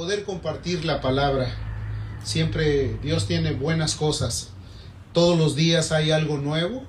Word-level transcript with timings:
poder 0.00 0.24
compartir 0.24 0.86
la 0.86 1.02
palabra. 1.02 1.54
Siempre 2.24 2.96
Dios 3.02 3.26
tiene 3.26 3.52
buenas 3.52 3.96
cosas. 3.96 4.48
Todos 5.12 5.38
los 5.38 5.56
días 5.56 5.92
hay 5.92 6.10
algo 6.10 6.38
nuevo. 6.38 6.84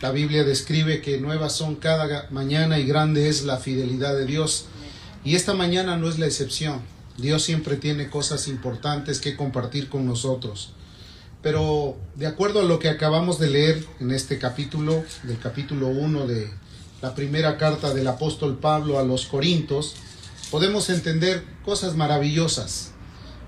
La 0.00 0.12
Biblia 0.12 0.44
describe 0.44 1.02
que 1.02 1.18
nuevas 1.18 1.52
son 1.52 1.74
cada 1.74 2.28
mañana 2.30 2.78
y 2.78 2.86
grande 2.86 3.28
es 3.28 3.42
la 3.42 3.56
fidelidad 3.56 4.14
de 4.14 4.24
Dios. 4.24 4.66
Y 5.24 5.34
esta 5.34 5.52
mañana 5.52 5.96
no 5.96 6.08
es 6.08 6.20
la 6.20 6.26
excepción. 6.26 6.80
Dios 7.18 7.42
siempre 7.42 7.74
tiene 7.74 8.08
cosas 8.08 8.46
importantes 8.46 9.18
que 9.18 9.34
compartir 9.34 9.88
con 9.88 10.06
nosotros. 10.06 10.74
Pero 11.42 11.96
de 12.14 12.28
acuerdo 12.28 12.60
a 12.60 12.64
lo 12.64 12.78
que 12.78 12.88
acabamos 12.88 13.40
de 13.40 13.50
leer 13.50 13.84
en 13.98 14.12
este 14.12 14.38
capítulo, 14.38 15.02
del 15.24 15.40
capítulo 15.40 15.88
1 15.88 16.28
de 16.28 16.50
la 17.02 17.16
primera 17.16 17.58
carta 17.58 17.92
del 17.92 18.06
apóstol 18.06 18.58
Pablo 18.58 19.00
a 19.00 19.02
los 19.02 19.26
Corintios, 19.26 19.96
podemos 20.54 20.88
entender 20.88 21.42
cosas 21.64 21.96
maravillosas. 21.96 22.92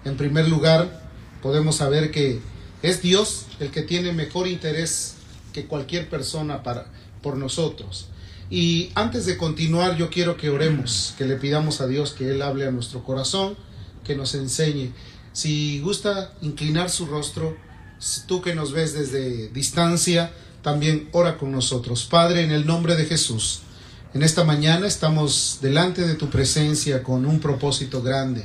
En 0.04 0.16
primer 0.16 0.48
lugar, 0.48 1.08
podemos 1.40 1.76
saber 1.76 2.10
que 2.10 2.40
es 2.82 3.00
Dios 3.00 3.46
el 3.60 3.70
que 3.70 3.82
tiene 3.82 4.10
mejor 4.10 4.48
interés 4.48 5.14
que 5.52 5.66
cualquier 5.66 6.10
persona 6.10 6.64
para, 6.64 6.86
por 7.22 7.36
nosotros. 7.36 8.08
Y 8.50 8.90
antes 8.96 9.24
de 9.24 9.36
continuar, 9.36 9.96
yo 9.96 10.10
quiero 10.10 10.36
que 10.36 10.50
oremos, 10.50 11.14
que 11.16 11.26
le 11.26 11.36
pidamos 11.36 11.80
a 11.80 11.86
Dios 11.86 12.10
que 12.10 12.28
Él 12.28 12.42
hable 12.42 12.66
a 12.66 12.72
nuestro 12.72 13.04
corazón, 13.04 13.56
que 14.02 14.16
nos 14.16 14.34
enseñe. 14.34 14.90
Si 15.32 15.78
gusta 15.78 16.32
inclinar 16.42 16.90
su 16.90 17.06
rostro, 17.06 17.56
tú 18.26 18.42
que 18.42 18.56
nos 18.56 18.72
ves 18.72 18.94
desde 18.94 19.46
distancia, 19.50 20.32
también 20.60 21.08
ora 21.12 21.38
con 21.38 21.52
nosotros. 21.52 22.04
Padre, 22.10 22.42
en 22.42 22.50
el 22.50 22.66
nombre 22.66 22.96
de 22.96 23.04
Jesús, 23.04 23.60
en 24.16 24.22
esta 24.22 24.44
mañana 24.44 24.86
estamos 24.86 25.58
delante 25.60 26.06
de 26.06 26.14
tu 26.14 26.30
presencia 26.30 27.02
con 27.02 27.26
un 27.26 27.38
propósito 27.38 28.00
grande, 28.00 28.44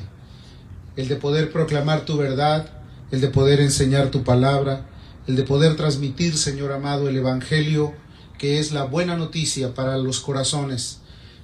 el 0.98 1.08
de 1.08 1.16
poder 1.16 1.50
proclamar 1.50 2.04
tu 2.04 2.18
verdad, 2.18 2.68
el 3.10 3.22
de 3.22 3.30
poder 3.30 3.62
enseñar 3.62 4.12
tu 4.12 4.26
palabra, 4.26 4.86
el 5.28 5.38
de 5.38 5.44
poder 5.44 5.78
transmitir, 5.78 6.38
Señor 6.38 6.74
amado, 6.74 7.08
el 7.08 7.16
Evangelio, 7.16 7.94
que 8.38 8.60
es 8.60 8.74
la 8.74 8.84
buena 8.84 9.16
noticia 9.16 9.74
para 9.74 9.98
los 9.98 10.20
corazones, 10.20 10.98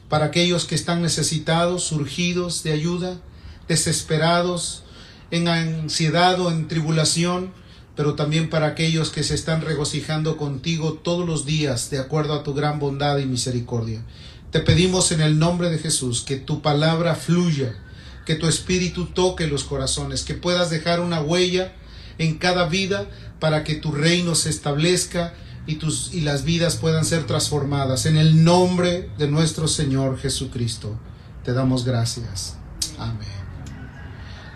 para 0.09 0.25
aquellos 0.25 0.65
que 0.65 0.75
están 0.75 1.01
necesitados, 1.01 1.85
surgidos 1.85 2.63
de 2.63 2.73
ayuda, 2.73 3.21
desesperados, 3.69 4.83
en 5.31 5.47
ansiedad 5.47 6.37
o 6.41 6.51
en 6.51 6.67
tribulación, 6.67 7.53
pero 7.97 8.13
también 8.13 8.49
para 8.49 8.67
aquellos 8.67 9.09
que 9.09 9.23
se 9.23 9.33
están 9.33 9.61
regocijando 9.61 10.37
contigo 10.37 10.93
todos 10.93 11.27
los 11.27 11.47
días 11.47 11.89
de 11.89 11.97
acuerdo 11.97 12.35
a 12.35 12.43
tu 12.43 12.53
gran 12.53 12.77
bondad 12.79 13.17
y 13.17 13.25
misericordia. 13.25 14.03
Te 14.51 14.59
pedimos 14.59 15.11
en 15.11 15.19
el 15.19 15.39
nombre 15.39 15.71
de 15.71 15.79
Jesús 15.79 16.21
que 16.21 16.37
tu 16.37 16.61
palabra 16.61 17.15
fluya, 17.15 17.75
que 18.23 18.35
tu 18.35 18.47
espíritu 18.47 19.07
toque 19.07 19.47
los 19.47 19.63
corazones, 19.63 20.23
que 20.23 20.35
puedas 20.35 20.69
dejar 20.69 20.99
una 20.99 21.21
huella 21.21 21.73
en 22.19 22.37
cada 22.37 22.67
vida 22.67 23.09
para 23.39 23.63
que 23.63 23.73
tu 23.73 23.91
reino 23.91 24.35
se 24.35 24.51
establezca 24.51 25.33
y, 25.65 25.75
tus, 25.75 26.13
y 26.13 26.21
las 26.21 26.43
vidas 26.43 26.75
puedan 26.75 27.03
ser 27.03 27.25
transformadas. 27.25 28.05
En 28.05 28.15
el 28.15 28.43
nombre 28.43 29.09
de 29.17 29.27
nuestro 29.27 29.67
Señor 29.67 30.19
Jesucristo, 30.19 30.99
te 31.43 31.51
damos 31.51 31.83
gracias. 31.83 32.57
Amén. 32.99 33.27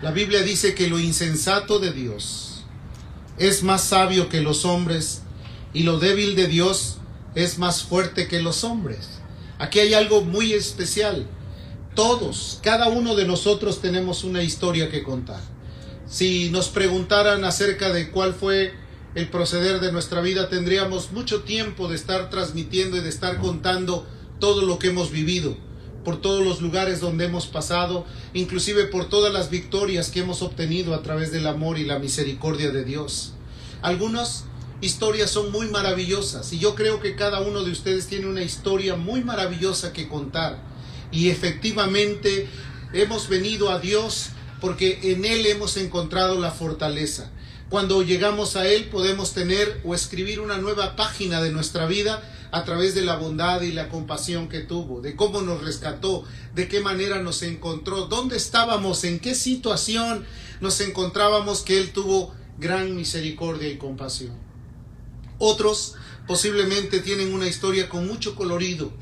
La 0.00 0.12
Biblia 0.12 0.42
dice 0.42 0.74
que 0.74 0.88
lo 0.88 1.00
insensato 1.00 1.80
de 1.80 1.92
Dios, 1.92 2.51
es 3.38 3.62
más 3.62 3.84
sabio 3.84 4.28
que 4.28 4.40
los 4.40 4.64
hombres 4.64 5.22
y 5.72 5.84
lo 5.84 5.98
débil 5.98 6.36
de 6.36 6.46
Dios 6.46 6.98
es 7.34 7.58
más 7.58 7.82
fuerte 7.82 8.28
que 8.28 8.42
los 8.42 8.64
hombres. 8.64 9.20
Aquí 9.58 9.80
hay 9.80 9.94
algo 9.94 10.22
muy 10.22 10.52
especial. 10.52 11.26
Todos, 11.94 12.58
cada 12.62 12.88
uno 12.88 13.14
de 13.14 13.26
nosotros 13.26 13.80
tenemos 13.80 14.24
una 14.24 14.42
historia 14.42 14.90
que 14.90 15.02
contar. 15.02 15.40
Si 16.06 16.50
nos 16.50 16.68
preguntaran 16.68 17.44
acerca 17.44 17.92
de 17.92 18.10
cuál 18.10 18.34
fue 18.34 18.74
el 19.14 19.28
proceder 19.28 19.80
de 19.80 19.92
nuestra 19.92 20.20
vida, 20.20 20.48
tendríamos 20.48 21.12
mucho 21.12 21.42
tiempo 21.42 21.88
de 21.88 21.96
estar 21.96 22.30
transmitiendo 22.30 22.96
y 22.96 23.00
de 23.00 23.08
estar 23.08 23.38
contando 23.38 24.06
todo 24.40 24.62
lo 24.62 24.78
que 24.78 24.88
hemos 24.88 25.10
vivido 25.10 25.56
por 26.04 26.20
todos 26.20 26.44
los 26.44 26.60
lugares 26.60 27.00
donde 27.00 27.26
hemos 27.26 27.46
pasado, 27.46 28.04
inclusive 28.34 28.84
por 28.84 29.08
todas 29.08 29.32
las 29.32 29.50
victorias 29.50 30.10
que 30.10 30.20
hemos 30.20 30.42
obtenido 30.42 30.94
a 30.94 31.02
través 31.02 31.32
del 31.32 31.46
amor 31.46 31.78
y 31.78 31.84
la 31.84 31.98
misericordia 31.98 32.70
de 32.70 32.84
Dios. 32.84 33.34
Algunas 33.82 34.44
historias 34.80 35.30
son 35.30 35.52
muy 35.52 35.68
maravillosas 35.68 36.52
y 36.52 36.58
yo 36.58 36.74
creo 36.74 37.00
que 37.00 37.14
cada 37.14 37.40
uno 37.40 37.62
de 37.62 37.70
ustedes 37.70 38.08
tiene 38.08 38.26
una 38.26 38.42
historia 38.42 38.96
muy 38.96 39.22
maravillosa 39.22 39.92
que 39.92 40.08
contar. 40.08 40.58
Y 41.12 41.30
efectivamente 41.30 42.48
hemos 42.92 43.28
venido 43.28 43.70
a 43.70 43.78
Dios 43.78 44.30
porque 44.60 44.98
en 45.12 45.24
Él 45.24 45.46
hemos 45.46 45.76
encontrado 45.76 46.40
la 46.40 46.50
fortaleza. 46.50 47.30
Cuando 47.68 48.02
llegamos 48.02 48.56
a 48.56 48.66
Él 48.66 48.86
podemos 48.86 49.32
tener 49.32 49.80
o 49.84 49.94
escribir 49.94 50.40
una 50.40 50.58
nueva 50.58 50.96
página 50.96 51.40
de 51.40 51.52
nuestra 51.52 51.86
vida 51.86 52.22
a 52.52 52.64
través 52.64 52.94
de 52.94 53.00
la 53.00 53.16
bondad 53.16 53.62
y 53.62 53.72
la 53.72 53.88
compasión 53.88 54.48
que 54.48 54.60
tuvo, 54.60 55.00
de 55.00 55.16
cómo 55.16 55.40
nos 55.40 55.64
rescató, 55.64 56.22
de 56.54 56.68
qué 56.68 56.80
manera 56.80 57.22
nos 57.22 57.42
encontró, 57.42 58.06
dónde 58.06 58.36
estábamos, 58.36 59.04
en 59.04 59.20
qué 59.20 59.34
situación 59.34 60.26
nos 60.60 60.78
encontrábamos 60.82 61.62
que 61.62 61.78
Él 61.78 61.92
tuvo 61.92 62.34
gran 62.58 62.94
misericordia 62.94 63.68
y 63.68 63.78
compasión. 63.78 64.34
Otros 65.38 65.94
posiblemente 66.26 67.00
tienen 67.00 67.32
una 67.32 67.48
historia 67.48 67.88
con 67.88 68.06
mucho 68.06 68.36
colorido, 68.36 68.92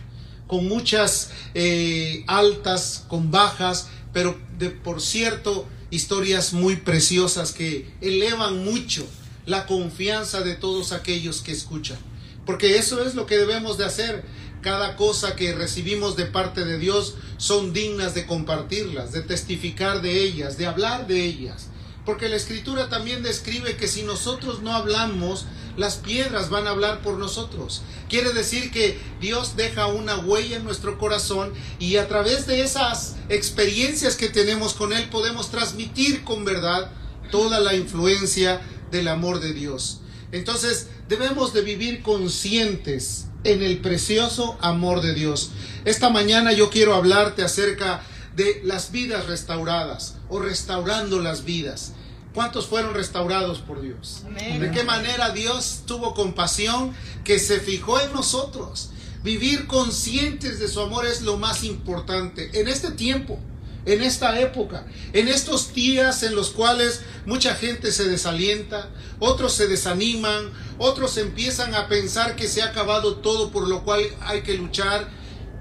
con 0.47 0.69
muchas 0.69 1.31
eh, 1.55 2.25
altas, 2.29 3.05
con 3.09 3.33
bajas, 3.33 3.89
pero 4.13 4.39
de 4.59 4.71
por 4.71 5.03
cierto 5.03 5.67
historias 5.91 6.53
muy 6.53 6.77
preciosas 6.77 7.51
que 7.51 7.93
elevan 8.01 8.65
mucho 8.65 9.05
la 9.45 9.67
confianza 9.67 10.41
de 10.43 10.55
todos 10.55 10.93
aquellos 10.93 11.41
que 11.41 11.51
escuchan. 11.51 11.99
Porque 12.47 12.77
eso 12.77 13.05
es 13.05 13.15
lo 13.15 13.27
que 13.27 13.39
debemos 13.39 13.79
de 13.79 13.85
hacer. 13.85 14.25
Cada 14.63 14.97
cosa 14.97 15.37
que 15.37 15.55
recibimos 15.55 16.17
de 16.17 16.27
parte 16.27 16.65
de 16.65 16.79
Dios 16.79 17.15
son 17.39 17.73
dignas 17.73 18.15
de 18.15 18.27
compartirlas, 18.27 19.13
de 19.13 19.23
testificar 19.23 20.03
de 20.03 20.23
ellas, 20.23 20.59
de 20.59 20.67
hablar 20.67 21.07
de 21.07 21.25
ellas. 21.25 21.69
Porque 22.05 22.29
la 22.29 22.37
escritura 22.37 22.89
también 22.89 23.23
describe 23.23 23.77
que 23.77 23.89
si 23.89 24.03
nosotros 24.03 24.63
no 24.63 24.73
hablamos, 24.75 25.47
las 25.77 25.97
piedras 25.97 26.51
van 26.51 26.67
a 26.67 26.71
hablar 26.71 27.03
por 27.03 27.19
nosotros. 27.19 27.83
Quiere 28.09 28.33
decir 28.33 28.71
que 28.71 28.99
Dios 29.21 29.57
deja 29.57 29.87
una 29.87 30.19
huella 30.19 30.57
en 30.57 30.65
nuestro 30.65 30.99
corazón 30.99 31.53
y 31.79 31.97
a 31.97 32.09
través 32.09 32.47
de 32.47 32.63
esas 32.63 33.17
experiencias 33.29 34.17
que 34.17 34.29
tenemos 34.29 34.75
con 34.75 34.93
Él 34.93 35.09
podemos 35.09 35.51
transmitir 35.51 36.25
con 36.25 36.45
verdad 36.45 36.91
toda 37.31 37.61
la 37.61 37.75
influencia 37.75 38.61
del 38.91 39.09
amor 39.09 39.41
de 39.41 39.53
Dios. 39.53 40.01
Entonces 40.33 40.89
debemos 41.11 41.53
de 41.53 41.63
vivir 41.63 42.03
conscientes 42.03 43.27
en 43.43 43.65
el 43.65 43.79
precioso 43.79 44.57
amor 44.61 45.03
de 45.03 45.13
Dios. 45.13 45.51
Esta 45.85 46.09
mañana 46.09 46.53
yo 46.53 46.71
quiero 46.71 46.95
hablarte 46.95 47.43
acerca 47.43 48.01
de 48.37 48.61
las 48.63 48.93
vidas 48.93 49.27
restauradas 49.27 50.19
o 50.29 50.39
restaurando 50.39 51.19
las 51.19 51.45
vidas. 51.45 51.95
¿Cuántos 52.33 52.69
fueron 52.69 52.95
restaurados 52.95 53.59
por 53.59 53.81
Dios? 53.83 54.23
¿De 54.61 54.71
qué 54.71 54.85
manera 54.85 55.31
Dios 55.31 55.83
tuvo 55.85 56.15
compasión 56.15 56.95
que 57.25 57.41
se 57.41 57.59
fijó 57.59 58.01
en 58.01 58.13
nosotros? 58.13 58.91
Vivir 59.25 59.67
conscientes 59.67 60.61
de 60.61 60.69
su 60.69 60.81
amor 60.81 61.07
es 61.07 61.23
lo 61.23 61.39
más 61.39 61.65
importante 61.65 62.51
en 62.61 62.69
este 62.69 62.93
tiempo 62.93 63.41
en 63.87 64.03
esta 64.03 64.41
época, 64.41 64.87
en 65.13 65.29
estos 65.29 65.73
días 65.73 66.23
en 66.23 66.35
los 66.35 66.51
cuales 66.51 67.01
mucha 67.27 67.55
gente 67.55 67.93
se 67.93 68.09
desalienta, 68.09 68.91
otros 69.19 69.55
se 69.55 69.69
desaniman, 69.69 70.51
otros 70.79 71.17
empiezan 71.17 71.75
a 71.75 71.89
pensar 71.89 72.37
que 72.37 72.49
se 72.49 72.63
ha 72.63 72.67
acabado 72.67 73.17
todo 73.17 73.51
por 73.51 73.69
lo 73.69 73.85
cual 73.85 74.03
hay 74.23 74.43
que 74.43 74.55
luchar. 74.55 75.09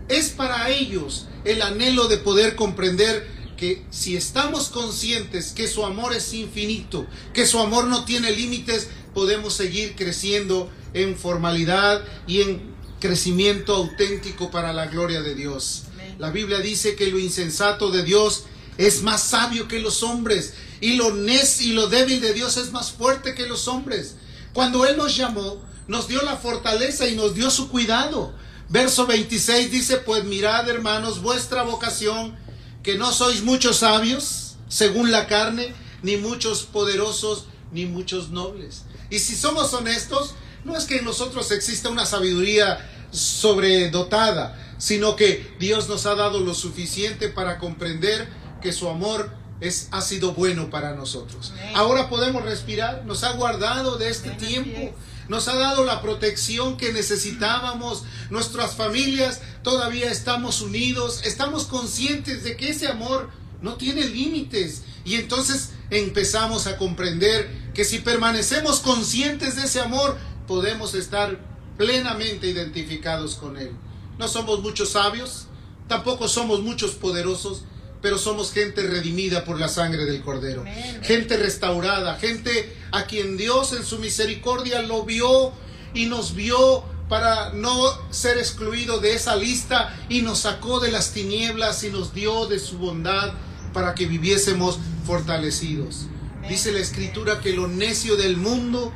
Es 0.09 0.29
para 0.29 0.69
ellos 0.69 1.27
el 1.45 1.61
anhelo 1.61 2.07
de 2.07 2.17
poder 2.17 2.55
comprender 2.55 3.27
que 3.57 3.83
si 3.89 4.15
estamos 4.15 4.69
conscientes 4.69 5.51
que 5.51 5.67
su 5.67 5.85
amor 5.85 6.13
es 6.13 6.33
infinito, 6.33 7.05
que 7.33 7.45
su 7.45 7.59
amor 7.59 7.85
no 7.87 8.05
tiene 8.05 8.31
límites, 8.31 8.87
podemos 9.13 9.53
seguir 9.53 9.95
creciendo 9.95 10.69
en 10.93 11.17
formalidad 11.17 12.01
y 12.25 12.41
en 12.41 12.75
crecimiento 12.99 13.75
auténtico 13.75 14.49
para 14.51 14.73
la 14.73 14.87
gloria 14.87 15.21
de 15.21 15.35
Dios. 15.35 15.83
La 16.19 16.31
Biblia 16.31 16.59
dice 16.59 16.95
que 16.95 17.07
lo 17.07 17.17
insensato 17.17 17.89
de 17.91 18.03
Dios 18.03 18.43
es 18.77 19.01
más 19.03 19.23
sabio 19.23 19.69
que 19.69 19.79
los 19.79 20.03
hombres 20.03 20.53
y 20.81 20.97
lo 20.97 21.15
nes 21.15 21.61
y 21.61 21.71
lo 21.71 21.87
débil 21.87 22.19
de 22.19 22.33
Dios 22.33 22.57
es 22.57 22.71
más 22.71 22.91
fuerte 22.91 23.33
que 23.33 23.47
los 23.47 23.69
hombres. 23.69 24.15
Cuando 24.53 24.85
Él 24.85 24.97
nos 24.97 25.15
llamó, 25.15 25.63
nos 25.87 26.09
dio 26.09 26.21
la 26.23 26.35
fortaleza 26.35 27.07
y 27.07 27.15
nos 27.15 27.35
dio 27.35 27.49
su 27.49 27.69
cuidado. 27.69 28.33
Verso 28.67 29.07
26 29.07 29.71
dice, 29.71 29.97
pues 29.97 30.25
mirad 30.25 30.69
hermanos 30.69 31.21
vuestra 31.21 31.63
vocación, 31.63 32.37
que 32.83 32.95
no 32.95 33.13
sois 33.13 33.41
muchos 33.41 33.77
sabios, 33.77 34.57
según 34.67 35.11
la 35.11 35.25
carne, 35.25 35.73
ni 36.03 36.17
muchos 36.17 36.63
poderosos, 36.63 37.45
ni 37.71 37.85
muchos 37.85 38.29
nobles. 38.29 38.83
Y 39.09 39.19
si 39.19 39.35
somos 39.35 39.73
honestos, 39.73 40.35
no 40.65 40.75
es 40.75 40.83
que 40.83 40.97
en 40.97 41.05
nosotros 41.05 41.49
exista 41.51 41.89
una 41.89 42.05
sabiduría 42.05 43.07
sobredotada, 43.11 44.68
sino 44.79 45.15
que 45.15 45.53
Dios 45.59 45.87
nos 45.87 46.07
ha 46.07 46.15
dado 46.15 46.39
lo 46.39 46.55
suficiente 46.55 47.29
para 47.29 47.59
comprender 47.59 48.27
que 48.61 48.73
su 48.73 48.89
amor 48.89 49.31
es, 49.61 49.89
ha 49.91 50.01
sido 50.01 50.33
bueno 50.33 50.69
para 50.69 50.95
nosotros. 50.95 51.53
Ahora 51.75 52.09
podemos 52.09 52.43
respirar, 52.43 53.05
nos 53.05 53.23
ha 53.23 53.33
guardado 53.33 53.97
de 53.97 54.09
este 54.09 54.31
tiempo, 54.31 54.95
nos 55.27 55.47
ha 55.47 55.55
dado 55.55 55.83
la 55.83 56.01
protección 56.01 56.77
que 56.77 56.93
necesitábamos, 56.93 58.03
nuestras 58.29 58.75
familias 58.75 59.41
todavía 59.63 60.09
estamos 60.09 60.61
unidos, 60.61 61.21
estamos 61.25 61.65
conscientes 61.65 62.43
de 62.43 62.55
que 62.55 62.69
ese 62.69 62.87
amor 62.87 63.29
no 63.61 63.75
tiene 63.75 64.05
límites 64.05 64.83
y 65.03 65.15
entonces 65.15 65.71
empezamos 65.89 66.67
a 66.67 66.77
comprender 66.77 67.69
que 67.73 67.83
si 67.83 67.99
permanecemos 67.99 68.79
conscientes 68.79 69.57
de 69.57 69.63
ese 69.63 69.81
amor, 69.81 70.17
podemos 70.47 70.95
estar 70.95 71.37
plenamente 71.77 72.47
identificados 72.47 73.35
con 73.35 73.57
Él. 73.57 73.71
No 74.19 74.27
somos 74.27 74.61
muchos 74.61 74.89
sabios, 74.89 75.47
tampoco 75.87 76.27
somos 76.27 76.59
muchos 76.61 76.91
poderosos, 76.91 77.63
pero 78.01 78.17
somos 78.17 78.51
gente 78.51 78.83
redimida 78.83 79.45
por 79.45 79.57
la 79.57 79.69
sangre 79.69 80.03
del 80.03 80.21
Cordero. 80.21 80.65
Gente 81.03 81.37
restaurada, 81.37 82.17
gente 82.17 82.75
a 82.91 83.05
quien 83.05 83.37
Dios 83.37 83.71
en 83.71 83.85
su 83.85 83.97
misericordia 83.97 84.81
lo 84.81 85.05
vio 85.05 85.53
y 85.93 86.07
nos 86.07 86.35
vio 86.35 86.83
para 87.07 87.53
no 87.53 87.73
ser 88.11 88.37
excluido 88.37 88.99
de 88.99 89.13
esa 89.13 89.37
lista 89.37 89.97
y 90.09 90.21
nos 90.21 90.39
sacó 90.39 90.81
de 90.81 90.91
las 90.91 91.13
tinieblas 91.13 91.85
y 91.85 91.89
nos 91.89 92.13
dio 92.13 92.45
de 92.45 92.59
su 92.59 92.77
bondad 92.77 93.31
para 93.71 93.95
que 93.95 94.05
viviésemos 94.05 94.79
fortalecidos. 95.05 96.07
Dice 96.49 96.73
la 96.73 96.79
escritura 96.79 97.39
que 97.39 97.53
lo 97.53 97.69
necio 97.69 98.17
del 98.17 98.35
mundo 98.35 98.91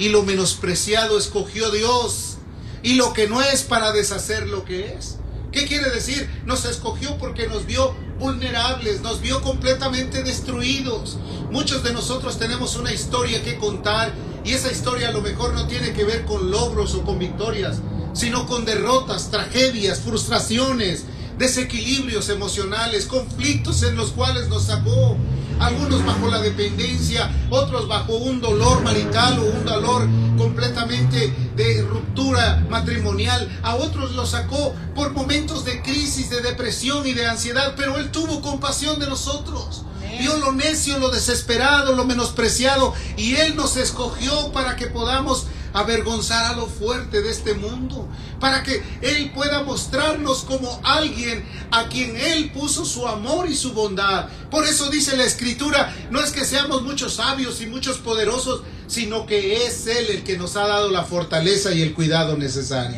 y 0.00 0.08
lo 0.08 0.24
menospreciado 0.24 1.16
escogió 1.16 1.70
Dios 1.70 2.38
y 2.84 2.94
lo 2.94 3.14
que 3.14 3.26
no 3.26 3.42
es 3.42 3.62
para 3.62 3.92
deshacer 3.92 4.46
lo 4.46 4.64
que 4.64 4.92
es. 4.92 5.16
¿Qué 5.50 5.66
quiere 5.66 5.90
decir? 5.90 6.28
Nos 6.44 6.66
escogió 6.66 7.16
porque 7.16 7.48
nos 7.48 7.64
vio 7.64 7.94
vulnerables, 8.18 9.00
nos 9.00 9.22
vio 9.22 9.40
completamente 9.40 10.22
destruidos. 10.22 11.16
Muchos 11.50 11.82
de 11.82 11.94
nosotros 11.94 12.38
tenemos 12.38 12.76
una 12.76 12.92
historia 12.92 13.42
que 13.42 13.56
contar 13.56 14.12
y 14.44 14.52
esa 14.52 14.70
historia 14.70 15.08
a 15.08 15.12
lo 15.12 15.22
mejor 15.22 15.54
no 15.54 15.66
tiene 15.66 15.94
que 15.94 16.04
ver 16.04 16.26
con 16.26 16.50
logros 16.50 16.94
o 16.94 17.04
con 17.04 17.18
victorias, 17.18 17.78
sino 18.12 18.46
con 18.46 18.66
derrotas, 18.66 19.30
tragedias, 19.30 20.00
frustraciones, 20.00 21.04
desequilibrios 21.38 22.28
emocionales, 22.28 23.06
conflictos 23.06 23.82
en 23.82 23.96
los 23.96 24.10
cuales 24.10 24.48
nos 24.48 24.64
sacó, 24.64 25.16
algunos 25.60 26.04
bajo 26.04 26.28
la 26.28 26.40
dependencia, 26.40 27.30
otros 27.50 27.88
bajo 27.88 28.16
un 28.16 28.40
dolor 28.40 28.82
marital 28.82 29.38
o 29.38 29.44
un 29.44 29.64
dolor 29.64 30.08
completamente 30.36 31.32
de 31.56 31.82
ruptura 31.82 32.64
matrimonial, 32.68 33.48
a 33.62 33.76
otros 33.76 34.12
los 34.12 34.30
sacó 34.30 34.74
por 34.94 35.12
momentos 35.12 35.64
de 35.64 35.82
crisis, 35.82 36.30
de 36.30 36.42
depresión 36.42 37.06
y 37.06 37.12
de 37.12 37.26
ansiedad, 37.26 37.74
pero 37.76 37.98
Él 37.98 38.10
tuvo 38.10 38.40
compasión 38.40 38.98
de 38.98 39.06
nosotros. 39.06 39.84
Vio 40.18 40.36
lo 40.38 40.52
necio, 40.52 40.98
lo 40.98 41.10
desesperado, 41.10 41.94
lo 41.94 42.04
menospreciado, 42.04 42.94
y 43.16 43.34
Él 43.34 43.56
nos 43.56 43.76
escogió 43.76 44.52
para 44.52 44.76
que 44.76 44.86
podamos 44.86 45.46
avergonzar 45.74 46.52
a 46.52 46.56
lo 46.56 46.66
fuerte 46.66 47.20
de 47.20 47.30
este 47.30 47.52
mundo, 47.52 48.08
para 48.40 48.62
que 48.62 48.82
Él 49.02 49.32
pueda 49.34 49.64
mostrarnos 49.64 50.44
como 50.44 50.80
alguien 50.84 51.44
a 51.70 51.88
quien 51.88 52.16
Él 52.16 52.52
puso 52.52 52.84
su 52.84 53.06
amor 53.06 53.50
y 53.50 53.56
su 53.56 53.72
bondad. 53.72 54.28
Por 54.50 54.64
eso 54.64 54.88
dice 54.88 55.16
la 55.16 55.24
Escritura, 55.24 55.94
no 56.10 56.20
es 56.20 56.30
que 56.30 56.44
seamos 56.44 56.82
muchos 56.82 57.14
sabios 57.14 57.60
y 57.60 57.66
muchos 57.66 57.98
poderosos, 57.98 58.62
sino 58.86 59.26
que 59.26 59.66
es 59.66 59.86
Él 59.88 60.06
el 60.10 60.22
que 60.22 60.38
nos 60.38 60.56
ha 60.56 60.66
dado 60.66 60.90
la 60.90 61.02
fortaleza 61.02 61.72
y 61.72 61.82
el 61.82 61.92
cuidado 61.92 62.36
necesario. 62.38 62.96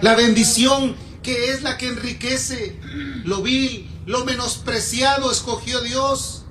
La 0.00 0.16
bendición 0.16 0.96
que 1.22 1.50
es 1.50 1.62
la 1.62 1.76
que 1.76 1.88
enriquece 1.88 2.78
lo 3.24 3.42
vil, 3.42 3.90
lo 4.06 4.24
menospreciado 4.24 5.30
escogió 5.30 5.82
Dios, 5.82 6.44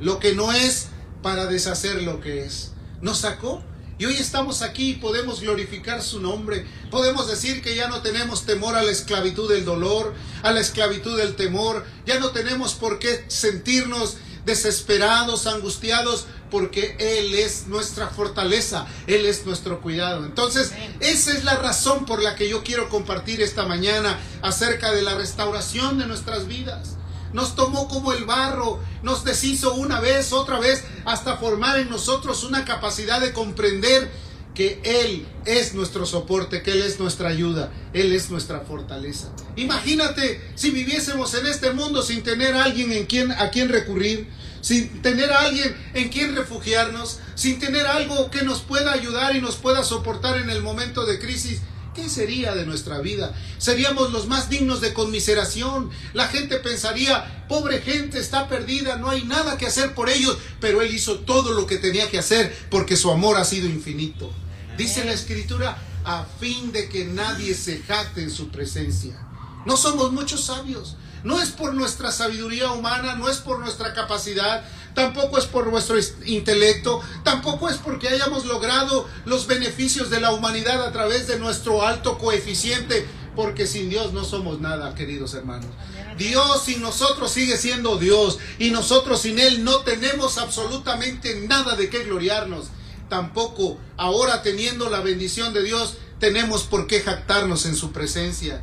lo 0.00 0.18
que 0.18 0.34
no 0.34 0.52
es 0.52 0.88
para 1.22 1.46
deshacer 1.46 2.02
lo 2.02 2.20
que 2.20 2.44
es. 2.44 2.72
Nos 3.00 3.18
sacó 3.18 3.62
y 3.98 4.04
hoy 4.04 4.14
estamos 4.14 4.62
aquí 4.62 4.90
y 4.90 4.94
podemos 4.94 5.40
glorificar 5.40 6.02
su 6.02 6.20
nombre. 6.20 6.64
Podemos 6.90 7.26
decir 7.26 7.62
que 7.62 7.74
ya 7.74 7.88
no 7.88 8.00
tenemos 8.00 8.46
temor 8.46 8.76
a 8.76 8.82
la 8.82 8.92
esclavitud 8.92 9.50
del 9.50 9.64
dolor, 9.64 10.14
a 10.42 10.52
la 10.52 10.60
esclavitud 10.60 11.18
del 11.18 11.34
temor. 11.34 11.84
Ya 12.06 12.20
no 12.20 12.30
tenemos 12.30 12.74
por 12.74 13.00
qué 13.00 13.24
sentirnos 13.26 14.16
desesperados, 14.46 15.48
angustiados, 15.48 16.26
porque 16.48 16.96
Él 17.00 17.34
es 17.34 17.66
nuestra 17.66 18.06
fortaleza, 18.06 18.86
Él 19.08 19.26
es 19.26 19.44
nuestro 19.44 19.80
cuidado. 19.80 20.24
Entonces, 20.24 20.72
esa 21.00 21.32
es 21.32 21.44
la 21.44 21.56
razón 21.56 22.06
por 22.06 22.22
la 22.22 22.36
que 22.36 22.48
yo 22.48 22.62
quiero 22.62 22.88
compartir 22.88 23.42
esta 23.42 23.66
mañana 23.66 24.18
acerca 24.42 24.92
de 24.92 25.02
la 25.02 25.16
restauración 25.16 25.98
de 25.98 26.06
nuestras 26.06 26.46
vidas 26.46 26.98
nos 27.32 27.54
tomó 27.54 27.88
como 27.88 28.12
el 28.12 28.24
barro, 28.24 28.80
nos 29.02 29.24
deshizo 29.24 29.74
una 29.74 30.00
vez, 30.00 30.32
otra 30.32 30.58
vez, 30.58 30.84
hasta 31.04 31.36
formar 31.36 31.78
en 31.78 31.90
nosotros 31.90 32.44
una 32.44 32.64
capacidad 32.64 33.20
de 33.20 33.32
comprender 33.32 34.10
que 34.58 34.80
Él 34.82 35.24
es 35.44 35.74
nuestro 35.74 36.04
soporte, 36.04 36.62
que 36.62 36.72
Él 36.72 36.82
es 36.82 36.98
nuestra 36.98 37.28
ayuda, 37.28 37.70
Él 37.92 38.12
es 38.12 38.28
nuestra 38.28 38.60
fortaleza. 38.60 39.28
Imagínate 39.54 40.40
si 40.56 40.72
viviésemos 40.72 41.32
en 41.34 41.46
este 41.46 41.70
mundo 41.70 42.02
sin 42.02 42.24
tener 42.24 42.56
a 42.56 42.64
alguien 42.64 42.90
en 42.92 43.06
quien, 43.06 43.30
a 43.30 43.50
quien 43.50 43.68
recurrir, 43.68 44.26
sin 44.60 45.00
tener 45.00 45.30
a 45.30 45.42
alguien 45.42 45.76
en 45.94 46.08
quien 46.08 46.34
refugiarnos, 46.34 47.20
sin 47.36 47.60
tener 47.60 47.86
algo 47.86 48.32
que 48.32 48.42
nos 48.42 48.60
pueda 48.60 48.92
ayudar 48.92 49.36
y 49.36 49.40
nos 49.40 49.54
pueda 49.54 49.84
soportar 49.84 50.38
en 50.38 50.50
el 50.50 50.60
momento 50.60 51.06
de 51.06 51.20
crisis. 51.20 51.60
¿Qué 51.94 52.08
sería 52.08 52.54
de 52.54 52.66
nuestra 52.66 53.00
vida? 53.00 53.34
Seríamos 53.58 54.12
los 54.12 54.26
más 54.26 54.48
dignos 54.48 54.80
de 54.80 54.94
conmiseración. 54.94 55.90
La 56.12 56.28
gente 56.28 56.58
pensaría, 56.58 57.46
pobre 57.48 57.80
gente, 57.80 58.18
está 58.18 58.48
perdida, 58.48 58.96
no 58.96 59.10
hay 59.10 59.24
nada 59.24 59.58
que 59.58 59.66
hacer 59.66 59.94
por 59.94 60.08
ellos, 60.10 60.38
pero 60.60 60.82
Él 60.82 60.94
hizo 60.94 61.20
todo 61.20 61.52
lo 61.52 61.66
que 61.66 61.78
tenía 61.78 62.10
que 62.10 62.18
hacer 62.18 62.56
porque 62.70 62.96
su 62.96 63.10
amor 63.10 63.36
ha 63.36 63.44
sido 63.44 63.66
infinito. 63.66 64.30
Dice 64.76 65.04
la 65.04 65.12
Escritura, 65.12 65.76
a 66.04 66.24
fin 66.40 66.72
de 66.72 66.88
que 66.88 67.04
nadie 67.04 67.54
se 67.54 67.82
jacte 67.82 68.22
en 68.22 68.30
su 68.30 68.48
presencia. 68.48 69.18
No 69.66 69.76
somos 69.76 70.12
muchos 70.12 70.44
sabios. 70.44 70.96
No 71.24 71.40
es 71.40 71.50
por 71.50 71.74
nuestra 71.74 72.12
sabiduría 72.12 72.72
humana, 72.72 73.14
no 73.16 73.28
es 73.28 73.38
por 73.38 73.58
nuestra 73.58 73.94
capacidad, 73.94 74.64
tampoco 74.94 75.38
es 75.38 75.46
por 75.46 75.66
nuestro 75.66 75.96
intelecto, 76.24 77.00
tampoco 77.24 77.68
es 77.68 77.76
porque 77.76 78.08
hayamos 78.08 78.46
logrado 78.46 79.06
los 79.24 79.46
beneficios 79.46 80.10
de 80.10 80.20
la 80.20 80.32
humanidad 80.32 80.84
a 80.84 80.92
través 80.92 81.26
de 81.26 81.38
nuestro 81.38 81.86
alto 81.86 82.18
coeficiente, 82.18 83.06
porque 83.34 83.66
sin 83.66 83.88
Dios 83.90 84.12
no 84.12 84.24
somos 84.24 84.60
nada, 84.60 84.94
queridos 84.94 85.34
hermanos. 85.34 85.70
Dios 86.16 86.64
sin 86.64 86.82
nosotros 86.82 87.30
sigue 87.30 87.56
siendo 87.56 87.96
Dios 87.96 88.38
y 88.58 88.70
nosotros 88.70 89.20
sin 89.20 89.38
Él 89.38 89.62
no 89.62 89.80
tenemos 89.80 90.38
absolutamente 90.38 91.42
nada 91.46 91.76
de 91.76 91.88
qué 91.88 92.02
gloriarnos. 92.02 92.66
Tampoco 93.08 93.78
ahora 93.96 94.42
teniendo 94.42 94.90
la 94.90 95.00
bendición 95.00 95.54
de 95.54 95.62
Dios 95.62 95.94
tenemos 96.18 96.64
por 96.64 96.86
qué 96.88 97.00
jactarnos 97.00 97.64
en 97.66 97.76
su 97.76 97.92
presencia. 97.92 98.62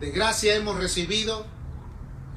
De 0.00 0.10
gracia 0.10 0.56
hemos 0.56 0.76
recibido, 0.76 1.46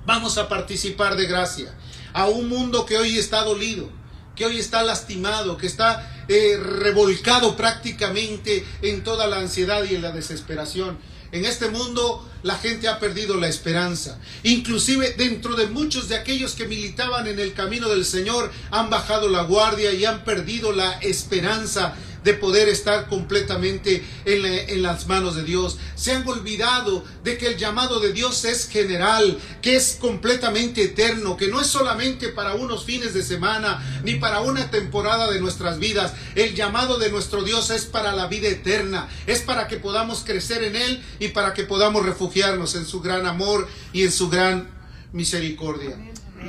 vamos 0.06 0.38
a 0.38 0.48
participar 0.50 1.16
de 1.16 1.28
gracia 1.28 1.74
a 2.14 2.26
un 2.28 2.50
mundo 2.50 2.86
que 2.86 2.98
hoy 2.98 3.18
está 3.18 3.44
dolido, 3.44 3.90
que 4.36 4.46
hoy 4.46 4.58
está 4.58 4.84
lastimado, 4.84 5.58
que 5.58 5.68
está 5.68 6.26
eh, 6.28 6.58
revolcado 6.58 7.56
prácticamente 7.56 8.66
en 8.82 9.04
toda 9.04 9.28
la 9.28 9.38
ansiedad 9.40 9.84
y 9.84 9.96
en 9.96 10.02
la 10.02 10.12
desesperación. 10.12 10.98
En 11.32 11.46
este 11.46 11.70
mundo 11.70 12.28
la 12.42 12.56
gente 12.56 12.88
ha 12.88 13.00
perdido 13.00 13.36
la 13.36 13.48
esperanza. 13.48 14.18
Inclusive 14.44 15.14
dentro 15.18 15.56
de 15.56 15.68
muchos 15.68 16.10
de 16.10 16.16
aquellos 16.16 16.54
que 16.54 16.66
militaban 16.66 17.28
en 17.28 17.40
el 17.40 17.54
camino 17.54 17.88
del 17.90 18.06
Señor 18.06 18.52
han 18.72 18.90
bajado 18.90 19.30
la 19.30 19.44
guardia 19.44 19.92
y 19.94 20.06
han 20.06 20.24
perdido 20.24 20.72
la 20.72 20.94
esperanza 21.00 21.94
de 22.24 22.34
poder 22.34 22.70
estar 22.70 23.08
completamente 23.08 24.04
en, 24.26 24.82
las 24.82 25.08
manos 25.08 25.36
de 25.36 25.44
Dios. 25.44 25.78
Se 25.96 26.12
han 26.12 26.28
olvidado 26.28 27.04
de 27.24 27.38
que 27.38 27.48
el 27.48 27.58
llamado 27.58 28.00
de 28.00 28.14
Dios 28.14 28.46
es 28.46 28.68
general, 28.68 29.38
que 29.62 29.76
es 29.76 29.98
completamente 30.00 30.84
eterno, 30.84 31.38
que 31.38 31.48
no 31.48 31.62
es 31.62 31.68
solamente 31.68 32.30
para 32.30 32.56
unos 32.56 32.86
fines 32.86 33.14
de 33.14 33.24
semana 33.24 34.02
ni 34.04 34.16
para 34.16 34.42
una 34.42 34.70
temporada 34.72 35.32
de 35.32 35.40
nuestras 35.40 35.80
vidas. 35.80 36.14
El 36.36 36.56
llamado 36.56 36.98
de 36.98 37.10
nuestro 37.10 37.44
Dios 37.44 37.70
es 37.70 37.86
para 37.86 38.14
la 38.14 38.28
vida 38.28 38.48
eterna, 38.48 39.10
es 39.28 39.42
para 39.42 39.68
que 39.68 39.78
podamos 39.78 40.24
crecer 40.26 40.64
en 40.64 40.76
Él 40.76 41.04
y 41.20 41.30
para 41.30 41.54
que 41.54 41.64
podamos 41.64 42.06
refugiarnos 42.06 42.76
en 42.76 42.86
su 42.86 43.02
gran 43.02 43.26
amor 43.26 43.68
y 43.94 44.04
en 44.04 44.12
su 44.12 44.30
gran 44.30 44.70
misericordia. 45.12 45.98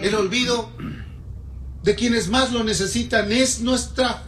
El 0.03 0.15
olvido 0.15 0.71
de 1.83 1.95
quienes 1.95 2.29
más 2.29 2.53
lo 2.53 2.63
necesitan 2.63 3.33
es 3.33 3.61
nuestra 3.61 4.25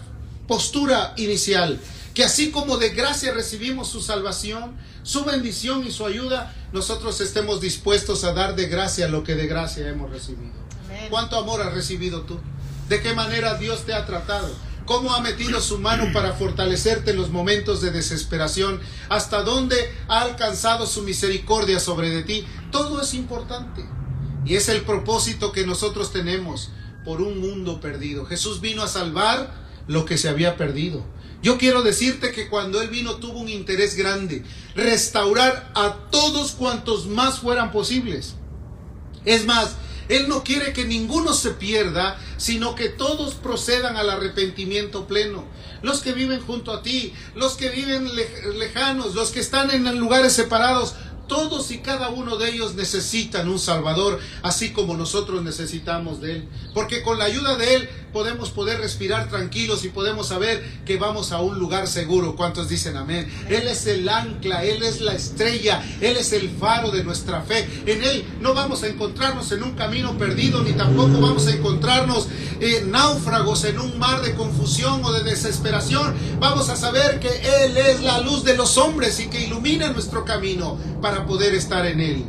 postura 0.47 1.15
inicial, 1.17 1.81
que 2.15 2.25
así 2.25 2.51
como 2.51 2.77
de 2.77 2.91
gracia 2.91 3.33
recibimos 3.33 3.89
su 3.89 4.03
salvación, 4.03 4.77
su 5.03 5.25
bendición 5.25 5.87
y 5.87 5.91
su 5.91 6.05
ayuda, 6.07 6.55
nosotros 6.73 7.21
estemos 7.21 7.61
dispuestos 7.61 8.25
a 8.25 8.33
dar 8.33 8.55
de 8.55 8.67
gracia 8.67 9.09
lo 9.09 9.25
que 9.25 9.35
de 9.35 9.47
gracia 9.47 9.89
hemos 9.89 10.11
recibido. 10.11 10.63
¿Cuánto 11.11 11.37
amor 11.37 11.63
has 11.63 11.73
recibido 11.73 12.23
tú? 12.23 12.39
¿De 12.89 13.01
qué 13.01 13.15
manera 13.15 13.55
Dios 13.55 13.85
te 13.85 13.95
ha 13.95 14.05
tratado? 14.05 14.55
¿Cómo 14.85 15.15
ha 15.15 15.21
metido 15.21 15.61
su 15.61 15.79
mano 15.79 16.13
para 16.13 16.33
fortalecerte 16.33 17.13
en 17.13 17.17
los 17.17 17.31
momentos 17.31 17.81
de 17.81 17.93
desesperación? 17.93 18.81
¿Hasta 19.09 19.43
dónde 19.43 19.77
ha 20.09 20.23
alcanzado 20.23 20.87
su 20.87 21.03
misericordia 21.03 21.79
sobre 21.79 22.11
de 22.11 22.23
ti? 22.25 22.45
Todo 22.71 23.01
es 23.01 23.15
importante. 23.15 23.87
Y 24.45 24.57
es 24.57 24.69
el 24.69 24.83
propósito 24.83 25.53
que 25.53 25.65
nosotros 25.65 26.13
tenemos 26.13 26.71
por 27.05 27.23
un 27.23 27.41
mundo 27.41 27.81
perdido. 27.81 28.27
Jesús 28.27 28.61
vino 28.61 28.83
a 28.83 28.89
salvar 28.89 29.62
lo 29.87 30.05
que 30.05 30.19
se 30.19 30.29
había 30.29 30.57
perdido. 30.57 31.05
Yo 31.43 31.59
quiero 31.59 31.83
decirte 31.83 32.31
que 32.31 32.49
cuando 32.49 32.81
Él 32.81 32.89
vino 32.89 33.17
tuvo 33.17 33.41
un 33.41 33.49
interés 33.49 33.97
grande, 33.97 34.45
restaurar 34.77 35.73
a 35.75 36.09
todos 36.11 36.53
cuantos 36.53 37.07
más 37.07 37.41
fueran 37.41 37.73
posibles. 37.73 38.35
Es 39.25 39.45
más, 39.45 39.75
Él 40.09 40.29
no 40.29 40.45
quiere 40.45 40.73
que 40.73 40.85
ninguno 40.85 41.33
se 41.33 41.51
pierda, 41.51 42.17
sino 42.37 42.77
que 42.77 42.89
todos 42.89 43.35
procedan 43.35 43.97
al 43.97 44.11
arrepentimiento 44.11 45.09
pleno. 45.09 45.45
Los 45.83 46.01
que 46.01 46.13
viven 46.13 46.41
junto 46.41 46.73
a 46.73 46.83
ti, 46.83 47.13
los 47.35 47.55
que 47.55 47.71
viven 47.71 48.09
lejanos, 48.59 49.17
los 49.17 49.31
que 49.31 49.41
están 49.41 49.73
en 49.73 49.99
lugares 49.99 50.33
separados, 50.33 50.95
todos 51.33 51.71
y 51.71 51.79
cada 51.79 52.11
uno 52.11 52.37
de 52.37 52.51
ellos 52.51 52.75
necesitan 52.75 53.49
un 53.49 53.59
Salvador, 53.59 54.21
así 54.43 54.71
como 54.73 54.99
nosotros 54.99 55.43
necesitamos 55.43 56.21
de 56.21 56.33
Él. 56.33 56.49
Porque 56.75 57.03
con 57.03 57.19
la 57.19 57.25
ayuda 57.25 57.57
de 57.57 57.75
Él 57.75 57.89
podemos 58.13 58.51
poder 58.51 58.81
respirar 58.81 59.31
tranquilos 59.31 59.83
y 59.87 59.89
podemos 59.89 60.29
saber 60.29 60.63
que 60.85 60.99
vamos 60.99 61.33
a 61.33 61.41
un 61.41 61.59
lugar 61.59 61.89
seguro. 61.89 62.37
¿Cuántos 62.37 62.69
dicen 62.69 62.99
amén? 62.99 63.33
Él 63.49 63.67
es 63.67 63.87
el 63.87 64.07
ancla, 64.11 64.63
Él 64.63 64.83
es 64.83 65.01
la 65.01 65.15
estrella, 65.15 65.83
Él 66.03 66.19
es 66.19 66.35
el 66.35 66.51
faro 66.51 66.91
de 66.91 67.03
nuestra 67.03 67.41
fe. 67.41 67.67
En 67.87 68.05
Él 68.05 68.27
no 68.43 68.53
vamos 68.53 68.83
a 68.83 68.89
encontrarnos 68.89 69.51
en 69.53 69.63
un 69.63 69.73
camino 69.73 70.19
perdido, 70.19 70.63
ni 70.63 70.73
tampoco 70.73 71.19
vamos 71.19 71.47
a 71.47 71.53
encontrarnos 71.53 72.29
eh, 72.61 72.85
náufragos 72.87 73.65
en 73.65 73.81
un 73.81 73.99
mar 73.99 74.21
de 74.21 74.35
confusión 74.35 75.03
o 75.03 75.13
de 75.13 75.23
desesperación. 75.23 76.15
Vamos 76.39 76.69
a 76.69 76.77
saber 76.77 77.21
que 77.21 77.65
Él 77.65 77.77
es 77.79 78.03
la 78.03 78.21
luz 78.21 78.45
de 78.45 78.55
los 78.55 78.77
hombres 78.77 79.19
y 79.19 79.29
que 79.29 79.47
ilumina 79.47 79.91
nuestro 79.93 80.27
camino 80.27 80.77
para 81.01 81.22
poder 81.27 81.55
estar 81.55 81.87
en 81.87 82.01
Él. 82.01 82.25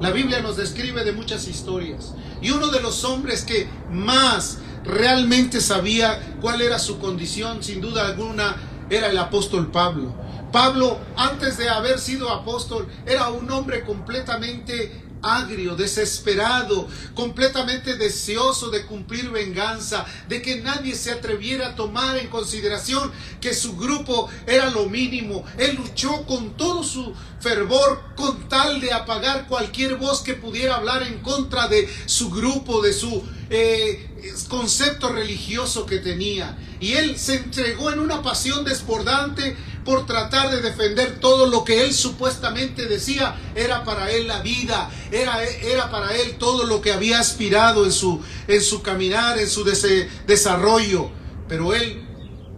La 0.00 0.10
Biblia 0.10 0.40
nos 0.40 0.56
describe 0.56 1.04
de 1.04 1.12
muchas 1.12 1.46
historias. 1.46 2.14
Y 2.40 2.50
uno 2.50 2.68
de 2.68 2.80
los 2.80 3.04
hombres 3.04 3.44
que 3.44 3.68
más 3.90 4.58
realmente 4.84 5.60
sabía 5.60 6.36
cuál 6.40 6.60
era 6.60 6.78
su 6.78 6.98
condición, 6.98 7.62
sin 7.62 7.80
duda 7.80 8.06
alguna, 8.06 8.56
era 8.90 9.08
el 9.08 9.18
apóstol 9.18 9.70
Pablo. 9.70 10.12
Pablo, 10.50 10.98
antes 11.16 11.56
de 11.56 11.68
haber 11.68 11.98
sido 11.98 12.30
apóstol, 12.30 12.86
era 13.06 13.30
un 13.30 13.50
hombre 13.50 13.84
completamente 13.84 15.01
agrio, 15.22 15.76
desesperado, 15.76 16.88
completamente 17.14 17.96
deseoso 17.96 18.70
de 18.70 18.84
cumplir 18.86 19.30
venganza, 19.30 20.04
de 20.28 20.42
que 20.42 20.60
nadie 20.60 20.94
se 20.94 21.12
atreviera 21.12 21.68
a 21.68 21.74
tomar 21.74 22.16
en 22.18 22.28
consideración 22.28 23.10
que 23.40 23.54
su 23.54 23.76
grupo 23.76 24.28
era 24.46 24.70
lo 24.70 24.88
mínimo. 24.88 25.44
Él 25.58 25.76
luchó 25.76 26.24
con 26.26 26.56
todo 26.56 26.82
su 26.82 27.14
fervor 27.40 28.00
con 28.16 28.48
tal 28.48 28.80
de 28.80 28.92
apagar 28.92 29.46
cualquier 29.48 29.96
voz 29.96 30.22
que 30.22 30.34
pudiera 30.34 30.76
hablar 30.76 31.02
en 31.02 31.18
contra 31.18 31.66
de 31.66 31.88
su 32.06 32.30
grupo, 32.30 32.80
de 32.80 32.92
su 32.92 33.22
eh, 33.50 34.08
concepto 34.48 35.08
religioso 35.08 35.86
que 35.86 35.98
tenía. 35.98 36.56
Y 36.80 36.94
él 36.94 37.18
se 37.18 37.34
entregó 37.36 37.92
en 37.92 38.00
una 38.00 38.22
pasión 38.22 38.64
desbordante 38.64 39.56
por 39.84 40.06
tratar 40.06 40.50
de 40.50 40.60
defender 40.60 41.18
todo 41.20 41.46
lo 41.46 41.64
que 41.64 41.84
él 41.84 41.92
supuestamente 41.92 42.86
decía 42.86 43.36
era 43.54 43.84
para 43.84 44.10
él 44.10 44.28
la 44.28 44.40
vida, 44.40 44.90
era, 45.10 45.42
era 45.44 45.90
para 45.90 46.14
él 46.16 46.36
todo 46.38 46.64
lo 46.64 46.80
que 46.80 46.92
había 46.92 47.18
aspirado 47.18 47.84
en 47.84 47.92
su, 47.92 48.20
en 48.48 48.62
su 48.62 48.82
caminar, 48.82 49.38
en 49.38 49.48
su 49.48 49.64
desarrollo. 49.64 51.10
Pero 51.48 51.74
él 51.74 52.08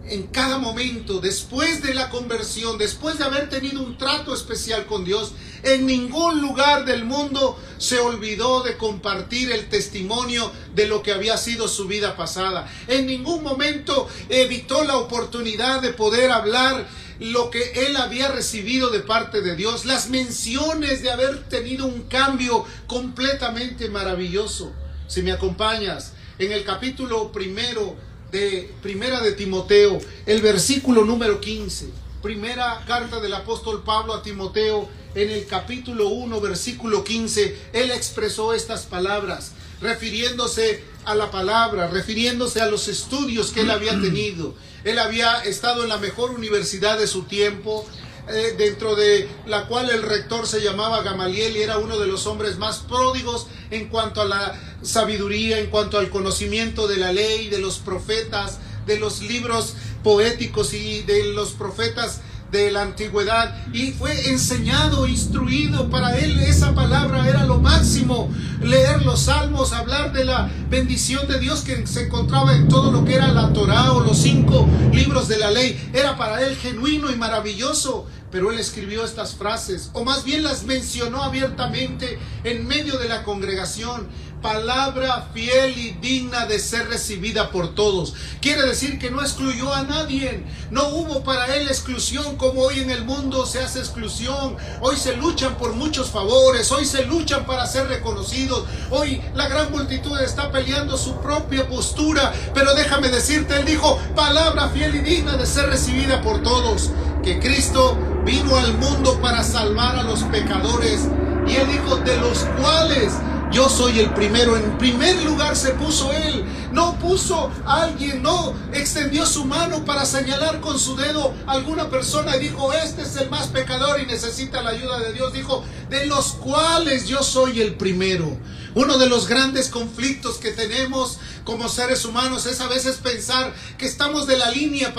en 0.07 0.27
cada 0.27 0.59
momento, 0.59 1.19
después 1.19 1.81
de 1.81 1.93
la 1.93 2.09
conversión, 2.09 2.77
después 2.77 3.17
de 3.17 3.23
haber 3.23 3.49
tenido 3.49 3.81
un 3.81 3.97
trato 3.97 4.33
especial 4.33 4.85
con 4.85 5.03
Dios, 5.03 5.33
en 5.63 5.87
ningún 5.87 6.41
lugar 6.41 6.85
del 6.85 7.05
mundo 7.05 7.59
se 7.79 7.99
olvidó 7.99 8.61
de 8.61 8.77
compartir 8.77 9.51
el 9.51 9.67
testimonio 9.67 10.51
de 10.75 10.87
lo 10.87 11.01
que 11.01 11.11
había 11.11 11.37
sido 11.37 11.67
su 11.67 11.87
vida 11.87 12.15
pasada. 12.15 12.71
En 12.87 13.07
ningún 13.07 13.43
momento 13.43 14.07
evitó 14.29 14.83
la 14.83 14.97
oportunidad 14.97 15.81
de 15.81 15.93
poder 15.93 16.31
hablar 16.31 16.87
lo 17.19 17.49
que 17.49 17.87
él 17.87 17.95
había 17.97 18.29
recibido 18.29 18.89
de 18.89 18.99
parte 18.99 19.41
de 19.41 19.55
Dios, 19.55 19.85
las 19.85 20.09
menciones 20.09 21.01
de 21.01 21.11
haber 21.11 21.47
tenido 21.49 21.85
un 21.85 22.03
cambio 22.03 22.65
completamente 22.87 23.89
maravilloso. 23.89 24.73
Si 25.07 25.21
me 25.21 25.31
acompañas, 25.31 26.13
en 26.39 26.51
el 26.51 26.63
capítulo 26.63 27.31
primero 27.31 27.95
de 28.31 28.69
Primera 28.81 29.21
de 29.21 29.31
Timoteo, 29.31 29.99
el 30.25 30.41
versículo 30.41 31.05
número 31.05 31.39
15, 31.39 31.89
primera 32.21 32.83
carta 32.85 33.19
del 33.19 33.33
apóstol 33.33 33.83
Pablo 33.83 34.13
a 34.13 34.21
Timoteo, 34.21 34.89
en 35.13 35.29
el 35.29 35.45
capítulo 35.45 36.09
1, 36.09 36.41
versículo 36.41 37.03
15, 37.03 37.69
él 37.71 37.91
expresó 37.91 38.53
estas 38.53 38.85
palabras, 38.85 39.53
refiriéndose 39.79 40.83
a 41.05 41.15
la 41.15 41.31
palabra, 41.31 41.87
refiriéndose 41.87 42.61
a 42.61 42.67
los 42.67 42.87
estudios 42.87 43.51
que 43.51 43.61
él 43.61 43.71
había 43.71 43.91
tenido. 44.01 44.55
Él 44.83 44.99
había 44.99 45.43
estado 45.43 45.83
en 45.83 45.89
la 45.89 45.97
mejor 45.97 46.31
universidad 46.31 46.99
de 46.99 47.07
su 47.07 47.23
tiempo, 47.23 47.85
eh, 48.27 48.55
dentro 48.57 48.95
de 48.95 49.29
la 49.45 49.67
cual 49.67 49.89
el 49.91 50.01
rector 50.01 50.47
se 50.47 50.61
llamaba 50.61 51.03
Gamaliel 51.03 51.55
y 51.57 51.61
era 51.61 51.77
uno 51.77 51.99
de 51.99 52.07
los 52.07 52.25
hombres 52.25 52.57
más 52.57 52.79
pródigos 52.79 53.45
en 53.69 53.87
cuanto 53.87 54.21
a 54.21 54.25
la 54.25 54.59
sabiduría, 54.81 55.59
en 55.59 55.67
cuanto 55.67 55.99
al 55.99 56.09
conocimiento 56.09 56.87
de 56.87 56.97
la 56.97 57.11
ley, 57.11 57.49
de 57.49 57.59
los 57.59 57.77
profetas, 57.77 58.59
de 58.87 58.97
los 58.99 59.21
libros 59.21 59.75
poéticos 60.03 60.73
y 60.73 61.03
de 61.03 61.33
los 61.33 61.51
profetas 61.51 62.21
de 62.55 62.71
la 62.71 62.83
antigüedad 62.83 63.53
y 63.73 63.91
fue 63.91 64.29
enseñado, 64.29 65.07
instruido 65.07 65.89
para 65.89 66.17
él. 66.17 66.39
Esa 66.39 66.73
palabra 66.73 67.27
era 67.27 67.45
lo 67.45 67.57
máximo. 67.57 68.29
Leer 68.61 69.05
los 69.05 69.23
salmos, 69.23 69.73
hablar 69.73 70.13
de 70.13 70.23
la 70.23 70.49
bendición 70.69 71.27
de 71.27 71.39
Dios 71.39 71.61
que 71.61 71.85
se 71.85 72.05
encontraba 72.05 72.55
en 72.55 72.69
todo 72.69 72.91
lo 72.91 73.03
que 73.03 73.15
era 73.15 73.27
la 73.27 73.51
Torah 73.51 73.91
o 73.91 73.99
los 73.99 74.17
cinco 74.17 74.67
libros 74.93 75.27
de 75.27 75.37
la 75.37 75.51
ley. 75.51 75.89
Era 75.93 76.17
para 76.17 76.41
él 76.41 76.55
genuino 76.55 77.11
y 77.11 77.15
maravilloso. 77.15 78.07
Pero 78.31 78.51
él 78.51 78.59
escribió 78.59 79.05
estas 79.05 79.35
frases, 79.35 79.91
o 79.93 80.03
más 80.03 80.25
bien 80.25 80.43
las 80.43 80.65
mencionó 80.65 81.23
abiertamente 81.23 82.19
en 82.43 82.67
medio 82.67 82.97
de 82.97 83.07
la 83.07 83.23
congregación 83.23 84.07
palabra 84.45 85.27
fiel 85.33 85.75
y 85.75 85.91
digna 85.99 86.45
de 86.45 86.59
ser 86.59 86.87
recibida 86.87 87.49
por 87.49 87.73
todos. 87.73 88.13
Quiere 88.41 88.61
decir 88.61 88.99
que 88.99 89.09
no 89.09 89.23
excluyó 89.23 89.73
a 89.73 89.81
nadie. 89.81 90.43
No 90.69 90.89
hubo 90.89 91.23
para 91.23 91.55
él 91.55 91.67
exclusión 91.67 92.35
como 92.35 92.61
hoy 92.61 92.81
en 92.81 92.91
el 92.91 93.05
mundo 93.05 93.47
se 93.47 93.61
hace 93.61 93.79
exclusión. 93.79 94.55
Hoy 94.81 94.97
se 94.97 95.17
luchan 95.17 95.55
por 95.55 95.73
muchos 95.73 96.11
favores. 96.11 96.71
Hoy 96.71 96.85
se 96.85 97.05
luchan 97.07 97.47
para 97.47 97.65
ser 97.65 97.87
reconocidos. 97.87 98.65
Hoy 98.91 99.19
la 99.33 99.47
gran 99.47 99.71
multitud 99.71 100.15
está 100.19 100.51
peleando 100.51 100.95
su 100.95 101.19
propia 101.21 101.67
postura. 101.67 102.31
Pero 102.53 102.75
déjame 102.75 103.09
decirte, 103.09 103.57
él 103.57 103.65
dijo, 103.65 103.99
palabra 104.15 104.69
fiel 104.69 104.93
y 104.93 104.99
digna 104.99 105.37
de 105.37 105.47
ser 105.47 105.69
recibida 105.71 106.21
por 106.21 106.43
todos. 106.43 106.91
Que 107.23 107.39
Cristo 107.39 107.97
vino 108.23 108.55
al 108.57 108.77
mundo 108.77 109.19
para 109.23 109.43
salvar 109.43 109.95
a 109.95 110.03
los 110.03 110.21
pecadores. 110.25 111.07
Y 111.47 111.55
él 111.55 111.67
dijo, 111.67 111.95
de 111.97 112.17
los 112.17 112.45
cuales 112.61 113.11
yo 113.55 113.69
soy 113.69 114.01
el 114.01 114.13
primero. 114.13 114.57
En 114.57 114.77
primer 114.77 115.23
lugar 115.23 115.55
se 115.55 115.71
puso 115.71 116.11
él. 116.11 116.43
No 116.73 116.99
puso 116.99 117.49
a 117.65 117.83
alguien, 117.83 118.21
no 118.21 118.53
extendió 118.73 119.25
su 119.25 119.45
mano 119.45 119.85
para 119.85 120.05
señalar 120.05 120.59
con 120.59 120.77
su 120.77 120.97
dedo 120.97 121.33
a 121.47 121.53
alguna 121.53 121.89
persona 121.89 122.35
y 122.35 122.41
dijo, 122.41 122.73
este 122.73 123.03
es 123.03 123.15
el 123.15 123.29
más 123.29 123.47
pecador 123.47 124.01
y 124.01 124.05
necesita 124.05 124.61
la 124.61 124.71
ayuda 124.71 124.99
de 124.99 125.13
Dios. 125.13 125.31
Dijo, 125.31 125.63
de 125.89 126.05
los 126.05 126.33
cuales 126.33 127.07
yo 127.07 127.23
soy 127.23 127.61
el 127.61 127.75
primero. 127.75 128.37
Uno 128.73 128.97
de 128.97 129.07
los 129.07 129.29
grandes 129.29 129.69
conflictos 129.69 130.35
que 130.35 130.51
tenemos 130.51 131.17
como 131.45 131.69
seres 131.69 132.03
humanos 132.03 132.45
es 132.47 132.59
a 132.59 132.67
veces 132.67 132.97
pensar 132.97 133.53
que 133.77 133.85
estamos 133.85 134.27
de 134.27 134.35
la 134.35 134.51
línea, 134.51 134.93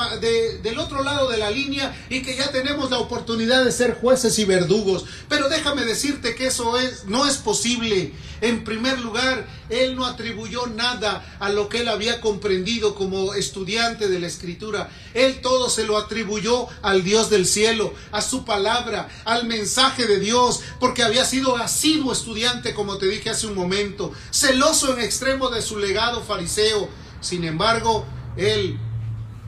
del 0.62 0.78
otro 0.78 1.02
lado 1.02 1.28
de 1.28 1.36
la 1.36 1.50
línea 1.50 1.94
y 2.08 2.22
que 2.22 2.36
ya 2.36 2.50
tenemos 2.50 2.90
la 2.90 2.98
oportunidad 3.00 3.62
de 3.66 3.72
ser 3.72 3.98
jueces 4.00 4.38
y 4.38 4.46
verdugos. 4.46 5.04
Pero 5.28 5.50
déjame 5.50 5.84
decirte 5.84 6.34
que 6.34 6.46
eso 6.46 6.78
es, 6.78 7.04
no 7.04 7.26
es 7.26 7.36
posible. 7.36 8.14
En 8.40 8.64
primer 8.64 8.99
lugar, 9.00 9.47
él 9.71 9.97
no 9.97 10.05
atribuyó 10.05 10.66
nada 10.66 11.37
a 11.40 11.49
lo 11.49 11.69
que 11.69 11.81
él 11.81 11.88
había 11.88 12.21
comprendido 12.21 12.95
como 12.95 13.35
estudiante 13.35 14.09
de 14.09 14.19
la 14.19 14.26
escritura. 14.26 14.90
Él 15.14 15.40
todo 15.40 15.71
se 15.71 15.85
lo 15.85 15.97
atribuyó 15.97 16.66
al 16.83 17.02
Dios 17.02 17.31
del 17.31 17.47
cielo, 17.47 17.95
a 18.12 18.21
su 18.21 18.45
palabra, 18.45 19.09
al 19.25 19.47
mensaje 19.47 20.07
de 20.07 20.19
Dios, 20.19 20.61
porque 20.81 21.02
había 21.02 21.25
sido 21.25 21.57
asiduo 21.57 22.12
estudiante, 22.12 22.75
como 22.75 22.99
te 22.99 23.07
dije 23.07 23.31
hace 23.31 23.47
un 23.47 23.55
momento, 23.55 24.12
celoso 24.31 24.93
en 24.97 25.02
extremo 25.02 25.49
de 25.49 25.62
su 25.62 25.78
legado 25.78 26.23
fariseo. 26.23 26.88
Sin 27.21 27.45
embargo, 27.45 28.05
él 28.37 28.78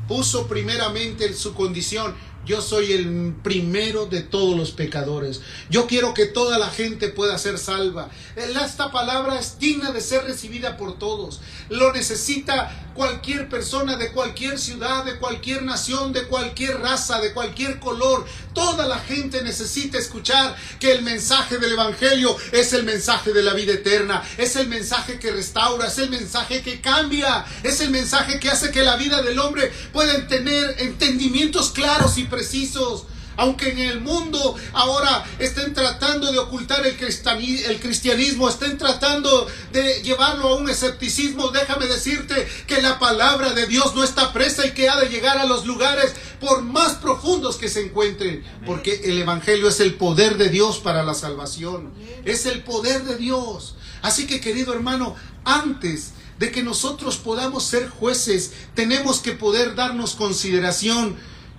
puso 0.08 0.48
primeramente 0.48 1.32
su 1.34 1.52
condición 1.54 2.14
yo 2.48 2.62
soy 2.62 2.92
el 2.92 3.34
primero 3.42 4.06
de 4.06 4.22
todos 4.22 4.56
los 4.56 4.72
pecadores. 4.72 5.42
Yo 5.68 5.86
quiero 5.86 6.14
que 6.14 6.24
toda 6.24 6.58
la 6.58 6.70
gente 6.70 7.08
pueda 7.08 7.36
ser 7.36 7.58
salva. 7.58 8.08
Esta 8.36 8.90
palabra 8.90 9.38
es 9.38 9.58
digna 9.58 9.92
de 9.92 10.00
ser 10.00 10.24
recibida 10.24 10.78
por 10.78 10.98
todos. 10.98 11.40
Lo 11.68 11.92
necesita 11.92 12.87
cualquier 12.98 13.48
persona 13.48 13.96
de 13.96 14.10
cualquier 14.10 14.58
ciudad, 14.58 15.04
de 15.04 15.18
cualquier 15.18 15.62
nación, 15.62 16.12
de 16.12 16.24
cualquier 16.24 16.80
raza, 16.80 17.20
de 17.20 17.32
cualquier 17.32 17.78
color. 17.78 18.26
Toda 18.52 18.88
la 18.88 18.98
gente 18.98 19.40
necesita 19.44 19.98
escuchar 19.98 20.56
que 20.80 20.90
el 20.90 21.02
mensaje 21.02 21.58
del 21.58 21.74
Evangelio 21.74 22.36
es 22.50 22.72
el 22.72 22.82
mensaje 22.82 23.32
de 23.32 23.44
la 23.44 23.54
vida 23.54 23.74
eterna, 23.74 24.24
es 24.36 24.56
el 24.56 24.66
mensaje 24.66 25.20
que 25.20 25.30
restaura, 25.30 25.86
es 25.86 25.98
el 25.98 26.10
mensaje 26.10 26.60
que 26.60 26.80
cambia, 26.80 27.46
es 27.62 27.80
el 27.80 27.90
mensaje 27.90 28.40
que 28.40 28.50
hace 28.50 28.72
que 28.72 28.82
la 28.82 28.96
vida 28.96 29.22
del 29.22 29.38
hombre 29.38 29.72
pueda 29.92 30.26
tener 30.26 30.74
entendimientos 30.80 31.70
claros 31.70 32.18
y 32.18 32.24
precisos. 32.24 33.04
Aunque 33.38 33.70
en 33.70 33.78
el 33.78 34.00
mundo 34.00 34.56
ahora 34.72 35.24
estén 35.38 35.72
tratando 35.72 36.32
de 36.32 36.40
ocultar 36.40 36.84
el 36.84 36.96
cristianismo, 36.96 38.48
estén 38.48 38.76
tratando 38.76 39.46
de 39.72 40.02
llevarlo 40.02 40.48
a 40.48 40.56
un 40.56 40.68
escepticismo, 40.68 41.48
déjame 41.48 41.86
decirte 41.86 42.48
que 42.66 42.82
la 42.82 42.98
palabra 42.98 43.52
de 43.52 43.68
Dios 43.68 43.94
no 43.94 44.02
está 44.02 44.32
presa 44.32 44.66
y 44.66 44.72
que 44.72 44.88
ha 44.88 44.96
de 44.98 45.08
llegar 45.08 45.38
a 45.38 45.46
los 45.46 45.66
lugares 45.66 46.14
por 46.40 46.62
más 46.62 46.94
profundos 46.94 47.58
que 47.58 47.68
se 47.68 47.86
encuentren, 47.86 48.44
porque 48.66 49.02
el 49.04 49.22
Evangelio 49.22 49.68
es 49.68 49.78
el 49.78 49.94
poder 49.94 50.36
de 50.36 50.48
Dios 50.48 50.78
para 50.78 51.04
la 51.04 51.14
salvación, 51.14 51.92
es 52.24 52.44
el 52.44 52.64
poder 52.64 53.04
de 53.04 53.16
Dios. 53.16 53.76
Así 54.02 54.26
que 54.26 54.40
querido 54.40 54.72
hermano, 54.72 55.14
antes 55.44 56.10
de 56.40 56.50
que 56.50 56.64
nosotros 56.64 57.18
podamos 57.18 57.64
ser 57.64 57.88
jueces, 57.88 58.50
tenemos 58.74 59.20
que 59.20 59.32
poder 59.32 59.76
darnos 59.76 60.16
consideración 60.16 61.16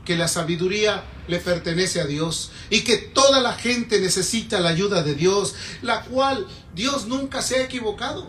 que 0.09 0.17
la 0.17 0.27
sabiduría 0.27 1.03
le 1.27 1.37
pertenece 1.37 2.01
a 2.01 2.07
Dios 2.07 2.49
y 2.71 2.81
que 2.81 2.97
toda 2.97 3.41
la 3.41 3.53
gente 3.53 4.01
necesita 4.01 4.59
la 4.59 4.69
ayuda 4.69 5.03
de 5.03 5.13
Dios, 5.13 5.53
la 5.83 6.01
cual 6.01 6.47
Dios 6.73 7.05
nunca 7.05 7.43
se 7.43 7.57
ha 7.57 7.63
equivocado. 7.63 8.27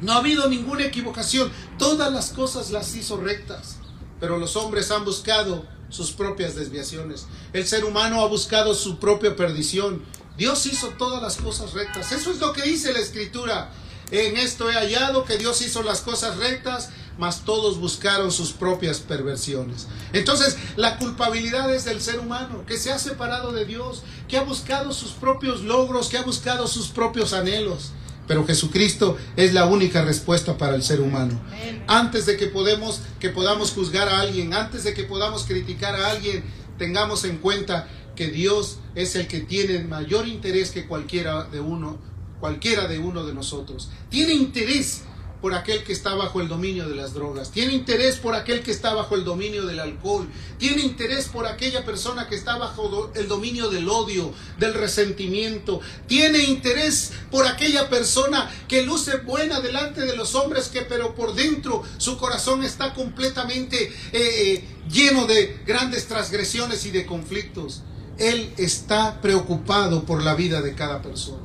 No 0.00 0.12
ha 0.12 0.18
habido 0.18 0.48
ninguna 0.48 0.84
equivocación. 0.84 1.50
Todas 1.76 2.12
las 2.12 2.30
cosas 2.30 2.70
las 2.70 2.94
hizo 2.94 3.16
rectas, 3.16 3.78
pero 4.20 4.38
los 4.38 4.54
hombres 4.54 4.92
han 4.92 5.04
buscado 5.04 5.66
sus 5.88 6.12
propias 6.12 6.54
desviaciones. 6.54 7.26
El 7.52 7.66
ser 7.66 7.84
humano 7.84 8.20
ha 8.20 8.28
buscado 8.28 8.72
su 8.72 9.00
propia 9.00 9.34
perdición. 9.34 10.04
Dios 10.38 10.66
hizo 10.66 10.90
todas 10.90 11.20
las 11.20 11.34
cosas 11.34 11.72
rectas. 11.72 12.12
Eso 12.12 12.30
es 12.30 12.38
lo 12.38 12.52
que 12.52 12.62
dice 12.62 12.92
la 12.92 13.00
escritura. 13.00 13.72
En 14.12 14.36
esto 14.36 14.70
he 14.70 14.74
hallado 14.74 15.24
que 15.24 15.36
Dios 15.36 15.60
hizo 15.62 15.82
las 15.82 16.02
cosas 16.02 16.36
rectas 16.36 16.90
mas 17.18 17.44
todos 17.44 17.78
buscaron 17.78 18.30
sus 18.30 18.52
propias 18.52 19.00
perversiones. 19.00 19.86
Entonces, 20.12 20.56
la 20.76 20.98
culpabilidad 20.98 21.74
es 21.74 21.84
del 21.84 22.00
ser 22.00 22.20
humano, 22.20 22.64
que 22.66 22.76
se 22.76 22.92
ha 22.92 22.98
separado 22.98 23.52
de 23.52 23.64
Dios, 23.64 24.02
que 24.28 24.36
ha 24.36 24.42
buscado 24.42 24.92
sus 24.92 25.12
propios 25.12 25.62
logros, 25.62 26.08
que 26.08 26.18
ha 26.18 26.22
buscado 26.22 26.66
sus 26.66 26.88
propios 26.88 27.32
anhelos. 27.32 27.92
Pero 28.26 28.44
Jesucristo 28.44 29.16
es 29.36 29.54
la 29.54 29.66
única 29.66 30.02
respuesta 30.02 30.58
para 30.58 30.74
el 30.74 30.82
ser 30.82 31.00
humano. 31.00 31.40
Antes 31.86 32.26
de 32.26 32.36
que, 32.36 32.46
podemos, 32.46 33.02
que 33.20 33.30
podamos 33.30 33.70
juzgar 33.70 34.08
a 34.08 34.20
alguien, 34.20 34.52
antes 34.52 34.84
de 34.84 34.94
que 34.94 35.04
podamos 35.04 35.44
criticar 35.44 35.94
a 35.94 36.10
alguien, 36.10 36.42
tengamos 36.76 37.24
en 37.24 37.38
cuenta 37.38 37.88
que 38.16 38.28
Dios 38.28 38.78
es 38.94 39.14
el 39.14 39.28
que 39.28 39.40
tiene 39.40 39.84
mayor 39.84 40.26
interés 40.26 40.70
que 40.70 40.86
cualquiera 40.86 41.44
de 41.44 41.60
uno, 41.60 41.98
cualquiera 42.40 42.88
de 42.88 42.98
uno 42.98 43.24
de 43.24 43.34
nosotros. 43.34 43.90
Tiene 44.10 44.32
interés 44.32 45.02
por 45.46 45.54
aquel 45.54 45.84
que 45.84 45.92
está 45.92 46.12
bajo 46.16 46.40
el 46.40 46.48
dominio 46.48 46.88
de 46.88 46.96
las 46.96 47.14
drogas, 47.14 47.52
tiene 47.52 47.72
interés 47.72 48.16
por 48.16 48.34
aquel 48.34 48.64
que 48.64 48.72
está 48.72 48.94
bajo 48.94 49.14
el 49.14 49.22
dominio 49.22 49.64
del 49.64 49.78
alcohol, 49.78 50.26
tiene 50.58 50.82
interés 50.82 51.28
por 51.28 51.46
aquella 51.46 51.84
persona 51.84 52.26
que 52.26 52.34
está 52.34 52.58
bajo 52.58 53.12
el 53.14 53.28
dominio 53.28 53.70
del 53.70 53.88
odio, 53.88 54.32
del 54.58 54.74
resentimiento, 54.74 55.80
tiene 56.08 56.42
interés 56.42 57.12
por 57.30 57.46
aquella 57.46 57.88
persona 57.88 58.50
que 58.66 58.82
luce 58.82 59.18
buena 59.18 59.60
delante 59.60 60.00
de 60.00 60.16
los 60.16 60.34
hombres, 60.34 60.66
que 60.66 60.82
pero 60.82 61.14
por 61.14 61.36
dentro 61.36 61.84
su 61.98 62.18
corazón 62.18 62.64
está 62.64 62.92
completamente 62.92 63.84
eh, 63.84 63.92
eh, 64.12 64.64
lleno 64.90 65.26
de 65.26 65.60
grandes 65.64 66.08
transgresiones 66.08 66.84
y 66.86 66.90
de 66.90 67.06
conflictos. 67.06 67.84
Él 68.18 68.52
está 68.56 69.20
preocupado 69.20 70.02
por 70.02 70.24
la 70.24 70.34
vida 70.34 70.60
de 70.60 70.74
cada 70.74 71.02
persona. 71.02 71.38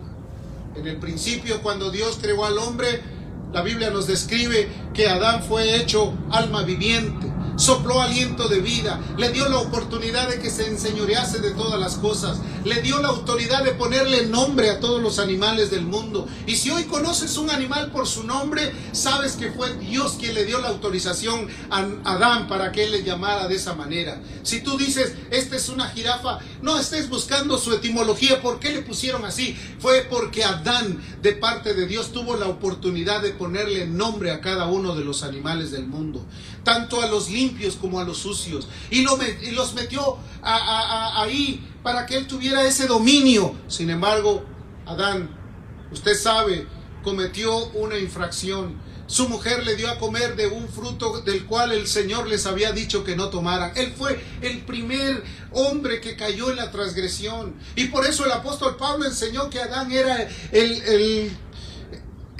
En 0.75 0.87
el 0.87 0.97
principio, 0.97 1.61
cuando 1.61 1.91
Dios 1.91 2.17
creó 2.19 2.45
al 2.45 2.57
hombre, 2.57 3.20
la 3.53 3.61
Biblia 3.61 3.89
nos 3.89 4.07
describe 4.07 4.69
que 4.93 5.07
Adán 5.07 5.43
fue 5.43 5.75
hecho 5.75 6.13
alma 6.31 6.63
viviente 6.63 7.31
sopló 7.61 8.01
aliento 8.01 8.47
de 8.47 8.59
vida, 8.59 8.99
le 9.17 9.29
dio 9.29 9.47
la 9.47 9.59
oportunidad 9.59 10.27
de 10.27 10.39
que 10.39 10.49
se 10.49 10.65
enseñorease 10.65 11.39
de 11.39 11.51
todas 11.51 11.79
las 11.79 11.95
cosas, 11.95 12.39
le 12.65 12.81
dio 12.81 12.99
la 12.99 13.09
autoridad 13.09 13.63
de 13.63 13.73
ponerle 13.73 14.25
nombre 14.25 14.71
a 14.71 14.79
todos 14.79 14.99
los 14.99 15.19
animales 15.19 15.69
del 15.69 15.85
mundo. 15.85 16.27
Y 16.47 16.55
si 16.55 16.71
hoy 16.71 16.85
conoces 16.85 17.37
un 17.37 17.51
animal 17.51 17.91
por 17.91 18.07
su 18.07 18.23
nombre, 18.23 18.71
sabes 18.93 19.33
que 19.33 19.51
fue 19.51 19.75
Dios 19.75 20.15
quien 20.19 20.33
le 20.33 20.45
dio 20.45 20.59
la 20.59 20.69
autorización 20.69 21.47
a 21.69 21.85
Adán 22.03 22.47
para 22.47 22.71
que 22.71 22.85
él 22.85 22.91
le 22.91 23.03
llamara 23.03 23.47
de 23.47 23.55
esa 23.55 23.75
manera. 23.75 24.19
Si 24.41 24.61
tú 24.61 24.75
dices, 24.75 25.13
esta 25.29 25.55
es 25.55 25.69
una 25.69 25.87
jirafa, 25.89 26.39
no 26.63 26.79
estés 26.79 27.09
buscando 27.09 27.59
su 27.59 27.73
etimología, 27.73 28.41
¿por 28.41 28.59
qué 28.59 28.71
le 28.71 28.81
pusieron 28.81 29.23
así? 29.23 29.55
Fue 29.77 30.07
porque 30.09 30.43
Adán, 30.43 30.99
de 31.21 31.33
parte 31.33 31.75
de 31.75 31.85
Dios, 31.85 32.11
tuvo 32.11 32.35
la 32.37 32.47
oportunidad 32.47 33.21
de 33.21 33.33
ponerle 33.33 33.85
nombre 33.85 34.31
a 34.31 34.41
cada 34.41 34.65
uno 34.65 34.95
de 34.95 35.05
los 35.05 35.21
animales 35.21 35.69
del 35.69 35.85
mundo 35.85 36.25
tanto 36.63 37.01
a 37.01 37.07
los 37.07 37.29
limpios 37.29 37.50
como 37.79 37.99
a 37.99 38.03
los 38.03 38.17
sucios. 38.17 38.67
Y, 38.89 39.03
los 39.03 39.73
metió 39.73 40.17
ahí 40.41 41.65
para 41.83 42.05
que 42.05 42.17
él 42.17 42.27
tuviera 42.27 42.63
ese 42.63 42.87
dominio. 42.87 43.55
Sin 43.67 43.89
embargo, 43.89 44.43
Adán, 44.85 45.29
usted 45.91 46.15
sabe, 46.15 46.67
cometió 47.03 47.67
una 47.69 47.97
infracción. 47.97 48.91
Su 49.07 49.27
mujer 49.27 49.65
le 49.65 49.75
dio 49.75 49.89
a 49.89 49.99
comer 49.99 50.37
de 50.37 50.47
un 50.47 50.69
fruto 50.69 51.19
del 51.21 51.45
cual 51.45 51.73
el 51.73 51.85
Señor 51.85 52.27
les 52.27 52.45
había 52.45 52.71
dicho 52.71 53.03
que 53.03 53.17
no 53.17 53.27
tomaran. 53.29 53.73
Él 53.75 53.93
fue 53.97 54.23
el 54.41 54.59
primer 54.59 55.23
hombre 55.51 55.99
que 55.99 56.15
cayó 56.15 56.49
en 56.49 56.55
la 56.55 56.71
transgresión. 56.71 57.53
Y 57.75 57.87
por 57.87 58.05
eso 58.05 58.25
el 58.25 58.31
apóstol 58.31 58.77
Pablo 58.77 59.05
enseñó 59.05 59.49
que 59.49 59.59
Adán 59.59 59.91
era 59.91 60.29
el 60.53 61.37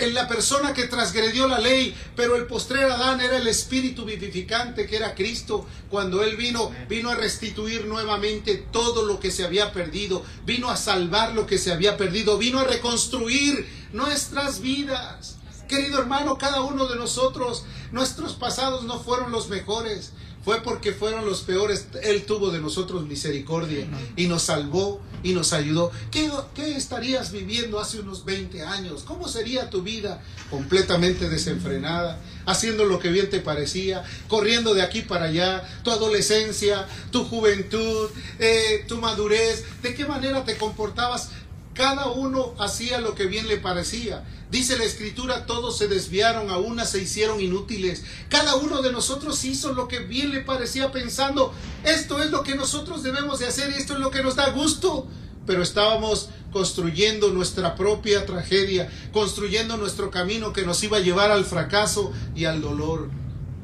en 0.02 0.16
la 0.16 0.28
persona 0.28 0.74
que 0.74 0.88
transgredió 0.88 1.48
la 1.48 1.60
ley, 1.60 1.96
pero 2.16 2.36
el 2.36 2.48
postrer 2.48 2.92
Adán 2.92 3.22
era 3.22 3.38
el 3.38 3.48
espíritu 3.48 4.04
vivificante 4.04 4.88
que 4.88 4.98
era 4.98 5.14
Cristo. 5.14 5.68
Cuando 5.90 6.24
Él 6.24 6.38
vino, 6.38 6.72
vino 6.90 7.10
a 7.10 7.16
restituir 7.16 7.86
nuevamente 7.86 8.56
todo 8.72 9.06
lo 9.06 9.20
que 9.20 9.32
se 9.32 9.46
había 9.46 9.72
perdido, 9.72 10.24
vino 10.46 10.70
a 10.70 10.78
salvar 10.78 11.34
lo 11.34 11.46
que 11.46 11.60
se 11.60 11.72
había 11.72 11.98
perdido, 11.98 12.38
vino 12.38 12.60
a 12.60 12.64
reconstruir 12.64 13.68
nuestras 13.94 14.60
vidas. 14.62 15.38
Querido 15.68 16.00
hermano, 16.00 16.38
cada 16.38 16.62
uno 16.62 16.88
de 16.88 16.96
nosotros, 16.96 17.64
nuestros 17.92 18.34
pasados 18.34 18.84
no 18.84 19.00
fueron 19.00 19.32
los 19.32 19.50
mejores, 19.50 20.14
fue 20.44 20.62
porque 20.62 20.92
fueron 20.92 21.26
los 21.26 21.42
peores. 21.42 21.88
Él 22.04 22.24
tuvo 22.24 22.50
de 22.50 22.60
nosotros 22.60 23.06
misericordia 23.06 23.88
y 24.16 24.28
nos 24.28 24.44
salvó 24.44 25.02
y 25.24 25.34
nos 25.34 25.54
ayudó. 25.54 25.92
¿Qué, 26.10 26.30
estarías 26.76 27.32
viviendo 27.32 27.80
hace 27.80 28.00
unos 28.00 28.26
20 28.26 28.64
años? 28.64 29.04
¿Cómo 29.04 29.28
sería 29.28 29.70
tu 29.70 29.82
vida 29.82 30.22
completamente 30.50 31.30
desenfrenada? 31.30 32.20
Haciendo 32.46 32.86
lo 32.86 33.00
que 33.00 33.10
bien 33.10 33.30
te 33.30 33.40
parecía, 33.40 34.04
corriendo 34.28 34.74
de 34.74 34.82
aquí 34.82 35.02
para 35.02 35.26
allá, 35.26 35.64
tu 35.84 35.92
adolescencia, 35.92 36.88
tu 37.12 37.24
juventud, 37.24 38.10
eh, 38.40 38.84
tu 38.88 38.98
madurez. 38.98 39.64
¿De 39.84 39.94
qué 39.94 40.06
manera 40.06 40.44
te 40.44 40.58
comportabas? 40.58 41.30
Cada 41.74 42.08
uno 42.08 42.54
hacía 42.60 43.00
lo 43.00 43.16
que 43.16 43.26
bien 43.26 43.48
le 43.48 43.58
parecía. 43.58 44.24
Dice 44.52 44.78
la 44.78 44.84
escritura, 44.84 45.46
todos 45.46 45.78
se 45.78 45.88
desviaron, 45.88 46.50
a 46.50 46.58
unas 46.58 46.90
se 46.90 47.02
hicieron 47.02 47.40
inútiles. 47.40 48.04
Cada 48.28 48.58
uno 48.58 48.82
de 48.82 48.92
nosotros 48.92 49.46
hizo 49.46 49.72
lo 49.72 49.88
que 49.88 50.00
bien 50.00 50.32
le 50.32 50.42
parecía 50.42 50.92
pensando, 50.92 51.54
esto 51.86 52.22
es 52.22 52.32
lo 52.32 52.44
que 52.44 52.56
nosotros 52.56 53.02
debemos 53.02 53.40
de 53.40 53.48
hacer, 53.48 53.70
esto 53.70 53.94
es 53.94 54.00
lo 54.00 54.12
que 54.12 54.24
nos 54.24 54.36
da 54.36 54.50
gusto. 54.50 55.08
Pero 55.48 55.64
estábamos 55.64 56.30
construyendo 56.52 57.30
nuestra 57.30 57.76
propia 57.76 58.26
tragedia, 58.26 58.90
construyendo 59.14 59.78
nuestro 59.78 60.12
camino 60.12 60.52
que 60.52 60.64
nos 60.64 60.84
iba 60.84 60.98
a 60.98 61.02
llevar 61.02 61.32
al 61.32 61.46
fracaso 61.46 62.12
y 62.36 62.44
al 62.44 62.62
dolor. 62.62 63.10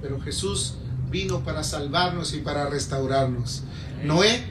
Pero 0.01 0.21
Jesús 0.21 0.75
vino 1.09 1.43
para 1.43 1.63
salvarnos 1.63 2.33
y 2.33 2.39
para 2.39 2.69
restaurarnos. 2.69 3.63
Noé 4.03 4.45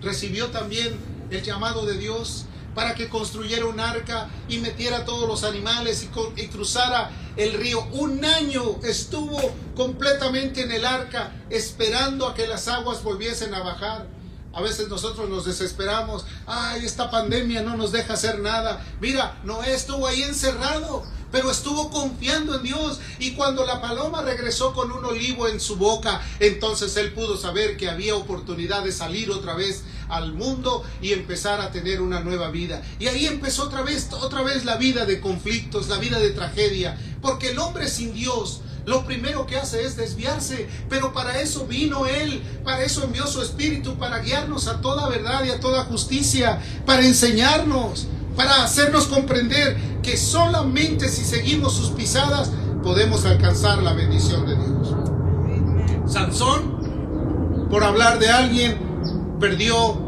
recibió 0.00 0.46
también 0.48 0.94
el 1.30 1.42
llamado 1.42 1.84
de 1.84 1.98
Dios 1.98 2.46
para 2.74 2.94
que 2.94 3.08
construyera 3.08 3.66
un 3.66 3.80
arca 3.80 4.28
y 4.48 4.58
metiera 4.58 5.04
todos 5.04 5.28
los 5.28 5.44
animales 5.44 6.06
y, 6.36 6.46
cruzara 6.48 7.10
el 7.36 7.54
río. 7.54 7.84
Un 7.92 8.24
año 8.24 8.80
estuvo 8.82 9.38
completamente 9.74 10.62
en 10.62 10.72
el 10.72 10.84
arca 10.84 11.32
esperando 11.50 12.26
a 12.26 12.34
que 12.34 12.46
las 12.46 12.68
aguas 12.68 13.02
volviesen 13.02 13.54
a 13.54 13.60
bajar. 13.60 14.06
A 14.52 14.60
veces 14.60 14.88
nosotros 14.88 15.28
nos 15.28 15.44
desesperamos. 15.44 16.24
Ay, 16.46 16.84
esta 16.84 17.10
pandemia 17.10 17.62
no 17.62 17.76
nos 17.76 17.92
deja 17.92 18.14
hacer 18.14 18.40
nada. 18.40 18.84
Mira, 19.00 19.38
Noé 19.44 19.74
estuvo 19.74 20.06
ahí 20.06 20.22
encerrado 20.22 21.04
pero 21.32 21.50
estuvo 21.50 21.90
confiando 21.90 22.56
en 22.56 22.62
Dios. 22.62 23.00
Y 23.18 23.32
cuando 23.32 23.64
la 23.64 23.80
paloma 23.80 24.22
regresó 24.22 24.72
con 24.72 24.90
un 24.92 25.04
olivo 25.04 25.48
en 25.48 25.60
su 25.60 25.76
boca, 25.76 26.20
entonces 26.38 26.96
él 26.96 27.12
pudo 27.12 27.36
saber 27.36 27.76
que 27.76 27.88
había 27.88 28.16
oportunidad 28.16 28.84
de 28.84 28.92
salir 28.92 29.30
otra 29.30 29.54
vez 29.54 29.84
al 30.10 30.32
mundo 30.32 30.84
y 31.00 31.12
empezar 31.12 31.60
a 31.60 31.70
tener 31.70 32.00
una 32.00 32.20
nueva 32.20 32.50
vida. 32.50 32.82
Y 32.98 33.06
ahí 33.06 33.26
empezó 33.26 33.64
otra 33.64 33.82
vez, 33.82 34.08
otra 34.12 34.42
vez 34.42 34.64
la 34.64 34.76
vida 34.76 35.06
de 35.06 35.20
conflictos, 35.20 35.88
la 35.88 35.98
vida 35.98 36.18
de 36.18 36.30
tragedia, 36.30 36.98
porque 37.22 37.50
el 37.50 37.58
hombre 37.58 37.88
sin 37.88 38.14
Dios 38.14 38.62
lo 38.86 39.04
primero 39.04 39.46
que 39.46 39.56
hace 39.56 39.84
es 39.84 39.96
desviarse, 39.96 40.68
pero 40.88 41.12
para 41.12 41.40
eso 41.40 41.66
vino 41.66 42.06
Él, 42.06 42.42
para 42.64 42.82
eso 42.82 43.04
envió 43.04 43.26
su 43.26 43.42
Espíritu, 43.42 43.96
para 43.98 44.20
guiarnos 44.20 44.68
a 44.68 44.80
toda 44.80 45.08
verdad 45.08 45.44
y 45.44 45.50
a 45.50 45.60
toda 45.60 45.84
justicia, 45.84 46.60
para 46.86 47.04
enseñarnos, 47.04 48.06
para 48.36 48.64
hacernos 48.64 49.06
comprender 49.06 49.76
que 50.02 50.16
solamente 50.16 51.08
si 51.08 51.24
seguimos 51.24 51.74
sus 51.74 51.90
pisadas 51.90 52.50
podemos 52.82 53.24
alcanzar 53.26 53.82
la 53.82 53.92
bendición 53.92 54.46
de 54.46 54.56
Dios. 54.56 54.94
Sansón, 56.10 57.68
por 57.70 57.84
hablar 57.84 58.18
de 58.18 58.30
alguien, 58.30 58.78
perdió 59.40 59.98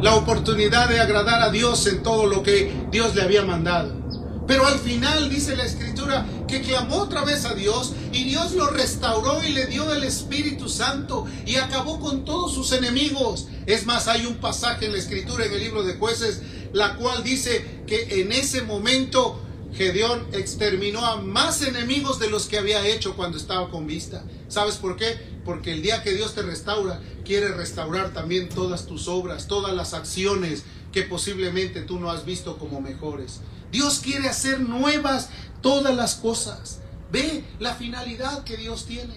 la 0.00 0.16
oportunidad 0.16 0.88
de 0.88 1.00
agradar 1.00 1.42
a 1.42 1.50
Dios 1.50 1.86
en 1.86 2.02
todo 2.02 2.26
lo 2.26 2.42
que 2.42 2.86
Dios 2.90 3.14
le 3.14 3.22
había 3.22 3.44
mandado. 3.44 4.04
Pero 4.46 4.66
al 4.66 4.78
final 4.78 5.30
dice 5.30 5.56
la 5.56 5.64
escritura 5.64 6.26
que 6.46 6.60
clamó 6.60 6.96
otra 6.96 7.24
vez 7.24 7.44
a 7.46 7.54
Dios 7.54 7.94
y 8.12 8.24
Dios 8.24 8.52
lo 8.52 8.68
restauró 8.68 9.42
y 9.42 9.52
le 9.52 9.66
dio 9.66 9.92
el 9.92 10.04
Espíritu 10.04 10.68
Santo 10.68 11.26
y 11.46 11.56
acabó 11.56 11.98
con 12.00 12.24
todos 12.24 12.52
sus 12.52 12.72
enemigos. 12.72 13.46
Es 13.66 13.86
más, 13.86 14.08
hay 14.08 14.26
un 14.26 14.34
pasaje 14.34 14.86
en 14.86 14.92
la 14.92 14.98
escritura 14.98 15.46
en 15.46 15.52
el 15.52 15.60
libro 15.60 15.82
de 15.82 15.94
jueces, 15.94 16.42
la 16.72 16.96
cual 16.96 17.22
dice 17.22 17.82
que 17.86 18.20
en 18.20 18.32
ese 18.32 18.62
momento 18.62 19.40
Gedeón 19.76 20.26
exterminó 20.32 21.04
a 21.04 21.16
más 21.16 21.62
enemigos 21.62 22.20
de 22.20 22.30
los 22.30 22.46
que 22.46 22.58
había 22.58 22.86
hecho 22.86 23.16
cuando 23.16 23.36
estaba 23.36 23.70
con 23.70 23.86
vista. 23.86 24.24
¿Sabes 24.48 24.76
por 24.76 24.96
qué? 24.96 25.18
Porque 25.44 25.72
el 25.72 25.82
día 25.82 26.02
que 26.02 26.12
Dios 26.12 26.34
te 26.34 26.42
restaura, 26.42 27.00
quiere 27.24 27.48
restaurar 27.48 28.12
también 28.12 28.48
todas 28.48 28.86
tus 28.86 29.08
obras, 29.08 29.48
todas 29.48 29.74
las 29.74 29.92
acciones 29.92 30.64
que 30.92 31.02
posiblemente 31.02 31.82
tú 31.82 31.98
no 31.98 32.10
has 32.10 32.24
visto 32.24 32.56
como 32.56 32.80
mejores. 32.80 33.40
Dios 33.72 33.98
quiere 33.98 34.28
hacer 34.28 34.60
nuevas 34.60 35.30
todas 35.60 35.94
las 35.94 36.14
cosas. 36.14 36.78
Ve 37.10 37.44
la 37.58 37.74
finalidad 37.74 38.44
que 38.44 38.56
Dios 38.56 38.86
tiene. 38.86 39.14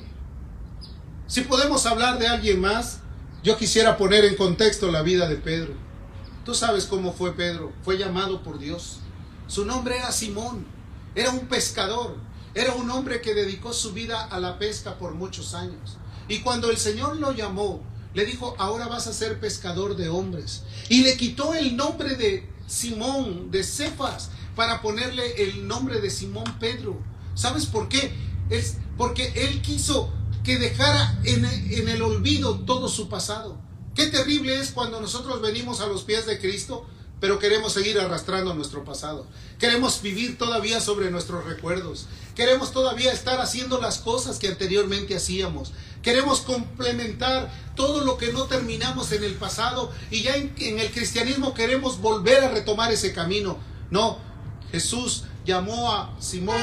Si 1.28 1.42
podemos 1.42 1.86
hablar 1.86 2.18
de 2.18 2.28
alguien 2.28 2.60
más, 2.60 3.00
yo 3.44 3.58
quisiera 3.58 3.98
poner 3.98 4.26
en 4.26 4.36
contexto 4.36 4.92
la 4.92 5.04
vida 5.04 5.30
de 5.30 5.36
Pedro. 5.36 5.74
Tú 6.44 6.56
sabes 6.56 6.86
cómo 6.86 7.14
fue 7.14 7.34
Pedro. 7.36 7.72
Fue 7.84 7.98
llamado 7.98 8.42
por 8.42 8.58
Dios. 8.58 9.02
Su 9.48 9.66
nombre 9.66 9.98
era 9.98 10.12
Simón. 10.12 10.66
Era 11.16 11.32
un 11.32 11.48
pescador. 11.48 12.18
Era 12.54 12.74
un 12.74 12.90
hombre 12.90 13.22
que 13.22 13.34
dedicó 13.34 13.74
su 13.74 13.94
vida 13.94 14.26
a 14.26 14.40
la 14.40 14.60
pesca 14.60 14.98
por 14.98 15.14
muchos 15.14 15.54
años. 15.54 15.98
Y 16.28 16.40
cuando 16.40 16.70
el 16.70 16.78
Señor 16.78 17.18
lo 17.18 17.32
llamó, 17.32 17.82
le 18.14 18.26
dijo, 18.26 18.56
ahora 18.58 18.88
vas 18.88 19.08
a 19.08 19.14
ser 19.14 19.40
pescador 19.40 19.96
de 19.96 20.10
hombres. 20.10 20.64
Y 20.90 21.04
le 21.04 21.18
quitó 21.18 21.54
el 21.54 21.78
nombre 21.78 22.16
de 22.16 22.50
Simón, 22.68 23.52
de 23.52 23.64
Cefas, 23.64 24.32
para 24.56 24.82
ponerle 24.82 25.44
el 25.44 25.68
nombre 25.68 26.02
de 26.02 26.10
Simón 26.10 26.58
Pedro. 26.60 27.00
¿Sabes 27.36 27.68
por 27.68 27.88
qué? 27.90 28.12
Es 28.50 28.78
porque 28.98 29.32
él 29.36 29.62
quiso 29.62 30.12
que 30.44 30.58
dejara 30.58 31.20
en, 31.24 31.46
en 31.46 31.88
el 31.88 32.02
olvido 32.02 32.62
todo 32.62 32.90
su 32.90 33.08
pasado. 33.08 33.60
Qué 33.94 34.08
terrible 34.08 34.60
es 34.60 34.72
cuando 34.72 35.00
nosotros 35.00 35.42
venimos 35.42 35.80
a 35.82 35.88
los 35.88 36.04
pies 36.04 36.26
de 36.26 36.40
Cristo, 36.40 36.86
pero 37.20 37.40
queremos 37.40 37.74
seguir 37.74 38.00
arrastrando 38.00 38.54
nuestro 38.54 38.84
pasado. 38.84 39.26
Queremos 39.60 40.02
vivir 40.02 40.38
todavía 40.38 40.80
sobre 40.80 41.10
nuestros 41.10 41.46
recuerdos. 41.46 42.08
Queremos 42.36 42.72
todavía 42.72 43.12
estar 43.12 43.42
haciendo 43.42 43.82
las 43.82 43.98
cosas 43.98 44.38
que 44.38 44.48
anteriormente 44.48 45.16
hacíamos. 45.16 45.74
Queremos 46.04 46.42
complementar 46.42 47.52
todo 47.76 48.04
lo 48.04 48.18
que 48.18 48.32
no 48.32 48.44
terminamos 48.44 49.12
en 49.12 49.24
el 49.24 49.34
pasado 49.34 49.92
y 50.12 50.22
ya 50.22 50.36
en, 50.36 50.54
el 50.58 50.92
cristianismo 50.92 51.54
queremos 51.54 52.00
volver 52.00 52.44
a 52.44 52.50
retomar 52.50 52.92
ese 52.92 53.14
camino. 53.14 53.58
No, 53.90 54.20
Jesús 54.72 55.24
llamó 55.46 55.92
a 55.92 56.16
Simón 56.20 56.62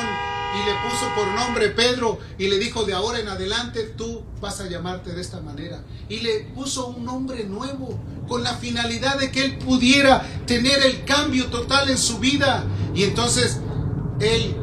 y 0.55 0.67
le 0.67 0.75
puso 0.89 1.07
por 1.17 1.27
nombre 1.35 1.71
Pedro 1.71 2.19
y 2.39 2.49
le 2.49 2.59
dijo 2.59 2.85
de 2.85 2.95
ahora 2.95 3.19
en 3.19 3.29
adelante 3.29 3.83
tú 3.97 4.23
vas 4.41 4.61
a 4.61 4.69
llamarte 4.69 5.13
de 5.13 5.21
esta 5.21 5.41
manera. 5.41 5.83
Y 6.09 6.21
le 6.21 6.41
puso 6.55 6.89
un 6.89 7.05
nombre 7.05 7.45
nuevo 7.45 7.99
con 8.29 8.43
la 8.43 8.55
finalidad 8.55 9.19
de 9.19 9.31
que 9.31 9.45
él 9.45 9.59
pudiera 9.59 10.25
tener 10.47 10.81
el 10.83 11.05
cambio 11.05 11.47
total 11.47 11.91
en 11.91 11.99
su 11.99 12.19
vida. 12.19 12.65
Y 12.95 13.03
entonces 13.03 13.59
él 14.21 14.55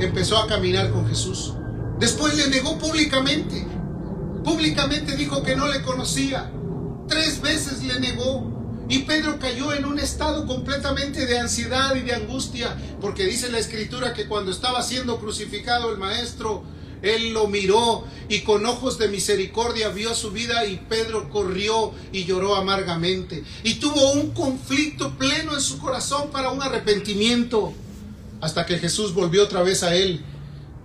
empezó 0.00 0.36
a 0.38 0.46
caminar 0.46 0.90
con 0.90 1.08
Jesús. 1.08 1.54
Después 1.98 2.36
le 2.36 2.48
negó 2.48 2.78
públicamente. 2.78 3.66
Públicamente 4.44 5.16
dijo 5.16 5.42
que 5.42 5.56
no 5.56 5.68
le 5.68 5.82
conocía. 5.82 6.50
Tres 7.08 7.40
veces 7.40 7.82
le 7.82 7.98
negó. 8.00 8.57
Y 8.88 9.00
Pedro 9.00 9.38
cayó 9.38 9.74
en 9.74 9.84
un 9.84 9.98
estado 9.98 10.46
completamente 10.46 11.26
de 11.26 11.38
ansiedad 11.38 11.94
y 11.94 12.00
de 12.00 12.14
angustia, 12.14 12.74
porque 13.00 13.24
dice 13.24 13.50
la 13.50 13.58
escritura 13.58 14.14
que 14.14 14.26
cuando 14.26 14.50
estaba 14.50 14.82
siendo 14.82 15.18
crucificado 15.20 15.90
el 15.90 15.98
maestro, 15.98 16.64
él 17.02 17.32
lo 17.32 17.46
miró 17.48 18.04
y 18.28 18.40
con 18.40 18.66
ojos 18.66 18.98
de 18.98 19.08
misericordia 19.08 19.90
vio 19.90 20.14
su 20.14 20.30
vida 20.30 20.64
y 20.64 20.78
Pedro 20.88 21.28
corrió 21.28 21.92
y 22.12 22.24
lloró 22.24 22.56
amargamente. 22.56 23.44
Y 23.62 23.74
tuvo 23.74 24.12
un 24.12 24.30
conflicto 24.30 25.16
pleno 25.16 25.54
en 25.54 25.60
su 25.60 25.78
corazón 25.78 26.30
para 26.30 26.50
un 26.50 26.62
arrepentimiento, 26.62 27.74
hasta 28.40 28.66
que 28.66 28.78
Jesús 28.78 29.14
volvió 29.14 29.44
otra 29.44 29.62
vez 29.62 29.82
a 29.82 29.94
él. 29.94 30.24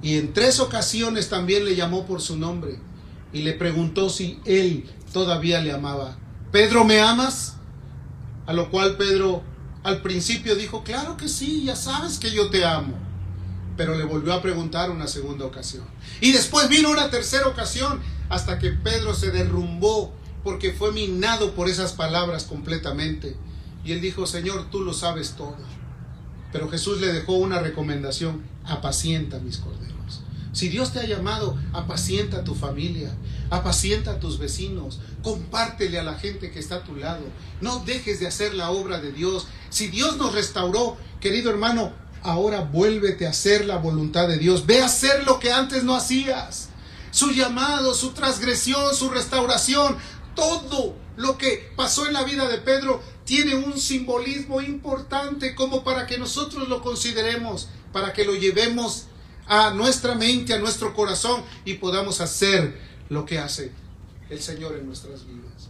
Y 0.02 0.18
en 0.18 0.34
tres 0.34 0.60
ocasiones 0.60 1.30
también 1.30 1.64
le 1.64 1.76
llamó 1.76 2.06
por 2.06 2.22
su 2.22 2.36
nombre 2.36 2.78
y 3.32 3.42
le 3.42 3.54
preguntó 3.54 4.10
si 4.10 4.40
él 4.46 4.86
todavía 5.14 5.62
le 5.62 5.72
amaba. 5.72 6.18
Pedro, 6.52 6.84
¿me 6.84 7.00
amas? 7.00 7.56
A 8.46 8.54
lo 8.54 8.70
cual 8.70 8.98
Pedro 8.98 9.44
al 9.84 10.02
principio 10.02 10.56
dijo, 10.56 10.84
claro 10.84 11.18
que 11.18 11.28
sí, 11.28 11.64
ya 11.66 11.76
sabes 11.76 12.18
que 12.20 12.32
yo 12.32 12.50
te 12.50 12.66
amo. 12.66 12.96
Pero 13.76 13.96
le 13.96 14.04
volvió 14.04 14.34
a 14.34 14.42
preguntar 14.42 14.92
una 14.92 15.08
segunda 15.08 15.46
ocasión. 15.46 15.86
Y 16.22 16.32
después 16.32 16.70
vino 16.70 16.90
una 16.90 17.10
tercera 17.10 17.48
ocasión 17.48 18.02
hasta 18.30 18.60
que 18.60 18.72
Pedro 18.72 19.14
se 19.14 19.32
derrumbó 19.32 20.14
porque 20.44 20.74
fue 20.74 20.92
minado 20.92 21.54
por 21.54 21.70
esas 21.70 21.94
palabras 21.94 22.44
completamente. 22.44 23.36
Y 23.84 23.92
él 23.92 24.02
dijo, 24.02 24.26
Señor, 24.26 24.70
tú 24.70 24.82
lo 24.82 24.94
sabes 24.94 25.36
todo. 25.36 25.58
Pero 26.52 26.70
Jesús 26.70 27.02
le 27.02 27.12
dejó 27.12 27.34
una 27.34 27.60
recomendación, 27.60 28.44
apacienta 28.64 29.40
mis 29.40 29.58
corderos. 29.58 29.93
Si 30.54 30.70
Dios 30.70 30.94
te 30.94 31.00
ha 31.00 31.06
llamado, 31.06 31.58
apacienta 31.74 32.38
a 32.38 32.44
tu 32.44 32.54
familia, 32.54 33.12
apacienta 33.50 34.12
a 34.12 34.20
tus 34.20 34.38
vecinos, 34.38 35.00
compártele 35.24 36.00
a 36.00 36.04
la 36.04 36.14
gente 36.14 36.52
que 36.52 36.60
está 36.60 36.76
a 36.76 36.84
tu 36.84 36.96
lado. 36.96 37.26
No 37.60 37.80
dejes 37.80 38.20
de 38.20 38.28
hacer 38.28 38.54
la 38.54 38.70
obra 38.70 39.02
de 39.02 39.12
Dios. 39.12 39.48
Si 39.72 39.88
Dios 39.88 40.18
nos 40.18 40.34
restauró, 40.34 40.96
querido 41.20 41.50
hermano, 41.50 41.92
ahora 42.22 42.62
vuélvete 42.62 43.26
a 43.26 43.32
hacer 43.32 43.66
la 43.66 43.78
voluntad 43.78 44.28
de 44.28 44.38
Dios. 44.38 44.68
Ve 44.68 44.84
a 44.84 44.86
hacer 44.86 45.26
lo 45.26 45.40
que 45.40 45.52
antes 45.52 45.84
no 45.84 45.96
hacías. 45.96 46.70
Su 47.10 47.32
llamado, 47.32 47.96
su 47.96 48.12
transgresión, 48.12 48.94
su 48.94 49.10
restauración, 49.10 49.98
todo 50.36 50.96
lo 51.18 51.38
que 51.40 51.72
pasó 51.76 52.06
en 52.06 52.14
la 52.14 52.24
vida 52.24 52.48
de 52.48 52.60
Pedro 52.60 53.02
tiene 53.26 53.56
un 53.56 53.80
simbolismo 53.80 54.62
importante 54.62 55.56
como 55.56 55.84
para 55.84 56.06
que 56.06 56.20
nosotros 56.20 56.70
lo 56.70 56.84
consideremos, 56.84 57.70
para 57.92 58.14
que 58.14 58.26
lo 58.26 58.36
llevemos 58.36 59.06
a 59.48 59.72
nuestra 59.72 60.16
mente, 60.16 60.54
a 60.54 60.60
nuestro 60.60 60.94
corazón 60.94 61.44
y 61.66 61.76
podamos 61.76 62.22
hacer 62.22 62.78
lo 63.10 63.26
que 63.26 63.40
hace 63.40 63.72
el 64.30 64.42
Señor 64.42 64.76
en 64.78 64.86
nuestras 64.86 65.26
vidas. 65.28 65.70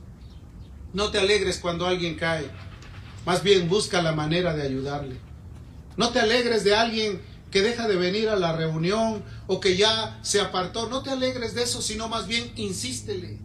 No 0.93 1.09
te 1.09 1.19
alegres 1.19 1.57
cuando 1.57 1.87
alguien 1.87 2.15
cae, 2.15 2.49
más 3.25 3.43
bien 3.43 3.67
busca 3.67 4.01
la 4.01 4.11
manera 4.11 4.53
de 4.53 4.63
ayudarle. 4.63 5.17
No 5.97 6.09
te 6.09 6.19
alegres 6.19 6.63
de 6.63 6.75
alguien 6.75 7.21
que 7.51 7.61
deja 7.61 7.87
de 7.87 7.95
venir 7.95 8.29
a 8.29 8.35
la 8.35 8.55
reunión 8.55 9.23
o 9.47 9.59
que 9.59 9.77
ya 9.77 10.19
se 10.23 10.41
apartó. 10.41 10.89
No 10.89 11.03
te 11.03 11.11
alegres 11.11 11.53
de 11.53 11.63
eso, 11.63 11.81
sino 11.81 12.09
más 12.09 12.27
bien 12.27 12.51
insístele, 12.55 13.39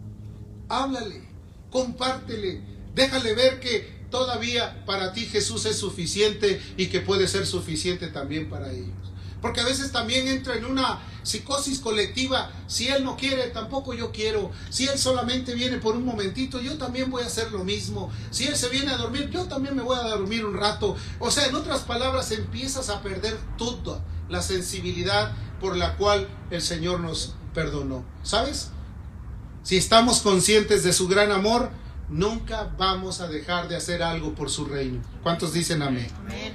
háblale, 0.67 1.21
compártele, 1.69 2.61
déjale 2.95 3.35
ver 3.35 3.59
que 3.59 3.99
todavía 4.09 4.83
para 4.85 5.13
ti 5.13 5.25
Jesús 5.25 5.65
es 5.65 5.77
suficiente 5.77 6.59
y 6.77 6.87
que 6.87 7.01
puede 7.01 7.27
ser 7.27 7.45
suficiente 7.45 8.07
también 8.07 8.49
para 8.49 8.71
ellos. 8.71 9.08
Porque 9.41 9.61
a 9.61 9.65
veces 9.65 9.91
también 9.91 10.27
entra 10.27 10.55
en 10.55 10.65
una 10.65 10.99
psicosis 11.23 11.79
colectiva. 11.79 12.51
Si 12.67 12.87
él 12.87 13.03
no 13.03 13.15
quiere, 13.15 13.47
tampoco 13.49 13.93
yo 13.93 14.11
quiero. 14.11 14.51
Si 14.69 14.87
él 14.87 14.97
solamente 14.97 15.53
viene 15.53 15.77
por 15.77 15.95
un 15.95 16.05
momentito, 16.05 16.59
yo 16.59 16.77
también 16.77 17.09
voy 17.09 17.23
a 17.23 17.27
hacer 17.27 17.51
lo 17.51 17.63
mismo. 17.63 18.11
Si 18.31 18.45
él 18.45 18.55
se 18.55 18.69
viene 18.69 18.91
a 18.91 18.97
dormir, 18.97 19.29
yo 19.29 19.45
también 19.45 19.75
me 19.75 19.83
voy 19.83 19.97
a 19.97 20.09
dormir 20.09 20.45
un 20.45 20.55
rato. 20.55 20.95
O 21.19 21.31
sea, 21.31 21.47
en 21.47 21.55
otras 21.55 21.81
palabras, 21.81 22.31
empiezas 22.31 22.89
a 22.89 23.01
perder 23.01 23.37
toda 23.57 24.03
la 24.27 24.41
sensibilidad 24.41 25.31
por 25.59 25.75
la 25.75 25.97
cual 25.97 26.27
el 26.51 26.61
Señor 26.61 26.99
nos 26.99 27.35
perdonó. 27.53 28.03
¿Sabes? 28.23 28.71
Si 29.63 29.77
estamos 29.77 30.21
conscientes 30.21 30.83
de 30.83 30.93
su 30.93 31.07
gran 31.07 31.31
amor, 31.31 31.69
nunca 32.09 32.73
vamos 32.77 33.21
a 33.21 33.27
dejar 33.27 33.67
de 33.67 33.75
hacer 33.75 34.01
algo 34.03 34.33
por 34.33 34.49
su 34.49 34.65
reino. 34.65 35.01
¿Cuántos 35.21 35.53
dicen 35.53 35.81
amén? 35.81 36.07
amén. 36.19 36.53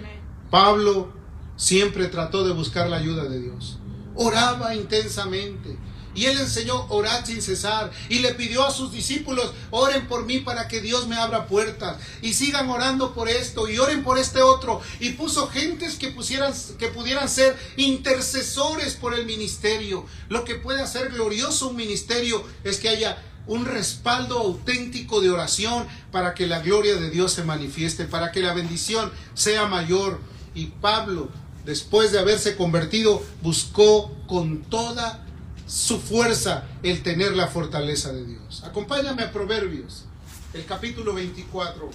Pablo 0.50 1.23
siempre 1.56 2.08
trató 2.08 2.44
de 2.44 2.52
buscar 2.52 2.88
la 2.88 2.96
ayuda 2.96 3.24
de 3.24 3.40
Dios. 3.40 3.78
Oraba 4.14 4.74
intensamente. 4.74 5.76
Y 6.14 6.26
él 6.26 6.38
enseñó 6.38 6.86
orar 6.90 7.26
sin 7.26 7.42
cesar 7.42 7.90
y 8.08 8.20
le 8.20 8.34
pidió 8.34 8.64
a 8.64 8.70
sus 8.70 8.92
discípulos, 8.92 9.52
oren 9.70 10.06
por 10.06 10.24
mí 10.24 10.38
para 10.38 10.68
que 10.68 10.80
Dios 10.80 11.08
me 11.08 11.16
abra 11.16 11.48
puertas 11.48 11.96
y 12.22 12.34
sigan 12.34 12.70
orando 12.70 13.14
por 13.14 13.28
esto 13.28 13.68
y 13.68 13.78
oren 13.78 14.04
por 14.04 14.18
este 14.18 14.40
otro. 14.40 14.80
Y 15.00 15.10
puso 15.10 15.48
gentes 15.48 15.96
que, 15.96 16.08
pusieran, 16.08 16.54
que 16.78 16.88
pudieran 16.88 17.28
ser 17.28 17.56
intercesores 17.76 18.94
por 18.94 19.14
el 19.14 19.26
ministerio. 19.26 20.06
Lo 20.28 20.44
que 20.44 20.54
puede 20.54 20.82
hacer 20.82 21.10
glorioso 21.10 21.68
un 21.68 21.76
ministerio 21.76 22.44
es 22.62 22.78
que 22.78 22.90
haya 22.90 23.20
un 23.46 23.66
respaldo 23.66 24.38
auténtico 24.38 25.20
de 25.20 25.30
oración 25.30 25.86
para 26.12 26.34
que 26.34 26.46
la 26.46 26.60
gloria 26.60 26.94
de 26.94 27.10
Dios 27.10 27.32
se 27.32 27.42
manifieste, 27.44 28.04
para 28.04 28.30
que 28.30 28.40
la 28.40 28.54
bendición 28.54 29.10
sea 29.34 29.66
mayor. 29.66 30.20
Y 30.54 30.66
Pablo, 30.66 31.28
después 31.64 32.12
de 32.12 32.18
haberse 32.18 32.57
convertido, 32.57 33.22
buscó 33.42 34.12
con 34.27 34.62
toda 34.62 35.24
su 35.66 35.98
fuerza 35.98 36.64
el 36.83 37.03
tener 37.03 37.35
la 37.35 37.48
fortaleza 37.48 38.12
de 38.12 38.24
Dios. 38.24 38.62
Acompáñame 38.64 39.22
a 39.22 39.33
Proverbios, 39.33 40.05
el 40.53 40.64
capítulo 40.66 41.14
24. 41.14 41.90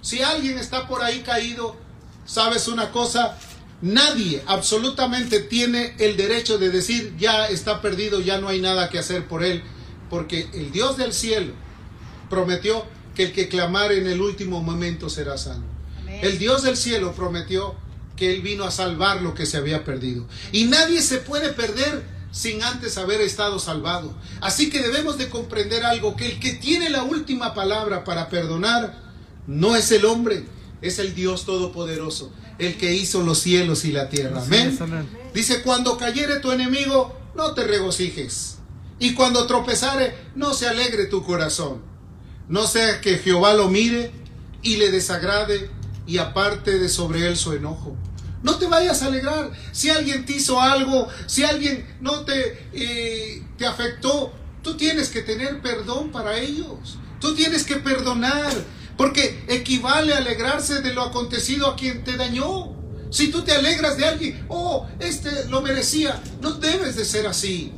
Si 0.00 0.22
alguien 0.22 0.58
está 0.58 0.88
por 0.88 1.02
ahí 1.02 1.20
caído, 1.20 1.76
sabes 2.24 2.68
una 2.68 2.90
cosa, 2.90 3.38
nadie 3.82 4.42
absolutamente 4.46 5.40
tiene 5.40 5.94
el 5.98 6.16
derecho 6.16 6.58
de 6.58 6.70
decir 6.70 7.14
ya 7.18 7.46
está 7.46 7.82
perdido, 7.82 8.20
ya 8.20 8.40
no 8.40 8.48
hay 8.48 8.60
nada 8.60 8.88
que 8.88 8.98
hacer 8.98 9.28
por 9.28 9.44
él, 9.44 9.62
porque 10.08 10.48
el 10.54 10.72
Dios 10.72 10.96
del 10.96 11.12
cielo 11.12 11.52
prometió 12.30 12.84
que 13.14 13.24
el 13.24 13.32
que 13.32 13.48
clamare 13.48 13.98
en 13.98 14.06
el 14.06 14.20
último 14.20 14.62
momento 14.62 15.10
será 15.10 15.36
salvo. 15.36 15.66
El 16.22 16.38
Dios 16.38 16.62
del 16.62 16.76
cielo 16.76 17.12
prometió 17.12 17.74
que 18.16 18.34
Él 18.34 18.42
vino 18.42 18.64
a 18.64 18.70
salvar 18.70 19.22
lo 19.22 19.34
que 19.34 19.46
se 19.46 19.56
había 19.56 19.84
perdido. 19.84 20.26
Y 20.52 20.64
nadie 20.64 21.02
se 21.02 21.18
puede 21.18 21.52
perder 21.52 22.02
sin 22.32 22.62
antes 22.62 22.98
haber 22.98 23.20
estado 23.20 23.58
salvado. 23.58 24.14
Así 24.40 24.70
que 24.70 24.82
debemos 24.82 25.18
de 25.18 25.28
comprender 25.28 25.84
algo, 25.84 26.16
que 26.16 26.26
el 26.26 26.40
que 26.40 26.52
tiene 26.52 26.90
la 26.90 27.04
última 27.04 27.54
palabra 27.54 28.04
para 28.04 28.28
perdonar 28.28 28.98
no 29.46 29.76
es 29.76 29.92
el 29.92 30.04
hombre, 30.04 30.46
es 30.80 30.98
el 30.98 31.14
Dios 31.14 31.44
Todopoderoso, 31.44 32.32
el 32.58 32.76
que 32.76 32.94
hizo 32.94 33.22
los 33.22 33.38
cielos 33.38 33.84
y 33.84 33.92
la 33.92 34.08
tierra. 34.08 34.42
Amén. 34.42 34.78
Dice, 35.34 35.62
cuando 35.62 35.96
cayere 35.96 36.40
tu 36.40 36.50
enemigo, 36.50 37.16
no 37.34 37.52
te 37.52 37.64
regocijes. 37.64 38.58
Y 38.98 39.14
cuando 39.14 39.46
tropezare, 39.46 40.14
no 40.34 40.54
se 40.54 40.68
alegre 40.68 41.06
tu 41.06 41.22
corazón. 41.24 41.82
No 42.48 42.66
sea 42.66 43.00
que 43.00 43.18
Jehová 43.18 43.54
lo 43.54 43.68
mire 43.68 44.12
y 44.62 44.76
le 44.76 44.90
desagrade 44.90 45.70
y 46.06 46.18
aparte 46.18 46.78
de 46.78 46.88
sobre 46.88 47.26
él 47.26 47.36
su 47.36 47.52
enojo. 47.52 47.96
No 48.42 48.56
te 48.56 48.66
vayas 48.66 49.02
a 49.02 49.06
alegrar. 49.06 49.50
Si 49.72 49.88
alguien 49.90 50.26
te 50.26 50.34
hizo 50.34 50.60
algo, 50.60 51.08
si 51.26 51.44
alguien 51.44 51.86
no 52.00 52.24
te, 52.24 52.68
eh, 52.72 53.42
te 53.56 53.66
afectó, 53.66 54.32
tú 54.62 54.76
tienes 54.76 55.10
que 55.10 55.22
tener 55.22 55.60
perdón 55.60 56.10
para 56.10 56.38
ellos. 56.38 56.98
Tú 57.20 57.34
tienes 57.34 57.64
que 57.64 57.76
perdonar, 57.76 58.52
porque 58.96 59.44
equivale 59.48 60.12
a 60.12 60.18
alegrarse 60.18 60.80
de 60.80 60.92
lo 60.92 61.02
acontecido 61.02 61.68
a 61.68 61.76
quien 61.76 62.02
te 62.02 62.16
dañó. 62.16 62.72
Si 63.10 63.28
tú 63.28 63.42
te 63.42 63.52
alegras 63.52 63.96
de 63.96 64.06
alguien, 64.06 64.44
oh, 64.48 64.88
este 64.98 65.44
lo 65.48 65.62
merecía, 65.62 66.20
no 66.40 66.52
debes 66.52 66.96
de 66.96 67.04
ser 67.04 67.26
así. 67.26 67.72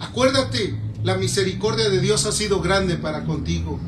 Acuérdate, 0.00 0.76
la 1.04 1.16
misericordia 1.16 1.88
de 1.88 2.00
Dios 2.00 2.26
ha 2.26 2.32
sido 2.32 2.60
grande 2.60 2.96
para 2.96 3.24
contigo. 3.24 3.78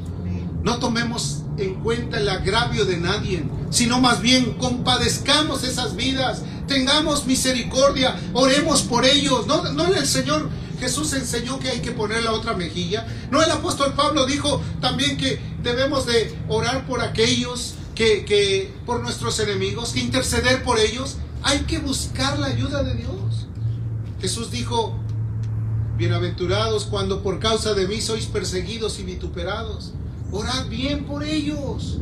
No 0.63 0.79
tomemos 0.79 1.43
en 1.57 1.75
cuenta 1.77 2.19
el 2.19 2.29
agravio 2.29 2.85
de 2.85 2.99
nadie, 2.99 3.45
sino 3.71 4.01
más 4.01 4.21
bien 4.21 4.55
compadezcamos 4.55 5.65
esas 5.65 5.97
vidas, 5.97 6.43
tengamos 6.67 7.27
misericordia, 7.27 8.19
oremos 8.33 8.83
por 8.83 9.05
ellos. 9.05 9.47
No, 9.47 9.73
no 9.73 9.87
el 9.87 10.07
Señor 10.07 10.51
Jesús 10.79 11.13
enseñó 11.13 11.59
que 11.59 11.69
hay 11.69 11.81
que 11.81 11.93
poner 11.93 12.23
la 12.25 12.33
otra 12.33 12.55
mejilla. 12.55 13.07
No 13.31 13.43
el 13.43 13.51
apóstol 13.51 13.95
Pablo 13.95 14.27
dijo 14.27 14.63
también 14.81 15.17
que 15.17 15.41
debemos 15.63 16.07
de 16.07 16.35
orar 16.49 16.87
por 16.87 17.01
aquellos 17.01 17.75
que, 17.95 18.25
que 18.25 18.73
por 18.87 19.01
nuestros 19.01 19.39
enemigos, 19.41 19.91
que 19.91 20.01
interceder 20.01 20.63
por 20.63 20.79
ellos. 20.79 21.17
Hay 21.43 21.61
que 21.61 21.79
buscar 21.79 22.39
la 22.39 22.47
ayuda 22.47 22.83
de 22.83 22.95
Dios. 22.95 23.47
Jesús 24.21 24.51
dijo, 24.51 24.99
bienaventurados 25.97 26.85
cuando 26.85 27.23
por 27.23 27.41
causa 27.41 27.73
de 27.73 27.87
mí 27.87 28.01
sois 28.01 28.27
perseguidos 28.27 28.99
y 28.99 29.05
vituperados 29.05 29.95
Orad 30.33 30.69
bien 30.69 31.05
por 31.07 31.25
ellos, 31.25 31.99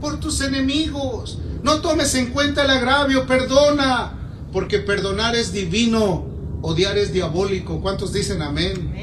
por 0.00 0.20
tus 0.20 0.40
enemigos. 0.40 1.38
No 1.62 1.80
tomes 1.80 2.14
en 2.14 2.26
cuenta 2.30 2.64
el 2.64 2.70
agravio, 2.70 3.26
perdona, 3.26 4.12
porque 4.52 4.78
perdonar 4.78 5.34
es 5.34 5.52
divino, 5.52 6.24
odiar 6.62 6.96
es 6.96 7.12
diabólico. 7.12 7.80
¿Cuántos 7.80 8.12
dicen 8.12 8.42
amén? 8.42 8.94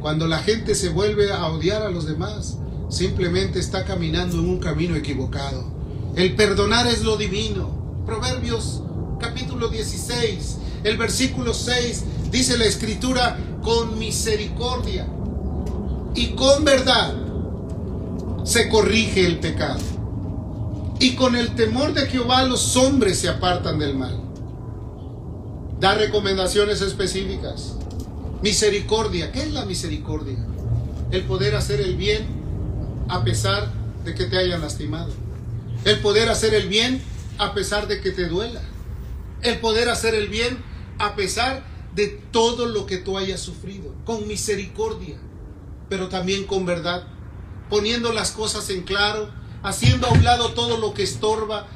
Cuando 0.00 0.26
la 0.26 0.38
gente 0.38 0.74
se 0.74 0.90
vuelve 0.90 1.32
a 1.32 1.46
odiar 1.46 1.82
a 1.82 1.90
los 1.90 2.06
demás, 2.06 2.56
simplemente 2.88 3.58
está 3.58 3.84
caminando 3.84 4.38
en 4.38 4.48
un 4.48 4.58
camino 4.58 4.94
equivocado. 4.94 5.64
El 6.14 6.36
perdonar 6.36 6.86
es 6.86 7.02
lo 7.02 7.16
divino. 7.16 8.02
Proverbios 8.06 8.82
capítulo 9.20 9.68
16, 9.68 10.58
el 10.84 10.96
versículo 10.96 11.52
6, 11.52 12.04
dice 12.30 12.56
la 12.56 12.64
escritura, 12.64 13.38
con 13.62 13.98
misericordia 13.98 15.06
y 16.14 16.28
con 16.28 16.64
verdad 16.64 17.29
se 18.44 18.68
corrige 18.68 19.26
el 19.26 19.38
pecado. 19.38 19.80
Y 20.98 21.14
con 21.14 21.34
el 21.34 21.54
temor 21.54 21.94
de 21.94 22.06
Jehová 22.06 22.44
los 22.44 22.76
hombres 22.76 23.18
se 23.18 23.28
apartan 23.28 23.78
del 23.78 23.94
mal. 23.94 24.20
Da 25.80 25.94
recomendaciones 25.94 26.82
específicas. 26.82 27.76
Misericordia. 28.42 29.32
¿Qué 29.32 29.42
es 29.42 29.52
la 29.52 29.64
misericordia? 29.64 30.38
El 31.10 31.24
poder 31.24 31.54
hacer 31.54 31.80
el 31.80 31.96
bien 31.96 32.26
a 33.08 33.24
pesar 33.24 33.72
de 34.04 34.14
que 34.14 34.24
te 34.24 34.36
hayan 34.36 34.60
lastimado. 34.60 35.10
El 35.84 36.00
poder 36.00 36.28
hacer 36.28 36.54
el 36.54 36.68
bien 36.68 37.02
a 37.38 37.54
pesar 37.54 37.88
de 37.88 38.00
que 38.00 38.10
te 38.10 38.28
duela. 38.28 38.60
El 39.42 39.58
poder 39.58 39.88
hacer 39.88 40.14
el 40.14 40.28
bien 40.28 40.58
a 40.98 41.16
pesar 41.16 41.64
de 41.94 42.08
todo 42.30 42.66
lo 42.66 42.84
que 42.84 42.98
tú 42.98 43.16
hayas 43.16 43.40
sufrido. 43.40 43.94
Con 44.04 44.28
misericordia, 44.28 45.16
pero 45.88 46.08
también 46.08 46.44
con 46.44 46.66
verdad 46.66 47.06
poniendo 47.70 48.12
las 48.12 48.32
cosas 48.32 48.68
en 48.70 48.82
claro, 48.82 49.30
haciendo 49.62 50.08
a 50.08 50.10
un 50.10 50.24
lado 50.24 50.52
todo 50.52 50.76
lo 50.76 50.92
que 50.92 51.02
estorba, 51.02 51.66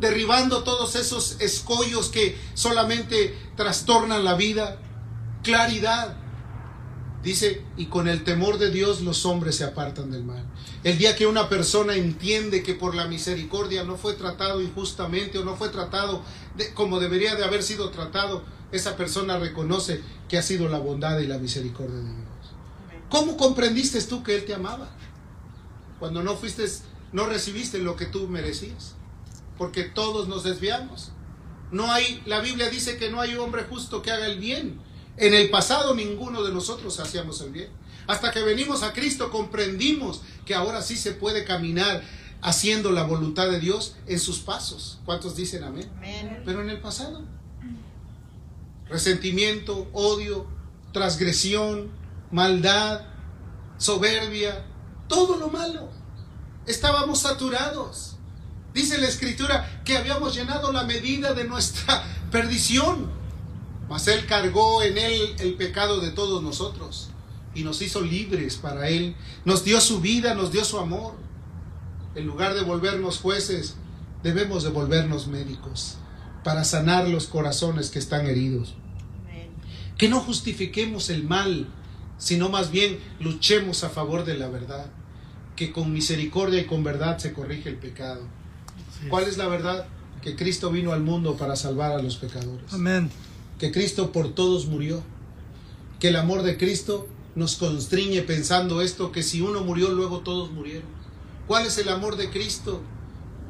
derribando 0.00 0.62
todos 0.62 0.96
esos 0.96 1.36
escollos 1.40 2.08
que 2.08 2.38
solamente 2.54 3.36
trastornan 3.56 4.24
la 4.24 4.34
vida. 4.34 4.78
Claridad. 5.42 6.16
Dice, 7.22 7.62
y 7.76 7.86
con 7.86 8.08
el 8.08 8.24
temor 8.24 8.56
de 8.56 8.70
Dios 8.70 9.02
los 9.02 9.26
hombres 9.26 9.56
se 9.56 9.64
apartan 9.64 10.10
del 10.10 10.24
mal. 10.24 10.42
El 10.84 10.96
día 10.96 11.16
que 11.16 11.26
una 11.26 11.50
persona 11.50 11.94
entiende 11.94 12.62
que 12.62 12.72
por 12.72 12.94
la 12.94 13.06
misericordia 13.06 13.84
no 13.84 13.96
fue 13.96 14.14
tratado 14.14 14.62
injustamente 14.62 15.38
o 15.38 15.44
no 15.44 15.56
fue 15.56 15.68
tratado 15.68 16.22
como 16.74 17.00
debería 17.00 17.34
de 17.34 17.44
haber 17.44 17.62
sido 17.62 17.90
tratado, 17.90 18.42
esa 18.72 18.96
persona 18.96 19.38
reconoce 19.38 20.00
que 20.28 20.38
ha 20.38 20.42
sido 20.42 20.68
la 20.68 20.78
bondad 20.78 21.18
y 21.18 21.26
la 21.26 21.38
misericordia 21.38 21.96
de 21.96 22.04
Dios. 22.04 22.30
¿Cómo 23.08 23.36
comprendiste 23.36 24.00
tú 24.02 24.22
que 24.22 24.34
Él 24.34 24.44
te 24.44 24.54
amaba? 24.54 24.88
Cuando 26.00 26.24
no 26.24 26.34
fuiste, 26.34 26.64
no 27.12 27.26
recibiste 27.26 27.78
lo 27.78 27.94
que 27.94 28.06
tú 28.06 28.26
merecías. 28.26 28.94
Porque 29.56 29.84
todos 29.84 30.26
nos 30.26 30.42
desviamos. 30.42 31.12
No 31.70 31.92
hay, 31.92 32.22
la 32.26 32.40
Biblia 32.40 32.68
dice 32.70 32.96
que 32.96 33.10
no 33.10 33.20
hay 33.20 33.36
hombre 33.36 33.64
justo 33.64 34.02
que 34.02 34.10
haga 34.10 34.26
el 34.26 34.40
bien. 34.40 34.80
En 35.16 35.34
el 35.34 35.50
pasado 35.50 35.94
ninguno 35.94 36.42
de 36.42 36.52
nosotros 36.52 36.98
hacíamos 36.98 37.40
el 37.42 37.52
bien. 37.52 37.68
Hasta 38.06 38.32
que 38.32 38.42
venimos 38.42 38.82
a 38.82 38.92
Cristo 38.92 39.30
comprendimos 39.30 40.22
que 40.44 40.54
ahora 40.54 40.82
sí 40.82 40.96
se 40.96 41.12
puede 41.12 41.44
caminar 41.44 42.02
haciendo 42.42 42.90
la 42.90 43.02
voluntad 43.04 43.48
de 43.50 43.60
Dios 43.60 43.96
en 44.06 44.18
sus 44.18 44.38
pasos. 44.38 44.98
¿Cuántos 45.04 45.36
dicen 45.36 45.62
amén? 45.62 45.88
amén? 45.98 46.42
Pero 46.44 46.62
en 46.62 46.70
el 46.70 46.80
pasado, 46.80 47.22
resentimiento, 48.88 49.88
odio, 49.92 50.46
transgresión, 50.92 51.90
maldad, 52.30 53.02
soberbia, 53.78 54.64
todo 55.10 55.36
lo 55.36 55.48
malo. 55.48 55.90
Estábamos 56.66 57.18
saturados. 57.18 58.16
Dice 58.72 58.96
la 58.98 59.08
escritura 59.08 59.82
que 59.84 59.98
habíamos 59.98 60.34
llenado 60.34 60.72
la 60.72 60.84
medida 60.84 61.34
de 61.34 61.44
nuestra 61.44 62.02
perdición. 62.30 63.10
Mas 63.90 64.06
Él 64.06 64.24
cargó 64.24 64.82
en 64.82 64.96
Él 64.96 65.34
el 65.40 65.54
pecado 65.54 66.00
de 66.00 66.12
todos 66.12 66.42
nosotros 66.42 67.10
y 67.54 67.64
nos 67.64 67.82
hizo 67.82 68.00
libres 68.00 68.56
para 68.56 68.88
Él. 68.88 69.16
Nos 69.44 69.64
dio 69.64 69.80
su 69.80 70.00
vida, 70.00 70.34
nos 70.34 70.52
dio 70.52 70.64
su 70.64 70.78
amor. 70.78 71.16
En 72.14 72.26
lugar 72.26 72.54
de 72.54 72.62
volvernos 72.62 73.18
jueces, 73.18 73.74
debemos 74.22 74.62
de 74.62 74.70
volvernos 74.70 75.26
médicos 75.26 75.96
para 76.44 76.62
sanar 76.62 77.08
los 77.08 77.26
corazones 77.26 77.90
que 77.90 77.98
están 77.98 78.26
heridos. 78.26 78.74
Que 79.98 80.08
no 80.08 80.20
justifiquemos 80.20 81.10
el 81.10 81.24
mal, 81.24 81.68
sino 82.16 82.48
más 82.48 82.70
bien 82.70 83.00
luchemos 83.18 83.82
a 83.82 83.90
favor 83.90 84.24
de 84.24 84.38
la 84.38 84.48
verdad 84.48 84.90
que 85.60 85.72
con 85.72 85.92
misericordia 85.92 86.60
y 86.60 86.64
con 86.64 86.82
verdad 86.82 87.18
se 87.18 87.34
corrige 87.34 87.68
el 87.68 87.76
pecado. 87.76 88.22
¿Cuál 89.10 89.24
es 89.24 89.36
la 89.36 89.46
verdad? 89.46 89.86
que 90.22 90.36
Cristo 90.36 90.70
vino 90.70 90.92
al 90.92 91.00
mundo 91.00 91.36
para 91.36 91.56
salvar 91.56 91.92
a 91.92 92.02
los 92.02 92.16
pecadores. 92.16 92.72
Amén. 92.72 93.10
Que 93.58 93.72
Cristo 93.72 94.12
por 94.12 94.34
todos 94.34 94.66
murió. 94.66 95.02
Que 95.98 96.08
el 96.08 96.16
amor 96.16 96.42
de 96.42 96.56
Cristo 96.56 97.08
nos 97.34 97.56
constriñe 97.56 98.22
pensando 98.22 98.80
esto, 98.80 99.12
que 99.12 99.22
si 99.22 99.40
uno 99.40 99.62
murió, 99.62 99.90
luego 99.90 100.20
todos 100.20 100.50
murieron. 100.50 100.88
¿Cuál 101.46 101.66
es 101.66 101.78
el 101.78 101.88
amor 101.88 102.16
de 102.16 102.30
Cristo? 102.30 102.80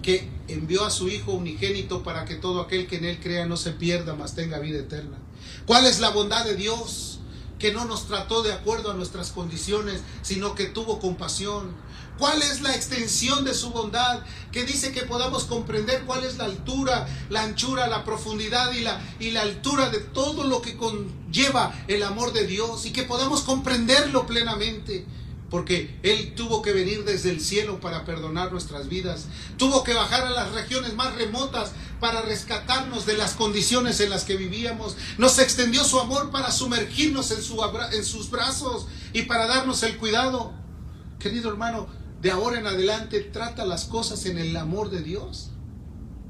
Que 0.02 0.28
envió 0.48 0.84
a 0.84 0.90
su 0.90 1.08
Hijo 1.08 1.32
unigénito 1.32 2.02
para 2.02 2.24
que 2.24 2.34
todo 2.34 2.60
aquel 2.60 2.86
que 2.86 2.96
en 2.96 3.04
Él 3.04 3.20
crea 3.20 3.46
no 3.46 3.56
se 3.56 3.72
pierda, 3.72 4.14
mas 4.14 4.34
tenga 4.34 4.58
vida 4.58 4.78
eterna. 4.78 5.18
¿Cuál 5.66 5.86
es 5.86 6.00
la 6.00 6.10
bondad 6.10 6.44
de 6.44 6.56
Dios? 6.56 7.20
Que 7.58 7.72
no 7.72 7.84
nos 7.84 8.06
trató 8.06 8.42
de 8.42 8.52
acuerdo 8.52 8.90
a 8.90 8.94
nuestras 8.94 9.30
condiciones, 9.30 10.02
sino 10.22 10.54
que 10.54 10.66
tuvo 10.66 10.98
compasión. 10.98 11.70
¿Cuál 12.20 12.42
es 12.42 12.60
la 12.60 12.74
extensión 12.74 13.46
de 13.46 13.54
su 13.54 13.70
bondad? 13.70 14.20
Que 14.52 14.64
dice 14.64 14.92
que 14.92 15.04
podamos 15.04 15.44
comprender 15.44 16.02
cuál 16.04 16.22
es 16.22 16.36
la 16.36 16.44
altura, 16.44 17.08
la 17.30 17.44
anchura, 17.44 17.86
la 17.86 18.04
profundidad 18.04 18.72
y 18.72 18.80
la, 18.80 19.00
y 19.18 19.30
la 19.30 19.40
altura 19.40 19.88
de 19.88 20.00
todo 20.00 20.44
lo 20.44 20.60
que 20.60 20.76
conlleva 20.76 21.74
el 21.88 22.02
amor 22.02 22.34
de 22.34 22.46
Dios 22.46 22.84
y 22.84 22.92
que 22.92 23.04
podamos 23.04 23.40
comprenderlo 23.40 24.26
plenamente. 24.26 25.06
Porque 25.48 25.98
Él 26.02 26.34
tuvo 26.34 26.60
que 26.60 26.74
venir 26.74 27.04
desde 27.04 27.30
el 27.30 27.40
cielo 27.40 27.80
para 27.80 28.04
perdonar 28.04 28.52
nuestras 28.52 28.90
vidas. 28.90 29.24
Tuvo 29.56 29.82
que 29.82 29.94
bajar 29.94 30.26
a 30.26 30.30
las 30.30 30.52
regiones 30.52 30.92
más 30.92 31.14
remotas 31.14 31.72
para 32.00 32.20
rescatarnos 32.20 33.06
de 33.06 33.16
las 33.16 33.32
condiciones 33.32 33.98
en 34.00 34.10
las 34.10 34.24
que 34.24 34.36
vivíamos. 34.36 34.94
Nos 35.16 35.38
extendió 35.38 35.84
su 35.84 35.98
amor 35.98 36.30
para 36.30 36.52
sumergirnos 36.52 37.30
en, 37.30 37.42
su, 37.42 37.58
en 37.92 38.04
sus 38.04 38.28
brazos 38.28 38.88
y 39.14 39.22
para 39.22 39.46
darnos 39.46 39.82
el 39.84 39.96
cuidado. 39.96 40.52
Querido 41.18 41.50
hermano, 41.50 41.99
de 42.20 42.30
ahora 42.30 42.58
en 42.58 42.66
adelante 42.66 43.20
trata 43.20 43.64
las 43.64 43.84
cosas 43.84 44.26
en 44.26 44.38
el 44.38 44.56
amor 44.56 44.90
de 44.90 45.02
Dios. 45.02 45.50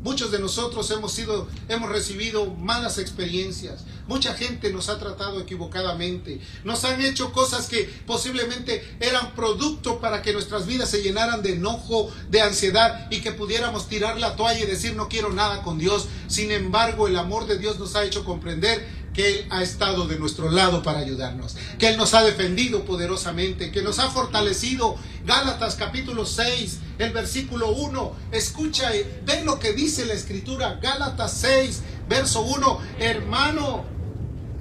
Muchos 0.03 0.31
de 0.31 0.39
nosotros 0.39 0.91
hemos 0.93 1.13
sido, 1.13 1.47
hemos 1.69 1.91
recibido 1.91 2.47
malas 2.47 2.97
experiencias. 2.97 3.85
Mucha 4.07 4.33
gente 4.33 4.73
nos 4.73 4.89
ha 4.89 4.99
tratado 4.99 5.41
equivocadamente. 5.41 6.41
Nos 6.65 6.87
han 6.87 7.03
hecho 7.03 7.33
cosas 7.33 7.69
que 7.69 7.85
posiblemente 8.07 8.83
eran 8.99 9.35
producto 9.35 10.01
para 10.01 10.23
que 10.23 10.33
nuestras 10.33 10.67
vidas 10.67 10.89
se 10.89 11.03
llenaran 11.03 11.43
de 11.43 11.53
enojo, 11.53 12.11
de 12.31 12.41
ansiedad 12.41 13.09
y 13.11 13.21
que 13.21 13.33
pudiéramos 13.33 13.89
tirar 13.89 14.19
la 14.19 14.37
toalla 14.37 14.61
y 14.61 14.67
decir 14.67 14.97
no 14.97 15.09
quiero 15.09 15.31
nada 15.35 15.63
con 15.63 15.79
Dios. 15.79 16.09
Sin 16.29 16.51
embargo, 16.51 17.07
el 17.07 17.19
amor 17.19 17.47
de 17.47 17.59
Dios 17.59 17.79
nos 17.79 17.95
ha 17.95 18.05
hecho 18.05 18.25
comprender 18.25 18.89
que 19.15 19.29
Él 19.29 19.47
ha 19.51 19.63
estado 19.63 20.07
de 20.07 20.19
nuestro 20.19 20.51
lado 20.51 20.83
para 20.83 21.01
ayudarnos, 21.01 21.57
que 21.79 21.89
Él 21.89 21.97
nos 21.97 22.15
ha 22.15 22.23
defendido 22.23 22.85
poderosamente, 22.85 23.73
que 23.73 23.83
nos 23.83 23.99
ha 23.99 24.11
fortalecido. 24.11 24.97
Gálatas 25.25 25.75
capítulo 25.75 26.25
6, 26.25 26.79
el 26.99 27.13
versículo 27.13 27.71
1, 27.71 28.17
escucha, 28.33 28.91
ven 29.25 29.45
lo 29.45 29.59
que 29.59 29.73
dice 29.73 30.07
la 30.07 30.15
escritura, 30.15 30.79
Gálatas 30.81 31.33
6, 31.39 31.83
verso 32.09 32.43
1, 32.43 32.81
hermano, 33.01 33.85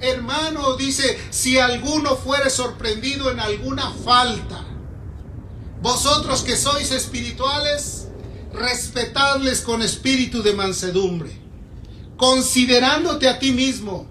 hermano, 0.00 0.76
dice, 0.76 1.18
si 1.30 1.58
alguno 1.58 2.16
fuere 2.16 2.50
sorprendido 2.50 3.30
en 3.30 3.40
alguna 3.40 3.90
falta, 3.92 4.64
vosotros 5.80 6.42
que 6.42 6.56
sois 6.56 6.90
espirituales, 6.90 8.08
respetadles 8.52 9.60
con 9.60 9.80
espíritu 9.80 10.42
de 10.42 10.52
mansedumbre, 10.52 11.30
considerándote 12.16 13.28
a 13.28 13.38
ti 13.38 13.52
mismo 13.52 14.09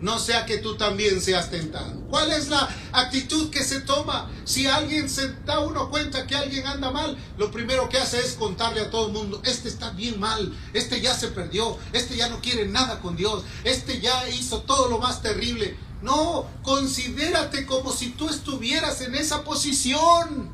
no 0.00 0.18
sea 0.18 0.44
que 0.46 0.58
tú 0.58 0.76
también 0.76 1.20
seas 1.20 1.50
tentado. 1.50 2.00
¿Cuál 2.10 2.32
es 2.32 2.48
la 2.48 2.68
actitud 2.92 3.50
que 3.50 3.62
se 3.62 3.80
toma? 3.80 4.30
Si 4.44 4.66
alguien 4.66 5.08
se 5.08 5.32
da 5.46 5.60
uno 5.60 5.90
cuenta 5.90 6.26
que 6.26 6.36
alguien 6.36 6.66
anda 6.66 6.90
mal, 6.90 7.16
lo 7.38 7.50
primero 7.50 7.88
que 7.88 7.98
hace 7.98 8.20
es 8.20 8.32
contarle 8.34 8.80
a 8.80 8.90
todo 8.90 9.06
el 9.06 9.12
mundo, 9.12 9.40
este 9.44 9.68
está 9.68 9.90
bien 9.90 10.20
mal, 10.20 10.52
este 10.72 11.00
ya 11.00 11.14
se 11.14 11.28
perdió, 11.28 11.78
este 11.92 12.16
ya 12.16 12.28
no 12.28 12.40
quiere 12.40 12.66
nada 12.66 13.00
con 13.00 13.16
Dios, 13.16 13.44
este 13.64 14.00
ya 14.00 14.28
hizo 14.28 14.62
todo 14.62 14.88
lo 14.88 14.98
más 14.98 15.22
terrible. 15.22 15.76
No, 16.02 16.46
considérate 16.62 17.64
como 17.64 17.92
si 17.92 18.10
tú 18.10 18.28
estuvieras 18.28 19.00
en 19.00 19.14
esa 19.14 19.42
posición. 19.42 20.52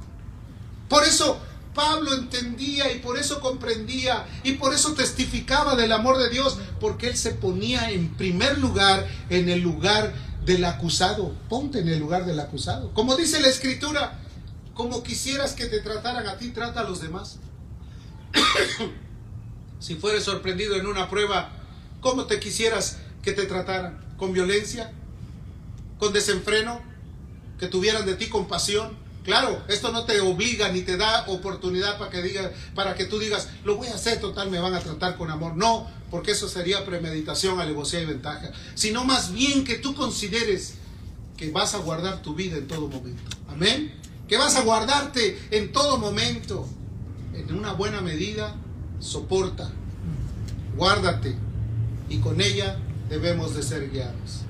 Por 0.89 1.05
eso 1.05 1.41
Pablo 1.81 2.13
entendía 2.13 2.93
y 2.93 2.99
por 2.99 3.17
eso 3.17 3.41
comprendía 3.41 4.27
y 4.43 4.53
por 4.53 4.75
eso 4.75 4.93
testificaba 4.93 5.77
del 5.77 5.93
amor 5.93 6.19
de 6.19 6.29
Dios, 6.29 6.59
porque 6.79 7.09
él 7.09 7.17
se 7.17 7.31
ponía 7.31 7.91
en 7.91 8.11
primer 8.17 8.59
lugar 8.59 9.09
en 9.31 9.49
el 9.49 9.61
lugar 9.61 10.13
del 10.45 10.67
acusado. 10.67 11.35
Ponte 11.49 11.79
en 11.79 11.89
el 11.89 11.99
lugar 11.99 12.27
del 12.27 12.39
acusado. 12.39 12.93
Como 12.93 13.17
dice 13.17 13.41
la 13.41 13.49
escritura, 13.49 14.21
como 14.75 15.03
quisieras 15.03 15.55
que 15.55 15.65
te 15.65 15.81
trataran 15.81 16.29
a 16.29 16.37
ti, 16.37 16.51
trata 16.51 16.81
a 16.81 16.85
los 16.85 17.01
demás. 17.01 17.39
si 19.81 19.95
fueres 19.95 20.25
sorprendido 20.25 20.77
en 20.77 20.87
una 20.87 21.09
prueba, 21.09 21.51
¿cómo 22.03 22.27
te 22.27 22.41
quisieras 22.41 22.99
que 23.23 23.33
te 23.33 23.47
trataran? 23.47 24.05
¿Con 24.19 24.35
violencia? 24.35 24.93
¿Con 25.99 26.13
desenfreno? 26.13 26.83
¿Que 27.59 27.69
tuvieran 27.69 28.05
de 28.05 28.17
ti 28.17 28.29
compasión? 28.29 28.99
Claro, 29.25 29.63
esto 29.69 29.93
no 29.93 30.05
te 30.05 30.21
obliga 30.21 30.71
ni 30.71 30.81
te 30.81 30.97
da 30.97 31.25
oportunidad 31.29 31.99
para 31.99 32.11
que, 32.11 32.23
diga, 32.23 32.51
para 32.75 32.95
que 32.95 33.05
tú 33.05 33.19
digas, 33.19 33.49
lo 33.65 33.77
voy 33.77 33.89
a 33.89 33.95
hacer 33.95 34.19
total, 34.19 34.51
me 34.51 34.59
van 34.59 34.75
a 34.75 34.81
tratar 34.81 35.17
con 35.17 35.31
amor. 35.31 35.57
No, 35.57 35.89
porque 36.11 36.33
eso 36.33 36.49
sería 36.49 36.85
premeditación, 36.85 37.61
alevosía 37.61 38.01
y 38.01 38.07
ventaja. 38.07 38.51
Sino 38.75 39.05
más 39.05 39.33
bien 39.33 39.65
que 39.65 39.77
tú 39.77 39.95
consideres 39.95 40.75
que 41.37 41.51
vas 41.51 41.75
a 41.75 41.79
guardar 41.79 42.23
tu 42.23 42.35
vida 42.35 42.57
en 42.57 42.67
todo 42.67 42.89
momento. 42.89 43.23
Amén. 43.49 43.95
Que 44.27 44.37
vas 44.37 44.57
a 44.57 44.63
guardarte 44.63 45.39
en 45.51 45.73
todo 45.73 45.99
momento. 45.99 46.67
En 47.35 47.55
una 47.55 47.73
buena 47.73 48.01
medida, 48.01 48.55
soporta, 49.01 49.71
guárdate. 50.77 51.35
Y 52.09 52.19
con 52.19 52.41
ella 52.41 52.79
debemos 53.09 53.55
de 53.55 53.63
ser 53.63 53.91
guiados. 53.91 54.43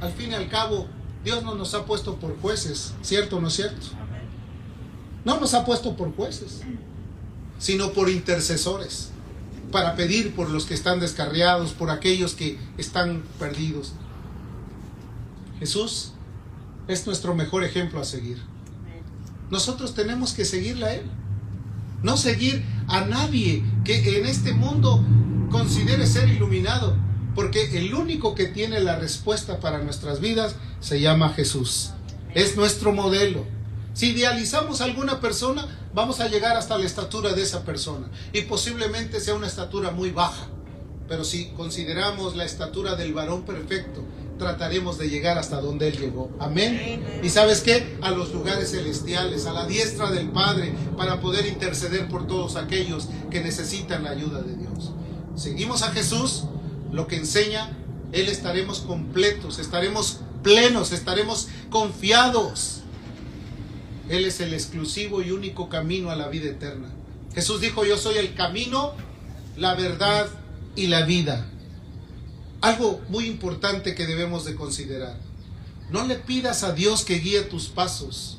Al 0.00 0.12
fin 0.12 0.32
y 0.32 0.34
al 0.34 0.48
cabo, 0.48 0.88
Dios 1.24 1.44
no 1.44 1.54
nos 1.54 1.74
ha 1.74 1.84
puesto 1.84 2.16
por 2.16 2.36
jueces, 2.40 2.94
¿cierto 3.02 3.36
o 3.36 3.40
no 3.40 3.48
es 3.48 3.54
cierto? 3.54 3.86
No 5.24 5.38
nos 5.38 5.54
ha 5.54 5.64
puesto 5.64 5.96
por 5.96 6.14
jueces, 6.14 6.62
sino 7.58 7.92
por 7.92 8.10
intercesores, 8.10 9.10
para 9.70 9.94
pedir 9.94 10.34
por 10.34 10.50
los 10.50 10.66
que 10.66 10.74
están 10.74 10.98
descarriados, 10.98 11.72
por 11.72 11.90
aquellos 11.90 12.34
que 12.34 12.58
están 12.76 13.22
perdidos. 13.38 13.92
Jesús 15.60 16.12
es 16.88 17.06
nuestro 17.06 17.34
mejor 17.34 17.62
ejemplo 17.62 18.00
a 18.00 18.04
seguir. 18.04 18.42
Nosotros 19.50 19.94
tenemos 19.94 20.32
que 20.32 20.44
seguirle 20.44 20.86
a 20.86 20.94
Él, 20.94 21.04
no 22.02 22.16
seguir 22.16 22.64
a 22.88 23.02
nadie 23.02 23.62
que 23.84 24.18
en 24.18 24.26
este 24.26 24.52
mundo 24.54 25.04
considere 25.50 26.06
ser 26.06 26.28
iluminado, 26.30 26.96
porque 27.34 27.78
el 27.78 27.94
único 27.94 28.34
que 28.34 28.46
tiene 28.46 28.80
la 28.80 28.96
respuesta 28.96 29.60
para 29.60 29.78
nuestras 29.78 30.20
vidas 30.20 30.56
se 30.80 31.00
llama 31.00 31.30
Jesús. 31.30 31.90
Es 32.34 32.56
nuestro 32.56 32.92
modelo. 32.92 33.44
Si 33.94 34.10
idealizamos 34.10 34.80
a 34.80 34.84
alguna 34.84 35.20
persona, 35.20 35.66
vamos 35.94 36.20
a 36.20 36.28
llegar 36.28 36.56
hasta 36.56 36.78
la 36.78 36.86
estatura 36.86 37.32
de 37.32 37.42
esa 37.42 37.64
persona. 37.64 38.08
Y 38.32 38.42
posiblemente 38.42 39.20
sea 39.20 39.34
una 39.34 39.46
estatura 39.46 39.90
muy 39.90 40.10
baja. 40.10 40.46
Pero 41.08 41.24
si 41.24 41.46
consideramos 41.50 42.36
la 42.36 42.44
estatura 42.44 42.94
del 42.94 43.12
varón 43.12 43.44
perfecto, 43.44 44.02
trataremos 44.38 44.98
de 44.98 45.10
llegar 45.10 45.38
hasta 45.38 45.60
donde 45.60 45.88
Él 45.88 45.98
llegó. 45.98 46.30
Amén. 46.40 47.20
¿Y 47.22 47.28
sabes 47.28 47.60
qué? 47.60 47.96
A 48.02 48.10
los 48.10 48.32
lugares 48.32 48.70
celestiales, 48.70 49.46
a 49.46 49.52
la 49.52 49.66
diestra 49.66 50.10
del 50.10 50.30
Padre, 50.30 50.72
para 50.96 51.20
poder 51.20 51.46
interceder 51.46 52.08
por 52.08 52.26
todos 52.26 52.56
aquellos 52.56 53.08
que 53.30 53.40
necesitan 53.40 54.04
la 54.04 54.10
ayuda 54.10 54.40
de 54.40 54.56
Dios. 54.56 54.92
Seguimos 55.36 55.82
a 55.82 55.92
Jesús, 55.92 56.44
lo 56.92 57.06
que 57.06 57.16
enseña, 57.16 57.70
Él 58.12 58.28
estaremos 58.28 58.80
completos, 58.80 59.58
estaremos 59.58 60.20
plenos, 60.42 60.92
estaremos 60.92 61.48
confiados. 61.70 62.80
Él 64.08 64.26
es 64.26 64.40
el 64.40 64.52
exclusivo 64.52 65.22
y 65.22 65.30
único 65.30 65.68
camino 65.68 66.10
a 66.10 66.16
la 66.16 66.28
vida 66.28 66.50
eterna. 66.50 66.88
Jesús 67.34 67.60
dijo, 67.60 67.84
yo 67.84 67.96
soy 67.96 68.18
el 68.18 68.34
camino, 68.34 68.92
la 69.56 69.74
verdad 69.74 70.28
y 70.76 70.88
la 70.88 71.04
vida. 71.06 71.48
Algo 72.60 73.00
muy 73.08 73.26
importante 73.26 73.94
que 73.94 74.06
debemos 74.06 74.44
de 74.44 74.54
considerar. 74.54 75.18
No 75.90 76.06
le 76.06 76.16
pidas 76.16 76.62
a 76.62 76.72
Dios 76.72 77.04
que 77.04 77.18
guíe 77.18 77.42
tus 77.42 77.68
pasos. 77.68 78.38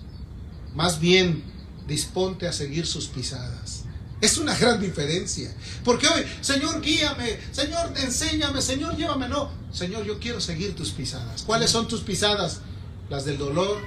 Más 0.76 1.00
bien, 1.00 1.44
disponte 1.88 2.48
a 2.48 2.54
seguir 2.54 2.86
sus 2.86 3.08
pisadas. 3.08 3.83
Es 4.24 4.38
una 4.38 4.58
gran 4.58 4.80
diferencia. 4.80 5.54
Porque 5.84 6.08
hoy, 6.08 6.24
Señor, 6.40 6.80
guíame, 6.80 7.38
Señor, 7.52 7.92
enséñame, 7.98 8.62
Señor, 8.62 8.96
llévame. 8.96 9.28
No, 9.28 9.52
Señor, 9.74 10.06
yo 10.06 10.18
quiero 10.18 10.40
seguir 10.40 10.78
tus 10.78 10.92
pisadas. 10.92 11.44
¿Cuáles 11.44 11.72
son 11.72 11.90
tus 11.90 12.04
pisadas? 12.04 12.62
Las 13.10 13.26
del 13.26 13.38
dolor, 13.38 13.82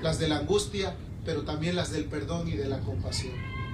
las 0.00 0.20
de 0.20 0.28
la 0.28 0.36
angustia, 0.36 0.94
pero 1.24 1.42
también 1.42 1.74
las 1.74 1.90
del 1.90 2.04
perdón 2.04 2.46
y 2.46 2.52
de 2.52 2.68
la 2.68 2.78
compasión. 2.78 3.32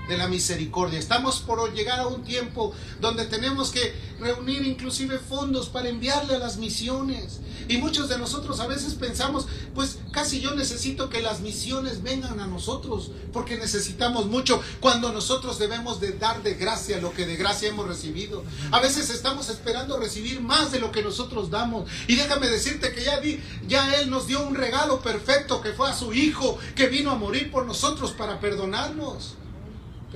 De 0.09 0.17
la 0.17 0.29
misericordia. 0.29 0.99
Estamos 0.99 1.41
por 1.41 1.73
llegar 1.75 2.01
a 2.01 2.07
un 2.07 2.23
tiempo 2.23 2.73
donde 3.01 3.27
tenemos 3.27 3.71
que 3.71 3.95
reunir 4.21 4.67
inclusive 4.67 5.19
fondos 5.19 5.69
para 5.69 5.89
enviarle 5.89 6.37
a 6.37 6.39
las 6.39 6.57
misiones. 6.57 7.41
Y 7.69 7.79
muchos 7.79 8.09
de 8.09 8.19
nosotros 8.19 8.61
a 8.61 8.67
veces 8.67 8.95
pensamos, 8.95 9.47
pues 9.75 9.99
casi 10.13 10.41
yo 10.41 10.55
necesito 10.55 11.09
que 11.11 11.21
las 11.21 11.41
misiones 11.41 12.03
vengan 12.03 12.39
a 12.39 12.47
nosotros, 12.47 13.11
porque 13.33 13.57
necesitamos 13.57 14.27
mucho 14.27 14.63
cuando 14.81 15.13
nosotros 15.13 15.59
debemos 15.59 16.01
de 16.01 16.13
dar 16.13 16.43
de 16.43 16.55
gracia 16.55 17.01
lo 17.01 17.13
que 17.13 17.27
de 17.27 17.37
gracia 17.37 17.69
hemos 17.69 17.89
recibido. 17.89 18.45
A 18.71 18.81
veces 18.81 19.11
estamos 19.11 19.49
esperando 19.49 19.99
recibir 19.99 20.41
más 20.41 20.71
de 20.71 20.79
lo 20.79 20.93
que 20.93 21.03
nosotros 21.03 21.51
damos. 21.51 21.91
Y 22.07 22.15
déjame 22.15 22.49
decirte 22.49 22.93
que 22.93 23.05
ya, 23.05 23.21
ya 23.67 23.95
Él 23.97 24.11
nos 24.11 24.27
dio 24.27 24.47
un 24.47 24.55
regalo 24.55 25.01
perfecto 25.01 25.61
que 25.61 25.73
fue 25.73 25.91
a 25.91 25.95
su 25.95 26.13
Hijo, 26.13 26.59
que 26.77 26.87
vino 26.87 27.11
a 27.11 27.17
morir 27.17 27.51
por 27.51 27.67
nosotros 27.67 28.13
para 28.13 28.39
perdonarnos. 28.39 29.35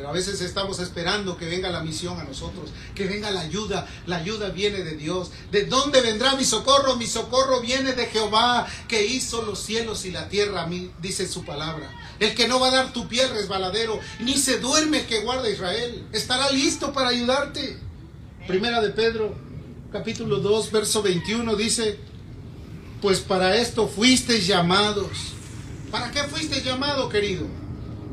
Pero 0.00 0.08
a 0.08 0.14
veces 0.14 0.40
estamos 0.40 0.78
esperando 0.78 1.36
que 1.36 1.44
venga 1.44 1.68
la 1.68 1.82
misión 1.82 2.18
a 2.18 2.24
nosotros, 2.24 2.70
que 2.94 3.06
venga 3.06 3.30
la 3.30 3.42
ayuda. 3.42 3.86
La 4.06 4.16
ayuda 4.16 4.48
viene 4.48 4.82
de 4.82 4.96
Dios. 4.96 5.30
¿De 5.52 5.66
dónde 5.66 6.00
vendrá 6.00 6.36
mi 6.36 6.44
socorro? 6.46 6.96
Mi 6.96 7.06
socorro 7.06 7.60
viene 7.60 7.92
de 7.92 8.06
Jehová, 8.06 8.66
que 8.88 9.04
hizo 9.04 9.42
los 9.42 9.58
cielos 9.58 10.06
y 10.06 10.10
la 10.10 10.30
tierra, 10.30 10.66
dice 11.02 11.28
su 11.28 11.44
palabra. 11.44 11.90
El 12.18 12.34
que 12.34 12.48
no 12.48 12.58
va 12.58 12.68
a 12.68 12.70
dar 12.70 12.94
tu 12.94 13.08
pie 13.08 13.26
resbaladero, 13.26 14.00
ni 14.20 14.38
se 14.38 14.58
duerme 14.58 15.00
el 15.00 15.06
que 15.06 15.20
guarda 15.20 15.50
Israel. 15.50 16.06
Estará 16.12 16.50
listo 16.50 16.94
para 16.94 17.10
ayudarte. 17.10 17.76
Primera 18.46 18.80
de 18.80 18.88
Pedro, 18.88 19.34
capítulo 19.92 20.38
2, 20.38 20.72
verso 20.72 21.02
21 21.02 21.56
dice, 21.56 21.98
pues 23.02 23.20
para 23.20 23.54
esto 23.56 23.86
fuiste 23.86 24.40
llamados. 24.40 25.34
¿Para 25.90 26.10
qué 26.10 26.22
fuiste 26.22 26.62
llamado, 26.62 27.10
querido? 27.10 27.59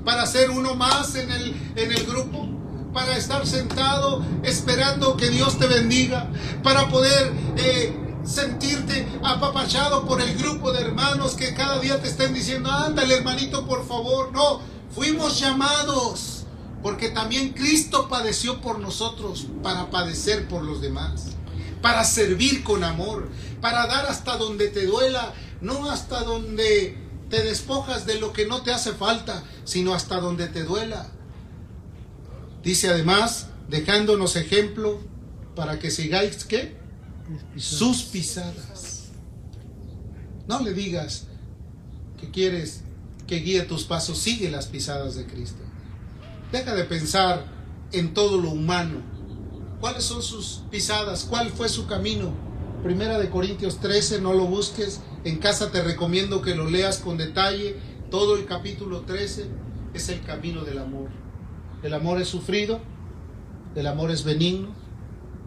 Para 0.07 0.25
ser 0.25 0.51
uno 0.51 0.73
más 0.73 1.15
en 1.15 1.29
el, 1.29 1.53
en 1.75 1.91
el 1.91 2.05
grupo, 2.05 2.47
para 2.93 3.17
estar 3.17 3.45
sentado 3.45 4.23
esperando 4.41 5.17
que 5.17 5.29
Dios 5.29 5.59
te 5.59 5.67
bendiga, 5.67 6.31
para 6.63 6.87
poder 6.87 7.33
eh, 7.57 7.93
sentirte 8.23 9.05
apapachado 9.21 10.05
por 10.05 10.21
el 10.21 10.37
grupo 10.37 10.71
de 10.71 10.79
hermanos 10.79 11.33
que 11.33 11.53
cada 11.53 11.81
día 11.81 12.01
te 12.01 12.07
estén 12.07 12.33
diciendo, 12.33 12.71
ándale 12.71 13.15
hermanito, 13.15 13.67
por 13.67 13.85
favor. 13.85 14.31
No, 14.31 14.61
fuimos 14.95 15.41
llamados, 15.41 16.45
porque 16.81 17.09
también 17.09 17.49
Cristo 17.49 18.07
padeció 18.07 18.61
por 18.61 18.79
nosotros, 18.79 19.47
para 19.61 19.89
padecer 19.89 20.47
por 20.47 20.63
los 20.63 20.79
demás, 20.79 21.31
para 21.81 22.05
servir 22.05 22.63
con 22.63 22.85
amor, 22.85 23.27
para 23.59 23.87
dar 23.87 24.05
hasta 24.05 24.37
donde 24.37 24.69
te 24.69 24.85
duela, 24.85 25.33
no 25.59 25.91
hasta 25.91 26.23
donde 26.23 27.06
te 27.29 27.43
despojas 27.43 28.05
de 28.05 28.19
lo 28.19 28.33
que 28.33 28.47
no 28.47 28.61
te 28.61 28.71
hace 28.71 28.93
falta, 28.93 29.43
sino 29.63 29.93
hasta 29.93 30.19
donde 30.19 30.47
te 30.47 30.63
duela. 30.63 31.09
Dice 32.63 32.89
además, 32.89 33.47
dejándonos 33.69 34.35
ejemplo 34.35 34.99
para 35.55 35.79
que 35.79 35.91
sigáis 35.91 36.45
qué? 36.45 36.77
Sus 37.55 38.03
pisadas. 38.03 39.09
No 40.47 40.61
le 40.61 40.73
digas 40.73 41.25
que 42.19 42.31
quieres 42.31 42.81
que 43.27 43.37
guíe 43.37 43.63
tus 43.63 43.83
pasos, 43.83 44.17
sigue 44.17 44.49
las 44.49 44.67
pisadas 44.67 45.15
de 45.15 45.25
Cristo. 45.27 45.61
Deja 46.51 46.73
de 46.73 46.85
pensar 46.85 47.45
en 47.91 48.13
todo 48.13 48.37
lo 48.37 48.51
humano. 48.51 49.01
¿Cuáles 49.81 50.05
son 50.05 50.23
sus 50.23 50.63
pisadas? 50.71 51.25
¿Cuál 51.25 51.51
fue 51.51 51.67
su 51.67 51.85
camino? 51.87 52.46
Primera 52.83 53.17
de 53.17 53.29
Corintios 53.29 53.79
13, 53.79 54.21
no 54.21 54.33
lo 54.33 54.45
busques. 54.45 55.01
En 55.23 55.39
casa 55.39 55.71
te 55.71 55.81
recomiendo 55.81 56.41
que 56.41 56.55
lo 56.55 56.69
leas 56.69 56.99
con 56.99 57.17
detalle. 57.17 57.75
Todo 58.11 58.37
el 58.37 58.45
capítulo 58.45 59.01
13 59.01 59.47
es 59.93 60.09
el 60.09 60.21
camino 60.23 60.63
del 60.63 60.77
amor. 60.77 61.09
El 61.83 61.93
amor 61.93 62.21
es 62.21 62.27
sufrido, 62.27 62.79
el 63.75 63.87
amor 63.87 64.11
es 64.11 64.23
benigno, 64.23 64.69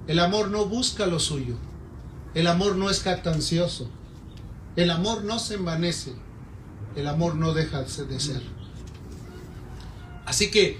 el 0.06 0.18
amor 0.18 0.50
no 0.50 0.66
busca 0.66 1.06
lo 1.06 1.18
suyo, 1.18 1.56
el 2.34 2.46
amor 2.46 2.76
no 2.76 2.88
es 2.88 3.02
jactancioso, 3.02 3.90
el 4.76 4.90
amor 4.90 5.24
no 5.24 5.38
se 5.40 5.54
envanece, 5.54 6.12
el 6.94 7.08
amor 7.08 7.34
no 7.34 7.52
deja 7.52 7.82
de 7.82 8.20
ser. 8.20 8.42
Así 10.24 10.50
que 10.50 10.78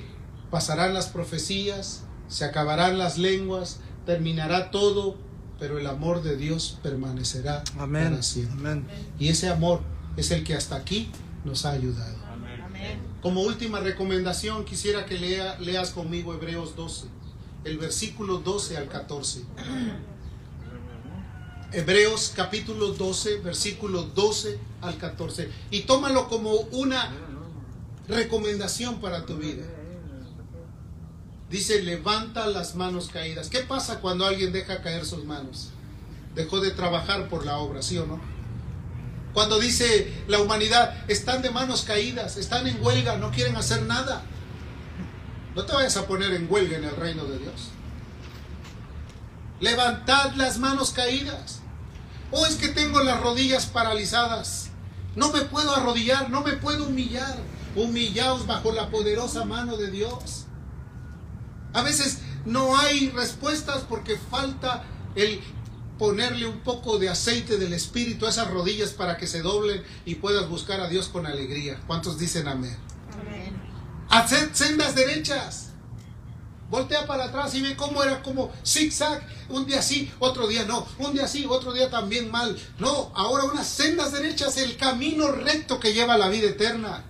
pasarán 0.51 0.95
las 0.95 1.09
profecías, 1.09 2.05
se 2.29 2.45
acabarán 2.45 2.99
las 2.99 3.19
lenguas, 3.19 3.81
terminará 4.07 4.71
todo, 4.71 5.17
pero 5.61 5.79
el 5.79 5.87
amor 5.87 6.23
de 6.23 6.37
Dios 6.37 6.79
permanecerá 6.83 7.63
para 7.77 8.23
siempre. 8.23 8.83
Y 9.19 9.29
ese 9.29 9.51
amor 9.51 9.83
es 10.17 10.31
el 10.31 10.43
que 10.43 10.55
hasta 10.55 10.75
aquí 10.75 11.11
nos 11.45 11.67
ha 11.67 11.73
ayudado. 11.73 12.19
Como 13.21 13.43
última 13.43 13.81
recomendación, 13.81 14.65
quisiera 14.65 15.05
que 15.05 15.19
lea, 15.19 15.59
leas 15.61 15.91
conmigo 15.91 16.33
Hebreos 16.33 16.75
12, 16.75 17.07
el 17.65 17.77
versículo 17.77 18.39
12 18.39 18.79
al 18.79 18.89
14. 18.89 19.45
Hebreos 21.73 22.33
capítulo 22.35 22.95
12, 22.95 23.41
versículo 23.41 24.03
12 24.03 24.59
al 24.81 24.97
14. 24.97 25.51
Y 25.71 25.83
tómalo 25.83 26.29
como 26.29 26.53
una 26.73 27.13
recomendación 28.09 29.01
para 29.01 29.27
tu 29.27 29.37
vida. 29.37 29.65
Dice, 31.51 31.83
levanta 31.83 32.47
las 32.47 32.77
manos 32.77 33.09
caídas. 33.13 33.49
¿Qué 33.49 33.61
pasa 33.61 33.99
cuando 34.01 34.25
alguien 34.25 34.53
deja 34.53 34.83
caer 34.83 35.05
sus 35.05 35.25
manos? 35.25 35.71
Dejó 36.35 36.61
de 36.61 36.71
trabajar 36.71 37.29
por 37.29 37.45
la 37.45 37.59
obra, 37.59 37.83
¿sí 37.83 37.99
o 37.99 38.07
no? 38.07 38.21
Cuando 39.33 39.59
dice 39.59 40.13
la 40.29 40.41
humanidad, 40.41 40.95
están 41.09 41.43
de 41.43 41.51
manos 41.51 41.83
caídas, 41.83 42.37
están 42.37 42.69
en 42.69 42.85
huelga, 42.85 43.17
no 43.17 43.33
quieren 43.33 43.57
hacer 43.57 43.83
nada. 43.83 44.23
No 45.57 45.65
te 45.65 45.73
vayas 45.73 45.97
a 45.97 46.07
poner 46.07 46.33
en 46.35 46.47
huelga 46.49 46.77
en 46.77 46.85
el 46.85 46.97
reino 46.97 47.25
de 47.25 47.39
Dios. 47.39 47.71
Levantad 49.61 50.35
las 50.37 50.59
manos 50.59 50.91
caídas. 50.91 51.61
O 52.31 52.41
oh, 52.41 52.47
es 52.47 52.57
que 52.57 52.69
tengo 52.69 53.01
las 53.01 53.21
rodillas 53.21 53.67
paralizadas. 53.67 54.71
No 55.17 55.33
me 55.33 55.41
puedo 55.43 55.75
arrodillar, 55.75 56.31
no 56.31 56.43
me 56.43 56.53
puedo 56.53 56.87
humillar. 56.87 57.37
Humillaos 57.75 58.47
bajo 58.47 58.71
la 58.71 58.89
poderosa 58.91 59.45
mano 59.45 59.77
de 59.77 59.91
Dios. 59.91 60.47
A 61.73 61.83
veces 61.83 62.19
no 62.45 62.77
hay 62.77 63.11
respuestas 63.11 63.85
porque 63.89 64.17
falta 64.17 64.85
el 65.15 65.41
ponerle 65.99 66.47
un 66.47 66.61
poco 66.61 66.99
de 66.99 67.11
aceite 67.11 67.59
del 67.59 67.75
Espíritu 67.75 68.27
a 68.27 68.31
esas 68.31 68.51
rodillas 68.51 68.91
para 68.91 69.19
que 69.19 69.27
se 69.27 69.43
doblen 69.43 69.83
y 70.07 70.15
puedas 70.17 70.49
buscar 70.49 70.81
a 70.81 70.89
Dios 70.89 71.09
con 71.09 71.27
alegría. 71.27 71.79
¿Cuántos 71.87 72.19
dicen 72.19 72.49
amén? 72.49 72.77
Amén. 73.21 73.61
Haced 74.09 74.55
sendas 74.55 74.95
derechas. 74.95 75.67
Voltea 76.71 77.07
para 77.07 77.25
atrás 77.25 77.55
y 77.55 77.63
ve 77.63 77.77
cómo 77.77 78.03
era 78.03 78.23
como 78.23 78.51
zigzag. 78.65 79.27
Un 79.49 79.67
día 79.67 79.83
sí, 79.83 80.11
otro 80.21 80.47
día 80.47 80.65
no. 80.65 80.87
Un 80.99 81.13
día 81.13 81.29
sí, 81.29 81.45
otro 81.47 81.73
día 81.73 81.91
también 81.91 82.31
mal. 82.31 82.57
No, 82.79 83.13
ahora 83.15 83.45
unas 83.45 83.67
sendas 83.69 84.13
derechas, 84.13 84.57
el 84.57 84.77
camino 84.77 85.31
recto 85.33 85.81
que 85.81 85.93
lleva 85.93 86.15
a 86.15 86.19
la 86.19 86.29
vida 86.29 86.49
eterna. 86.49 87.05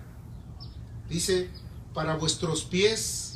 Dice, 1.07 1.49
para 1.93 2.15
vuestros 2.15 2.63
pies 2.63 3.30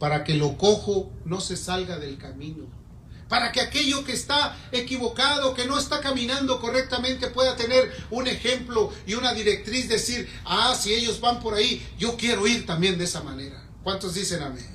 para 0.00 0.24
que 0.24 0.34
lo 0.34 0.56
cojo 0.56 1.12
no 1.26 1.40
se 1.40 1.56
salga 1.56 1.98
del 1.98 2.16
camino, 2.16 2.64
para 3.28 3.52
que 3.52 3.60
aquello 3.60 4.02
que 4.02 4.12
está 4.12 4.56
equivocado, 4.72 5.52
que 5.52 5.66
no 5.66 5.78
está 5.78 6.00
caminando 6.00 6.58
correctamente, 6.58 7.28
pueda 7.28 7.54
tener 7.54 7.92
un 8.10 8.26
ejemplo 8.26 8.90
y 9.06 9.12
una 9.12 9.34
directriz, 9.34 9.90
decir, 9.90 10.26
ah, 10.46 10.74
si 10.74 10.94
ellos 10.94 11.20
van 11.20 11.38
por 11.38 11.52
ahí, 11.52 11.86
yo 11.98 12.16
quiero 12.16 12.46
ir 12.46 12.64
también 12.64 12.96
de 12.96 13.04
esa 13.04 13.22
manera. 13.22 13.62
¿Cuántos 13.84 14.14
dicen 14.14 14.42
amén? 14.42 14.66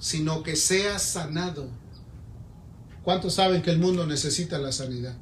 Sino 0.00 0.42
que 0.42 0.56
sea 0.56 0.98
sanado. 0.98 1.70
¿Cuántos 3.04 3.34
saben 3.34 3.62
que 3.62 3.70
el 3.70 3.78
mundo 3.78 4.06
necesita 4.06 4.58
la 4.58 4.72
sanidad? 4.72 5.16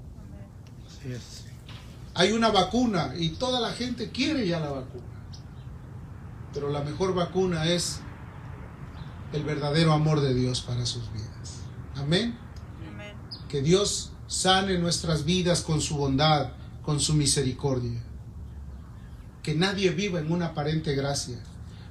Hay 2.14 2.32
una 2.32 2.48
vacuna 2.48 3.12
y 3.18 3.30
toda 3.30 3.60
la 3.60 3.72
gente 3.72 4.10
quiere 4.10 4.48
ya 4.48 4.60
la 4.60 4.70
vacuna. 4.70 5.04
Pero 6.54 6.70
la 6.70 6.80
mejor 6.80 7.14
vacuna 7.14 7.66
es 7.66 8.00
el 9.32 9.44
verdadero 9.44 9.92
amor 9.92 10.20
de 10.20 10.34
Dios 10.34 10.60
para 10.60 10.86
sus 10.86 11.12
vidas. 11.12 11.60
Amén. 11.96 12.36
Que 13.48 13.62
Dios 13.62 14.12
sane 14.26 14.78
nuestras 14.78 15.24
vidas 15.24 15.62
con 15.62 15.80
su 15.80 15.96
bondad, 15.96 16.52
con 16.82 17.00
su 17.00 17.14
misericordia. 17.14 18.02
Que 19.42 19.54
nadie 19.54 19.90
viva 19.90 20.20
en 20.20 20.30
una 20.30 20.46
aparente 20.46 20.94
gracia. 20.94 21.38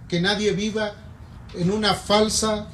Que 0.08 0.22
nadie 0.22 0.52
viva 0.54 0.94
en 1.54 1.72
una 1.72 1.94
falsa 1.94 2.68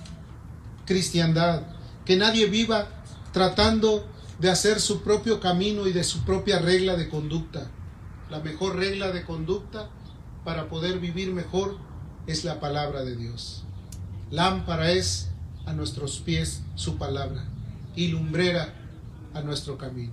cristiandad. 0.86 1.64
Que 2.06 2.16
nadie 2.16 2.46
viva 2.48 2.88
tratando 3.32 4.08
de 4.40 4.50
hacer 4.50 4.80
su 4.80 5.02
propio 5.02 5.40
camino 5.40 5.88
y 5.88 5.94
de 5.94 6.04
su 6.04 6.24
propia 6.26 6.60
regla 6.60 6.96
de 6.96 7.10
conducta. 7.10 7.70
La 8.30 8.40
mejor 8.40 8.76
regla 8.76 9.12
de 9.12 9.24
conducta 9.24 9.90
para 10.44 10.70
poder 10.70 11.00
vivir 11.00 11.34
mejor 11.34 11.78
es 12.28 12.44
la 12.44 12.60
palabra 12.60 13.04
de 13.04 13.16
Dios. 13.16 13.65
Lámpara 14.36 14.92
es 14.92 15.30
a 15.66 15.72
nuestros 15.72 16.20
pies 16.20 16.62
su 16.76 16.98
palabra 16.98 17.46
y 17.96 18.10
lumbrera 18.10 18.74
a 19.34 19.40
nuestro 19.40 19.78
camino. 19.78 20.12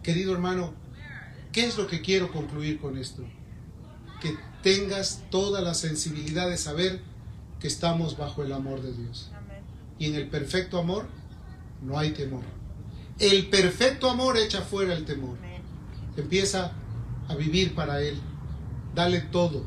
Querido 0.00 0.32
hermano, 0.32 0.74
¿qué 1.50 1.66
es 1.66 1.76
lo 1.76 1.88
que 1.88 2.00
quiero 2.00 2.30
concluir 2.30 2.78
con 2.78 2.96
esto? 2.96 3.24
Que 4.20 4.36
tengas 4.62 5.24
toda 5.32 5.60
la 5.60 5.74
sensibilidad 5.74 6.48
de 6.48 6.56
saber 6.56 7.00
que 7.58 7.66
estamos 7.66 8.16
bajo 8.16 8.44
el 8.44 8.52
amor 8.52 8.80
de 8.80 8.92
Dios. 8.92 9.32
Y 9.98 10.06
en 10.06 10.14
el 10.14 10.28
perfecto 10.28 10.78
amor 10.78 11.08
no 11.82 11.98
hay 11.98 12.12
temor. 12.12 12.44
El 13.18 13.48
perfecto 13.48 14.08
amor 14.08 14.36
echa 14.36 14.62
fuera 14.62 14.94
el 14.94 15.04
temor. 15.04 15.36
Empieza 16.16 16.74
a 17.26 17.34
vivir 17.34 17.74
para 17.74 18.02
Él. 18.02 18.20
Dale 18.94 19.20
todo 19.20 19.64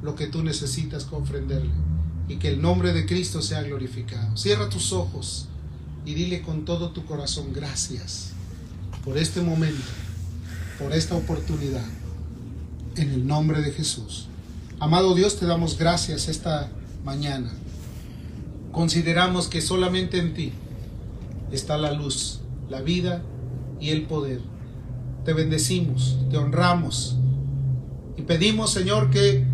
lo 0.00 0.14
que 0.14 0.28
tú 0.28 0.42
necesitas 0.42 1.04
comprenderle. 1.04 1.91
Y 2.28 2.36
que 2.36 2.48
el 2.48 2.62
nombre 2.62 2.92
de 2.92 3.06
Cristo 3.06 3.42
sea 3.42 3.62
glorificado. 3.62 4.36
Cierra 4.36 4.68
tus 4.68 4.92
ojos 4.92 5.48
y 6.04 6.14
dile 6.14 6.42
con 6.42 6.64
todo 6.64 6.90
tu 6.90 7.04
corazón 7.04 7.52
gracias 7.52 8.30
por 9.04 9.18
este 9.18 9.40
momento, 9.40 9.82
por 10.78 10.92
esta 10.92 11.14
oportunidad. 11.14 11.84
En 12.96 13.10
el 13.10 13.26
nombre 13.26 13.62
de 13.62 13.72
Jesús. 13.72 14.28
Amado 14.78 15.14
Dios, 15.14 15.38
te 15.38 15.46
damos 15.46 15.78
gracias 15.78 16.28
esta 16.28 16.70
mañana. 17.04 17.50
Consideramos 18.70 19.48
que 19.48 19.60
solamente 19.60 20.18
en 20.18 20.34
ti 20.34 20.52
está 21.52 21.78
la 21.78 21.92
luz, 21.92 22.40
la 22.68 22.82
vida 22.82 23.22
y 23.80 23.90
el 23.90 24.02
poder. 24.02 24.40
Te 25.24 25.32
bendecimos, 25.32 26.18
te 26.30 26.36
honramos 26.36 27.16
y 28.16 28.22
pedimos, 28.22 28.72
Señor, 28.72 29.10
que 29.10 29.44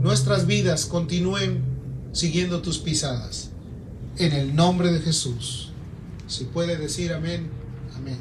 nuestras 0.00 0.46
vidas 0.46 0.86
continúen 0.86 1.62
siguiendo 2.12 2.62
tus 2.62 2.78
pisadas. 2.78 3.50
En 4.18 4.32
el 4.32 4.54
nombre 4.54 4.90
de 4.92 5.00
Jesús. 5.00 5.70
Si 6.26 6.44
puede 6.44 6.76
decir 6.76 7.12
amén, 7.12 7.50
amén. 7.96 8.18